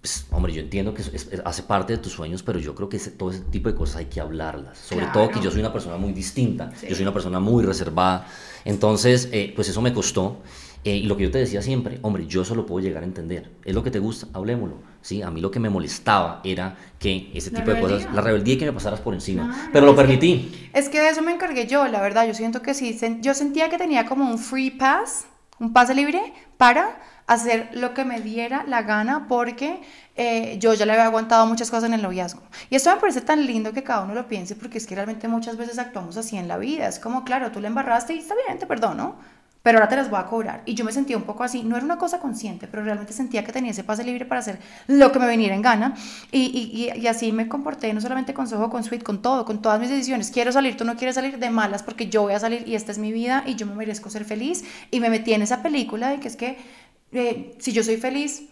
pues, 0.00 0.26
hombre, 0.30 0.54
yo 0.54 0.62
entiendo 0.62 0.94
que 0.94 1.02
es- 1.02 1.08
es- 1.12 1.42
hace 1.44 1.62
parte 1.64 1.92
de 1.92 1.98
tus 1.98 2.12
sueños, 2.12 2.42
pero 2.42 2.58
yo 2.58 2.74
creo 2.74 2.88
que 2.88 2.96
ese- 2.96 3.10
todo 3.10 3.30
ese 3.30 3.40
tipo 3.40 3.68
de 3.68 3.74
cosas 3.74 3.96
hay 3.96 4.06
que 4.06 4.20
hablarlas. 4.20 4.78
Sobre 4.78 5.04
todo 5.06 5.24
que 5.26 5.32
Claro. 5.34 5.44
yo 5.44 5.50
soy 5.50 5.60
una 5.60 5.72
persona 5.72 5.98
muy 5.98 6.12
distinta, 6.14 6.72
Sí. 6.80 6.86
yo 6.88 6.94
soy 6.94 7.02
una 7.02 7.12
persona 7.12 7.40
muy 7.40 7.62
reservada. 7.64 8.26
Entonces, 8.64 9.28
eh, 9.32 9.52
pues 9.54 9.68
eso 9.68 9.82
me 9.82 9.92
costó. 9.92 10.38
Eh, 10.82 10.96
y 10.96 11.02
lo 11.02 11.16
que 11.16 11.24
yo 11.24 11.30
te 11.30 11.38
decía 11.38 11.60
siempre, 11.60 11.98
hombre, 12.02 12.26
yo 12.26 12.40
eso 12.42 12.54
lo 12.54 12.64
puedo 12.64 12.80
llegar 12.84 13.02
a 13.02 13.06
entender. 13.06 13.50
Es 13.64 13.74
lo 13.74 13.82
que 13.82 13.90
te 13.90 13.98
gusta, 13.98 14.28
hablémoslo. 14.32 14.76
¿sí? 15.02 15.20
A 15.22 15.30
mí 15.30 15.40
lo 15.40 15.50
que 15.50 15.60
me 15.60 15.68
molestaba 15.68 16.40
era 16.42 16.76
que 16.98 17.30
ese 17.34 17.50
tipo 17.50 17.70
de 17.70 17.80
cosas, 17.80 18.08
la 18.14 18.20
rebeldía 18.22 18.54
y 18.54 18.58
que 18.58 18.64
me 18.66 18.72
pasaras 18.72 19.00
por 19.00 19.12
encima. 19.14 19.44
Claro, 19.52 19.68
pero 19.72 19.86
lo 19.86 19.92
es 19.92 19.96
que- 19.98 20.02
permití. 20.02 20.70
Es 20.72 20.88
que 20.88 21.00
de 21.00 21.08
eso 21.10 21.20
me 21.22 21.32
encargué 21.32 21.66
yo, 21.66 21.86
la 21.88 22.00
verdad. 22.00 22.26
Yo 22.26 22.34
siento 22.34 22.62
que 22.62 22.72
sí. 22.74 22.98
Yo 23.20 23.34
sentía 23.34 23.68
que 23.68 23.76
tenía 23.78 24.06
como 24.06 24.24
un 24.30 24.38
free 24.38 24.70
pass, 24.70 25.26
un 25.58 25.72
pase 25.74 25.94
libre 25.94 26.32
para 26.56 26.98
hacer 27.26 27.68
lo 27.74 27.92
que 27.94 28.04
me 28.04 28.20
diera 28.20 28.64
la 28.66 28.82
gana 28.82 29.26
porque 29.28 29.80
eh, 30.16 30.56
yo 30.58 30.74
ya 30.74 30.84
le 30.86 30.92
había 30.92 31.04
aguantado 31.04 31.46
muchas 31.46 31.70
cosas 31.70 31.84
en 31.84 31.94
el 31.94 32.02
noviazgo. 32.02 32.42
Y 32.70 32.74
esto 32.76 32.90
me 32.92 33.00
parece 33.00 33.20
tan 33.20 33.46
lindo 33.46 33.72
que 33.72 33.82
cada 33.84 34.02
uno 34.02 34.14
lo 34.14 34.26
piense 34.26 34.56
porque 34.56 34.78
es 34.78 34.86
que 34.86 34.94
realmente 34.96 35.28
muchas 35.28 35.56
veces 35.56 35.78
actuamos 35.78 36.16
así 36.16 36.36
en 36.38 36.48
la 36.48 36.56
vida. 36.58 36.88
Es 36.88 36.98
como, 36.98 37.22
claro, 37.24 37.52
tú 37.52 37.60
le 37.60 37.68
embarraste 37.68 38.14
y 38.14 38.18
está 38.18 38.34
bien, 38.46 38.58
te 38.58 38.66
perdono. 38.66 39.16
Pero 39.62 39.76
ahora 39.78 39.88
te 39.88 39.96
las 39.96 40.08
voy 40.08 40.18
a 40.18 40.24
cobrar. 40.24 40.62
Y 40.64 40.74
yo 40.74 40.84
me 40.84 40.92
sentía 40.92 41.16
un 41.18 41.24
poco 41.24 41.44
así. 41.44 41.62
No 41.62 41.76
era 41.76 41.84
una 41.84 41.98
cosa 41.98 42.18
consciente, 42.18 42.66
pero 42.66 42.82
realmente 42.82 43.12
sentía 43.12 43.44
que 43.44 43.52
tenía 43.52 43.72
ese 43.72 43.84
pase 43.84 44.04
libre 44.04 44.24
para 44.24 44.40
hacer 44.40 44.58
lo 44.86 45.12
que 45.12 45.18
me 45.18 45.28
viniera 45.28 45.54
en 45.54 45.60
gana. 45.60 45.94
Y, 46.32 46.40
y, 46.40 46.98
y, 46.98 47.06
así 47.06 47.30
me 47.30 47.46
comporté, 47.46 47.92
no 47.92 48.00
solamente 48.00 48.32
con 48.32 48.48
Soho, 48.48 48.70
con 48.70 48.84
Sweet, 48.84 49.02
con 49.02 49.20
todo, 49.20 49.44
con 49.44 49.60
todas 49.60 49.78
mis 49.78 49.90
decisiones. 49.90 50.30
Quiero 50.30 50.50
salir, 50.50 50.78
tú 50.78 50.84
no 50.84 50.96
quieres 50.96 51.14
salir 51.14 51.38
de 51.38 51.50
malas 51.50 51.82
porque 51.82 52.08
yo 52.08 52.22
voy 52.22 52.32
a 52.32 52.40
salir 52.40 52.66
y 52.66 52.74
esta 52.74 52.90
es 52.90 52.98
mi 52.98 53.12
vida 53.12 53.44
y 53.46 53.56
yo 53.56 53.66
me 53.66 53.74
merezco 53.74 54.08
ser 54.08 54.24
feliz. 54.24 54.64
Y 54.90 55.00
me 55.00 55.10
metí 55.10 55.34
en 55.34 55.42
esa 55.42 55.62
película 55.62 56.08
de 56.08 56.20
que 56.20 56.28
es 56.28 56.36
que 56.36 56.56
eh, 57.12 57.54
si 57.58 57.72
yo 57.72 57.84
soy 57.84 57.98
feliz, 57.98 58.44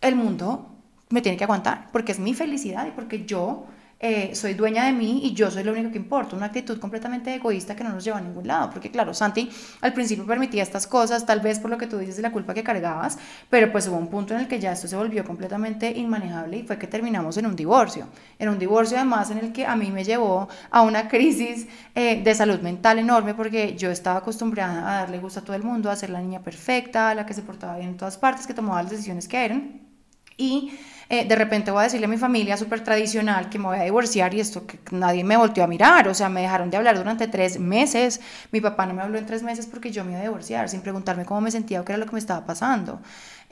el 0.00 0.16
mundo 0.16 0.70
me 1.10 1.22
tiene 1.22 1.38
que 1.38 1.44
aguantar 1.44 1.88
porque 1.92 2.12
es 2.12 2.18
mi 2.18 2.34
felicidad 2.34 2.86
y 2.86 2.90
porque 2.90 3.24
yo 3.24 3.66
eh, 4.02 4.34
soy 4.34 4.54
dueña 4.54 4.86
de 4.86 4.92
mí 4.92 5.20
y 5.24 5.34
yo 5.34 5.50
soy 5.50 5.62
lo 5.62 5.72
único 5.72 5.90
que 5.90 5.98
importa. 5.98 6.34
Una 6.34 6.46
actitud 6.46 6.80
completamente 6.80 7.34
egoísta 7.34 7.76
que 7.76 7.84
no 7.84 7.90
nos 7.90 8.02
lleva 8.02 8.16
a 8.16 8.20
ningún 8.22 8.46
lado. 8.46 8.70
Porque 8.70 8.90
claro, 8.90 9.12
Santi 9.12 9.50
al 9.82 9.92
principio 9.92 10.24
permitía 10.26 10.62
estas 10.62 10.86
cosas, 10.86 11.26
tal 11.26 11.40
vez 11.40 11.58
por 11.58 11.70
lo 11.70 11.76
que 11.76 11.86
tú 11.86 11.98
dices 11.98 12.16
de 12.16 12.22
la 12.22 12.32
culpa 12.32 12.54
que 12.54 12.62
cargabas, 12.62 13.18
pero 13.50 13.70
pues 13.70 13.86
hubo 13.88 13.98
un 13.98 14.08
punto 14.08 14.34
en 14.34 14.40
el 14.40 14.48
que 14.48 14.58
ya 14.58 14.72
esto 14.72 14.88
se 14.88 14.96
volvió 14.96 15.22
completamente 15.22 15.90
inmanejable 15.90 16.56
y 16.58 16.62
fue 16.62 16.78
que 16.78 16.86
terminamos 16.86 17.36
en 17.36 17.44
un 17.44 17.54
divorcio. 17.54 18.08
En 18.38 18.48
un 18.48 18.58
divorcio 18.58 18.96
además 18.96 19.30
en 19.30 19.38
el 19.38 19.52
que 19.52 19.66
a 19.66 19.76
mí 19.76 19.90
me 19.90 20.02
llevó 20.02 20.48
a 20.70 20.80
una 20.80 21.06
crisis 21.06 21.66
eh, 21.94 22.22
de 22.22 22.34
salud 22.34 22.60
mental 22.60 22.98
enorme 22.98 23.34
porque 23.34 23.76
yo 23.76 23.90
estaba 23.90 24.20
acostumbrada 24.20 24.80
a 24.80 25.00
darle 25.00 25.18
gusto 25.18 25.40
a 25.40 25.44
todo 25.44 25.56
el 25.56 25.62
mundo, 25.62 25.90
a 25.90 25.96
ser 25.96 26.08
la 26.08 26.22
niña 26.22 26.40
perfecta, 26.40 27.14
la 27.14 27.26
que 27.26 27.34
se 27.34 27.42
portaba 27.42 27.76
bien 27.76 27.90
en 27.90 27.96
todas 27.98 28.16
partes, 28.16 28.46
que 28.46 28.54
tomaba 28.54 28.82
las 28.82 28.92
decisiones 28.92 29.28
que 29.28 29.44
eran. 29.44 29.90
Y 30.38 30.72
eh, 31.10 31.24
de 31.26 31.34
repente 31.34 31.72
voy 31.72 31.80
a 31.80 31.84
decirle 31.84 32.06
a 32.06 32.08
mi 32.08 32.16
familia 32.16 32.56
súper 32.56 32.84
tradicional 32.84 33.50
que 33.50 33.58
me 33.58 33.66
voy 33.66 33.78
a 33.78 33.82
divorciar 33.82 34.32
y 34.32 34.38
esto 34.40 34.64
que 34.66 34.78
nadie 34.92 35.24
me 35.24 35.36
volteó 35.36 35.64
a 35.64 35.66
mirar, 35.66 36.06
o 36.06 36.14
sea, 36.14 36.28
me 36.28 36.40
dejaron 36.40 36.70
de 36.70 36.76
hablar 36.76 36.96
durante 36.96 37.26
tres 37.26 37.58
meses, 37.58 38.20
mi 38.52 38.60
papá 38.60 38.86
no 38.86 38.94
me 38.94 39.02
habló 39.02 39.18
en 39.18 39.26
tres 39.26 39.42
meses 39.42 39.66
porque 39.66 39.90
yo 39.90 40.04
me 40.04 40.12
iba 40.12 40.20
a 40.20 40.22
divorciar 40.22 40.68
sin 40.68 40.80
preguntarme 40.82 41.24
cómo 41.24 41.40
me 41.40 41.50
sentía 41.50 41.80
o 41.80 41.84
qué 41.84 41.92
era 41.92 41.98
lo 41.98 42.06
que 42.06 42.12
me 42.12 42.20
estaba 42.20 42.46
pasando. 42.46 43.00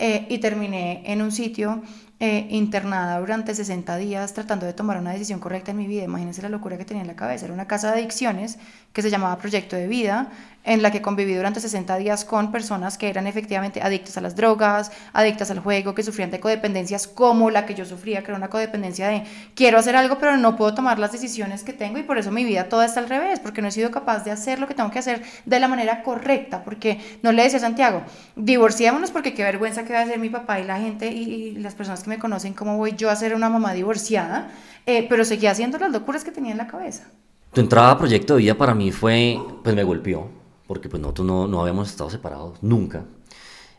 Eh, 0.00 0.26
y 0.28 0.38
terminé 0.38 1.02
en 1.06 1.22
un 1.22 1.32
sitio 1.32 1.82
eh, 2.20 2.46
internada 2.50 3.18
durante 3.20 3.54
60 3.54 3.96
días 3.96 4.32
tratando 4.32 4.66
de 4.66 4.72
tomar 4.72 4.98
una 4.98 5.12
decisión 5.12 5.40
correcta 5.40 5.72
en 5.72 5.76
mi 5.76 5.86
vida. 5.86 6.04
Imagínense 6.04 6.42
la 6.42 6.48
locura 6.48 6.78
que 6.78 6.84
tenía 6.84 7.02
en 7.02 7.08
la 7.08 7.16
cabeza. 7.16 7.46
Era 7.46 7.54
una 7.54 7.66
casa 7.66 7.92
de 7.92 7.98
adicciones 7.98 8.58
que 8.92 9.02
se 9.02 9.10
llamaba 9.10 9.38
Proyecto 9.38 9.76
de 9.76 9.86
Vida, 9.86 10.30
en 10.64 10.82
la 10.82 10.90
que 10.90 11.00
conviví 11.00 11.34
durante 11.34 11.60
60 11.60 11.96
días 11.96 12.24
con 12.24 12.50
personas 12.50 12.98
que 12.98 13.08
eran 13.08 13.26
efectivamente 13.26 13.80
adictas 13.80 14.16
a 14.18 14.20
las 14.20 14.34
drogas, 14.34 14.90
adictas 15.12 15.50
al 15.50 15.60
juego, 15.60 15.94
que 15.94 16.02
sufrían 16.02 16.30
de 16.30 16.40
codependencias 16.40 17.06
como 17.06 17.50
la 17.50 17.64
que 17.64 17.74
yo 17.74 17.84
sufría, 17.84 18.22
que 18.22 18.32
era 18.32 18.36
una 18.36 18.50
codependencia 18.50 19.08
de 19.08 19.22
quiero 19.54 19.78
hacer 19.78 19.96
algo 19.96 20.18
pero 20.18 20.36
no 20.36 20.56
puedo 20.56 20.74
tomar 20.74 20.98
las 20.98 21.12
decisiones 21.12 21.62
que 21.62 21.72
tengo 21.72 21.98
y 21.98 22.02
por 22.02 22.18
eso 22.18 22.32
mi 22.32 22.44
vida 22.44 22.68
toda 22.68 22.84
está 22.84 23.00
al 23.00 23.08
revés, 23.08 23.40
porque 23.40 23.62
no 23.62 23.68
he 23.68 23.70
sido 23.70 23.90
capaz 23.90 24.24
de 24.24 24.30
hacer 24.30 24.58
lo 24.58 24.66
que 24.66 24.74
tengo 24.74 24.90
que 24.90 24.98
hacer 24.98 25.22
de 25.46 25.60
la 25.60 25.68
manera 25.68 26.02
correcta, 26.02 26.64
porque 26.64 27.00
no 27.22 27.32
le 27.32 27.44
decía 27.44 27.58
a 27.58 27.62
Santiago, 27.62 28.02
divorciémonos 28.36 29.10
porque 29.10 29.32
qué 29.32 29.44
vergüenza 29.44 29.84
que 29.88 29.94
va 29.94 30.02
a 30.02 30.06
ser 30.06 30.20
mi 30.20 30.28
papá 30.30 30.60
y 30.60 30.64
la 30.64 30.78
gente 30.78 31.10
y, 31.10 31.22
y 31.22 31.54
las 31.54 31.74
personas 31.74 32.04
que 32.04 32.10
me 32.10 32.18
conocen, 32.18 32.52
cómo 32.52 32.76
voy 32.76 32.94
yo 32.96 33.10
a 33.10 33.16
ser 33.16 33.34
una 33.34 33.48
mamá 33.48 33.72
divorciada, 33.72 34.52
eh, 34.86 35.06
pero 35.08 35.24
seguía 35.24 35.50
haciendo 35.50 35.78
las 35.78 35.90
locuras 35.90 36.22
que 36.22 36.30
tenía 36.30 36.52
en 36.52 36.58
la 36.58 36.68
cabeza. 36.68 37.10
Tu 37.52 37.60
entrada 37.60 37.90
a 37.90 37.98
Proyecto 37.98 38.34
de 38.34 38.42
Vida 38.42 38.54
para 38.54 38.74
mí 38.74 38.92
fue, 38.92 39.38
pues 39.64 39.74
me 39.74 39.82
golpeó, 39.82 40.30
porque 40.66 40.88
pues 40.88 41.00
nosotros 41.00 41.26
no, 41.26 41.48
no 41.48 41.60
habíamos 41.62 41.88
estado 41.88 42.10
separados, 42.10 42.62
nunca. 42.62 43.04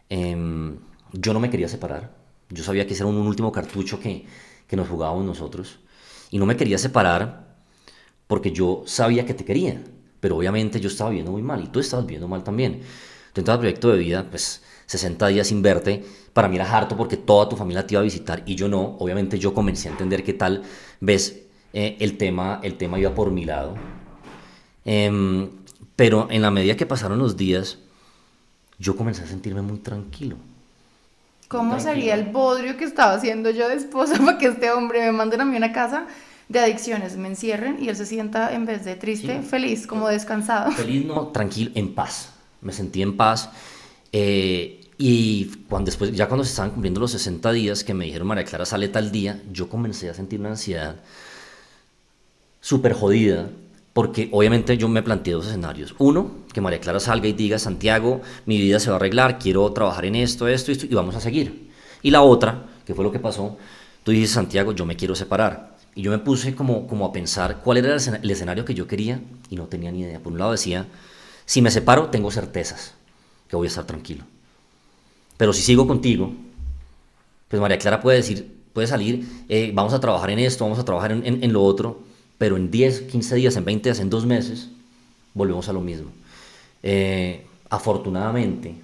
Em, 0.10 0.78
yo 1.13 1.34
no 1.34 1.39
me 1.39 1.50
quería 1.50 1.69
separar, 1.69 2.12
yo 2.50 2.63
sabía 2.63 2.86
que 2.86 2.93
ese 2.93 3.04
era 3.04 3.10
un 3.10 3.17
último 3.17 3.52
cartucho 3.52 4.00
que, 4.00 4.26
que 4.67 4.76
nos 4.76 4.89
jugábamos 4.89 5.24
nosotros, 5.24 5.80
y 6.32 6.39
no 6.39 6.45
me 6.45 6.58
quería 6.58 6.78
separar 6.78 7.48
porque 8.28 8.52
yo 8.52 8.84
sabía 8.86 9.26
que 9.26 9.34
te 9.34 9.45
quería, 9.45 9.82
pero 10.19 10.38
obviamente 10.38 10.80
yo 10.80 10.89
estaba 10.89 11.12
viviendo 11.12 11.32
muy 11.32 11.41
mal, 11.41 11.63
y 11.63 11.67
tú 11.67 11.80
estabas 11.80 12.06
viviendo 12.06 12.28
mal 12.28 12.43
también. 12.43 12.82
Tu 13.34 13.41
entrada 13.41 13.58
a 13.58 13.62
Proyecto 13.62 13.89
de 13.89 13.98
Vida, 14.00 14.28
pues 14.30 14.63
60 14.89 15.28
días 15.28 15.45
sin 15.47 15.62
verte, 15.62 16.04
para 16.34 16.47
mí 16.47 16.56
era 16.56 16.65
harto 16.75 16.97
porque 16.97 17.15
toda 17.15 17.47
tu 17.47 17.56
familia 17.56 17.86
te 17.86 17.93
iba 17.93 18.02
a 18.02 18.04
visitar 18.04 18.41
y 18.47 18.56
yo 18.56 18.67
no, 18.67 18.95
obviamente 18.97 19.38
yo 19.38 19.54
comencé 19.54 19.88
a 19.88 19.91
entender 19.91 20.23
qué 20.23 20.34
tal 20.34 20.63
ves 20.99 21.41
eh, 21.73 21.95
el, 21.99 22.17
tema, 22.17 22.60
el 22.63 22.73
tema 22.75 22.97
iba 22.97 23.13
por 23.13 23.30
mi 23.30 23.45
lado. 23.45 23.75
Em, 24.86 25.47
pero 25.95 26.28
en 26.32 26.41
la 26.41 26.49
medida 26.49 26.75
que 26.75 26.88
pasaron 26.88 27.19
los 27.19 27.38
días, 27.38 27.78
yo 28.80 28.95
comencé 28.95 29.21
a 29.23 29.28
sentirme 29.28 29.62
muy 29.62 29.78
tranquilo. 29.78 30.38
¿Cómo 31.49 31.80
sería 31.80 32.15
el 32.15 32.23
bodrio 32.25 32.75
que 32.75 32.86
estaba 32.86 33.13
haciendo 33.13 33.52
yo 33.52 33.67
de 33.69 33.75
esposa 33.75 34.17
para 34.25 34.39
que 34.39 34.47
este 34.47 34.71
hombre 34.71 35.02
me 35.02 35.12
mande 35.12 35.36
a 35.39 35.45
mí 35.45 35.56
una 35.56 35.71
casa 35.71 36.08
de 36.47 36.60
adicciones, 36.60 37.15
me 37.15 37.28
encierren 37.28 37.78
y 37.80 37.89
él 37.89 37.95
se 37.95 38.08
sienta 38.08 38.56
en 38.56 38.65
vez 38.65 38.84
de 38.86 38.95
triste, 38.95 39.41
Sí. 39.43 39.47
feliz, 39.47 39.86
como 39.86 40.08
descansado? 40.08 40.71
Feliz, 40.71 41.06
no, 41.06 41.28
tranquilo, 41.28 41.69
en 41.75 41.93
paz. 41.93 42.32
Me 42.62 42.73
sentí 42.73 43.04
en 43.04 43.15
paz. 43.15 43.52
eh, 44.12 44.79
y 45.00 45.46
cuando 45.70 45.88
después, 45.88 46.12
ya 46.14 46.28
cuando 46.28 46.44
se 46.44 46.52
estaban 46.52 46.72
cumpliendo 46.72 47.00
los 47.00 47.12
60 47.12 47.52
días 47.54 47.84
que 47.84 47.94
me 47.96 48.06
dijeron 48.06 48.28
María 48.28 48.44
Clara 48.46 48.66
sale 48.66 48.90
tal 48.90 49.12
día, 49.12 49.42
yo 49.52 49.70
comencé 49.70 50.10
a 50.10 50.14
sentir 50.14 50.40
una 50.42 50.50
ansiedad 50.52 50.98
súper 52.62 52.94
jodida. 52.94 53.50
Porque 53.94 54.30
obviamente 54.32 54.78
yo 54.78 54.88
me 54.88 55.02
planteé 55.02 55.34
dos 55.34 55.48
escenarios. 55.48 55.96
Uno, 55.98 56.32
que 56.54 56.62
María 56.62 56.80
Clara 56.80 57.00
salga 57.00 57.28
y 57.28 57.34
diga, 57.34 57.58
Santiago, 57.60 58.22
mi 58.46 58.58
vida 58.58 58.80
se 58.80 58.90
va 58.90 58.96
a 58.96 59.00
arreglar, 59.00 59.40
quiero 59.40 59.70
trabajar 59.74 60.06
en 60.06 60.16
esto, 60.16 60.48
esto, 60.48 60.72
esto, 60.72 60.86
y 60.86 60.94
vamos 60.94 61.16
a 61.16 61.20
seguir. 61.20 61.70
Y 62.02 62.12
la 62.12 62.22
otra, 62.22 62.66
que 62.86 62.94
fue 62.94 63.04
lo 63.04 63.12
que 63.12 63.20
pasó, 63.20 63.58
tú 64.04 64.12
dices, 64.12 64.30
Santiago, 64.32 64.72
yo 64.74 64.86
me 64.86 64.96
quiero 64.96 65.16
separar. 65.16 65.76
Y 65.96 66.04
yo 66.04 66.12
me 66.12 66.20
puse 66.20 66.56
como, 66.56 66.88
como 66.88 67.04
a 67.06 67.12
pensar 67.12 67.62
cuál 67.64 67.78
era 67.80 67.90
el, 67.90 67.96
escena- 67.96 68.20
el 68.22 68.30
escenario 68.32 68.64
que 68.64 68.76
yo 68.76 68.88
quería 68.88 69.20
y 69.50 69.56
no 69.56 69.66
tenía 69.66 69.92
ni 69.92 70.02
idea. 70.02 70.20
Por 70.20 70.32
un 70.34 70.40
lado 70.40 70.52
decía, 70.52 70.86
si 71.46 71.62
me 71.62 71.72
separo, 71.72 72.10
tengo 72.10 72.32
certezas 72.32 72.94
que 73.50 73.56
voy 73.56 73.68
a 73.68 73.70
estar 73.70 73.86
tranquilo. 73.86 74.24
Pero 75.39 75.54
si 75.54 75.62
sigo 75.62 75.88
contigo, 75.88 76.34
pues 77.47 77.62
María 77.62 77.80
Clara 77.80 78.02
puede 78.02 78.17
decir, 78.17 78.45
puede 78.73 78.88
salir, 78.89 79.25
eh, 79.47 79.71
vamos 79.73 79.93
a 79.93 80.02
trabajar 80.02 80.32
en 80.32 80.39
esto, 80.39 80.65
vamos 80.65 80.80
a 80.80 80.84
trabajar 80.84 81.13
en, 81.13 81.54
lo 81.54 81.63
otro, 81.63 82.02
pero 82.38 82.58
en 82.58 82.69
10, 82.69 83.04
15 83.04 83.36
días, 83.36 83.56
en 83.56 83.63
20 83.63 83.88
días, 83.88 84.02
en 84.02 84.10
dos 84.10 84.25
meses, 84.25 84.67
volvemos 85.34 85.69
a 85.69 85.71
lo 85.71 85.80
mismo. 85.80 86.12
Eh, 86.84 87.45
afortunadamente, 87.69 88.75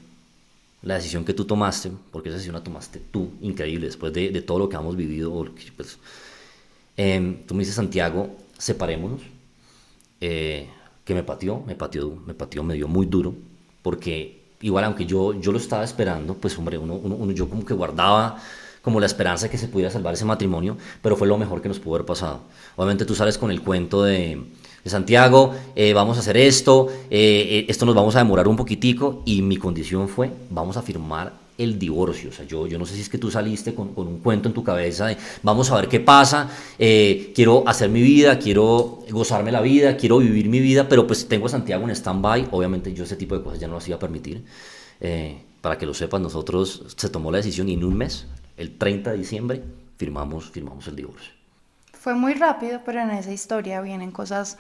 la 0.81 0.95
decisión 0.95 1.25
que 1.25 1.33
tú 1.33 1.43
tomaste, 1.43 1.91
porque 2.09 2.29
esa 2.29 2.37
decisión 2.37 2.55
la 2.55 2.63
tomaste 2.63 3.01
tú, 3.11 3.31
increíble, 3.41 3.87
después 3.87 4.13
de, 4.13 4.41
todo 4.41 4.59
lo 4.59 4.69
que 4.69 4.77
hemos 4.77 4.95
vivido, 4.95 5.45
pues, 5.75 5.99
eh, 6.95 7.43
tú 7.45 7.53
me 7.53 7.63
dices, 7.63 7.75
Santiago, 7.75 8.33
separémonos, 8.57 9.19
eh, 10.21 10.69
que 11.03 11.13
me 11.13 11.23
pateó, 11.23 11.61
me 11.67 11.75
pateó, 11.75 12.15
me 12.25 12.33
pateó, 12.33 12.63
me 12.63 12.75
dio 12.75 12.87
muy 12.87 13.07
duro, 13.07 13.35
porque 13.81 14.44
igual 14.65 14.83
aunque 14.83 15.05
yo, 15.05 15.33
yo 15.39 15.51
lo 15.51 15.59
estaba 15.59 15.83
esperando, 15.83 16.33
pues 16.33 16.57
hombre, 16.57 16.77
uno, 16.79 17.31
yo 17.31 17.47
como 17.47 17.63
que 17.63 17.75
guardaba 17.75 18.37
como 18.81 18.99
la 18.99 19.05
esperanza 19.05 19.45
de 19.45 19.51
que 19.51 19.57
se 19.57 19.67
pudiera 19.67 19.91
salvar 19.91 20.15
ese 20.15 20.25
matrimonio, 20.25 20.77
pero 21.01 21.15
fue 21.15 21.27
lo 21.27 21.37
mejor 21.37 21.61
que 21.61 21.67
nos 21.67 21.79
pudo 21.79 21.95
haber 21.95 22.05
pasado. 22.05 22.41
Obviamente 22.75 23.05
tú 23.05 23.13
sales 23.13 23.37
con 23.37 23.51
el 23.51 23.61
cuento 23.61 24.03
de, 24.03 24.43
de 24.83 24.89
Santiago, 24.89 25.53
eh, 25.75 25.93
vamos 25.93 26.17
a 26.17 26.21
hacer 26.21 26.37
esto, 26.37 26.87
eh, 27.11 27.47
eh, 27.49 27.65
esto 27.67 27.85
nos 27.85 27.93
vamos 27.93 28.15
a 28.15 28.19
demorar 28.19 28.47
un 28.47 28.55
poquitico, 28.55 29.21
y 29.25 29.43
mi 29.43 29.57
condición 29.57 30.07
fue, 30.07 30.31
vamos 30.49 30.77
a 30.77 30.81
firmar 30.81 31.44
el 31.57 31.79
divorcio. 31.79 32.29
O 32.29 32.33
sea, 32.33 32.45
yo, 32.45 32.67
yo 32.67 32.77
no 32.77 32.85
sé 32.85 32.95
si 32.95 33.01
es 33.01 33.09
que 33.09 33.17
tú 33.17 33.31
saliste 33.31 33.73
con, 33.73 33.91
un 33.95 34.19
cuento 34.19 34.49
en 34.49 34.53
tu 34.53 34.63
cabeza 34.63 35.07
de 35.07 35.17
vamos 35.43 35.71
a 35.71 35.75
ver 35.75 35.87
qué 35.87 35.99
pasa, 35.99 36.49
eh, 36.77 37.31
quiero 37.35 37.67
hacer 37.67 37.89
mi 37.89 38.01
vida, 38.01 38.39
quiero 38.39 39.03
gozarme 39.09 39.51
la 39.51 39.61
vida, 39.61 39.97
quiero 39.97 40.17
vivir 40.19 40.49
mi 40.49 40.59
vida, 40.59 40.87
pero 40.87 41.07
pues 41.07 41.27
tengo 41.27 41.45
a 41.45 41.49
Santiago 41.49 41.83
en 41.83 41.91
stand-by. 41.91 42.49
Obviamente 42.51 42.93
yo 42.93 43.03
ese 43.03 43.15
tipo 43.15 43.37
de 43.37 43.43
cosas 43.43 43.59
ya 43.59 43.67
no 43.67 43.75
las 43.75 43.87
iba 43.87 43.97
a 43.97 43.99
permitir. 43.99 44.43
Eh, 44.99 45.41
para 45.61 45.77
que 45.77 45.85
lo 45.85 45.93
sepas, 45.93 46.21
nosotros 46.21 46.83
se 46.95 47.09
tomó 47.09 47.31
la 47.31 47.37
decisión 47.37 47.67
y 47.69 47.73
en 47.73 47.83
un 47.83 47.97
mes, 47.97 48.27
el 48.55 48.77
30 48.77 49.11
de 49.11 49.17
diciembre, 49.17 49.63
firmamos, 49.97 50.51
firmamos 50.51 50.87
el 50.87 50.95
divorcio. 50.95 51.33
Fue 51.91 52.13
muy 52.13 52.35
rápido, 52.35 52.81
pero 52.85 53.01
en 53.01 53.09
esa 53.09 53.31
historia 53.31 53.81
vienen 53.81 54.11
cosas 54.11 54.59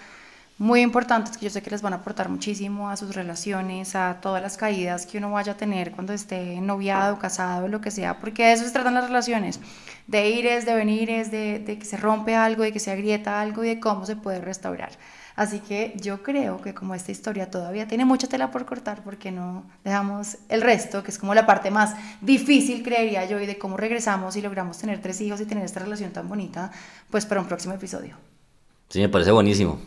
muy 0.57 0.81
importantes 0.81 1.37
que 1.37 1.45
yo 1.45 1.49
sé 1.49 1.61
que 1.61 1.69
les 1.69 1.81
van 1.81 1.93
a 1.93 1.97
aportar 1.97 2.29
muchísimo 2.29 2.89
a 2.89 2.95
sus 2.95 3.13
relaciones, 3.13 3.95
a 3.95 4.19
todas 4.21 4.41
las 4.41 4.55
caídas 4.55 5.05
que 5.05 5.17
uno 5.17 5.31
vaya 5.31 5.53
a 5.53 5.57
tener 5.57 5.91
cuando 5.91 6.13
esté 6.13 6.61
noviado, 6.61 7.19
casado, 7.19 7.67
lo 7.67 7.81
que 7.81 7.91
sea, 7.91 8.19
porque 8.19 8.45
de 8.45 8.53
eso 8.53 8.63
se 8.63 8.71
tratan 8.71 8.93
las 8.93 9.07
relaciones, 9.07 9.59
de 10.07 10.29
ires, 10.29 10.65
de 10.65 10.73
venires, 10.75 11.29
de, 11.29 11.59
de 11.59 11.77
que 11.77 11.85
se 11.85 11.97
rompe 11.97 12.35
algo, 12.35 12.63
de 12.63 12.71
que 12.71 12.79
se 12.79 12.91
agrieta 12.91 13.41
algo 13.41 13.63
y 13.65 13.67
de 13.67 13.79
cómo 13.81 14.05
se 14.05 14.15
puede 14.15 14.39
restaurar. 14.39 14.91
Así 15.35 15.59
que 15.59 15.93
yo 15.97 16.23
creo 16.23 16.61
que 16.61 16.73
como 16.73 16.95
esta 16.95 17.11
historia 17.11 17.51
todavía 17.51 17.89
tiene 17.89 18.05
mucha 18.05 18.27
tela 18.27 18.51
por 18.51 18.65
cortar, 18.65 19.03
porque 19.03 19.31
no 19.31 19.65
dejamos 19.83 20.37
el 20.47 20.61
resto, 20.61 21.03
que 21.03 21.11
es 21.11 21.17
como 21.17 21.33
la 21.35 21.45
parte 21.45 21.71
más 21.71 21.93
difícil, 22.21 22.81
creería 22.83 23.25
yo, 23.25 23.41
y 23.41 23.45
de 23.45 23.57
cómo 23.57 23.75
regresamos 23.75 24.37
y 24.37 24.41
logramos 24.41 24.77
tener 24.77 25.01
tres 25.01 25.19
hijos 25.19 25.41
y 25.41 25.45
tener 25.45 25.65
esta 25.65 25.81
relación 25.81 26.11
tan 26.11 26.29
bonita, 26.29 26.71
pues 27.09 27.25
para 27.25 27.41
un 27.41 27.47
próximo 27.47 27.73
episodio. 27.73 28.15
Sí, 28.87 29.01
me 29.01 29.09
parece 29.09 29.31
buenísimo. 29.31 29.77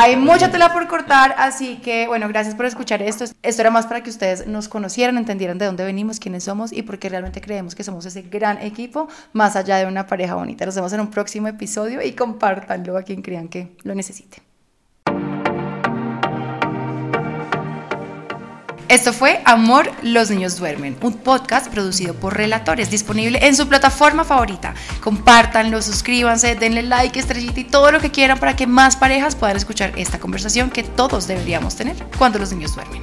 Hay 0.00 0.14
mucha 0.14 0.48
tela 0.52 0.72
por 0.72 0.86
cortar, 0.86 1.34
así 1.38 1.78
que 1.78 2.06
bueno, 2.06 2.28
gracias 2.28 2.54
por 2.54 2.66
escuchar 2.66 3.02
esto. 3.02 3.24
Esto 3.42 3.62
era 3.62 3.72
más 3.72 3.86
para 3.86 4.00
que 4.00 4.10
ustedes 4.10 4.46
nos 4.46 4.68
conocieran, 4.68 5.18
entendieran 5.18 5.58
de 5.58 5.66
dónde 5.66 5.84
venimos, 5.84 6.20
quiénes 6.20 6.44
somos 6.44 6.72
y 6.72 6.82
por 6.82 7.00
qué 7.00 7.08
realmente 7.08 7.40
creemos 7.40 7.74
que 7.74 7.82
somos 7.82 8.06
ese 8.06 8.22
gran 8.22 8.62
equipo, 8.62 9.08
más 9.32 9.56
allá 9.56 9.78
de 9.78 9.86
una 9.86 10.06
pareja 10.06 10.36
bonita. 10.36 10.64
Nos 10.64 10.76
vemos 10.76 10.92
en 10.92 11.00
un 11.00 11.10
próximo 11.10 11.48
episodio 11.48 12.00
y 12.00 12.12
compártanlo 12.12 12.96
a 12.96 13.02
quien 13.02 13.22
crean 13.22 13.48
que 13.48 13.76
lo 13.82 13.96
necesite. 13.96 14.47
Esto 18.88 19.12
fue 19.12 19.42
Amor, 19.44 19.92
los 20.02 20.30
niños 20.30 20.56
duermen, 20.56 20.96
un 21.02 21.12
podcast 21.12 21.70
producido 21.70 22.14
por 22.14 22.34
Relatores, 22.34 22.90
disponible 22.90 23.38
en 23.46 23.54
su 23.54 23.68
plataforma 23.68 24.24
favorita. 24.24 24.72
Compártanlo, 25.02 25.82
suscríbanse, 25.82 26.54
denle 26.54 26.82
like, 26.82 27.20
estrellita 27.20 27.60
y 27.60 27.64
todo 27.64 27.92
lo 27.92 28.00
que 28.00 28.10
quieran 28.10 28.38
para 28.38 28.56
que 28.56 28.66
más 28.66 28.96
parejas 28.96 29.36
puedan 29.36 29.58
escuchar 29.58 29.92
esta 29.96 30.18
conversación 30.18 30.70
que 30.70 30.84
todos 30.84 31.26
deberíamos 31.26 31.76
tener 31.76 31.96
cuando 32.16 32.38
los 32.38 32.50
niños 32.50 32.74
duermen. 32.74 33.02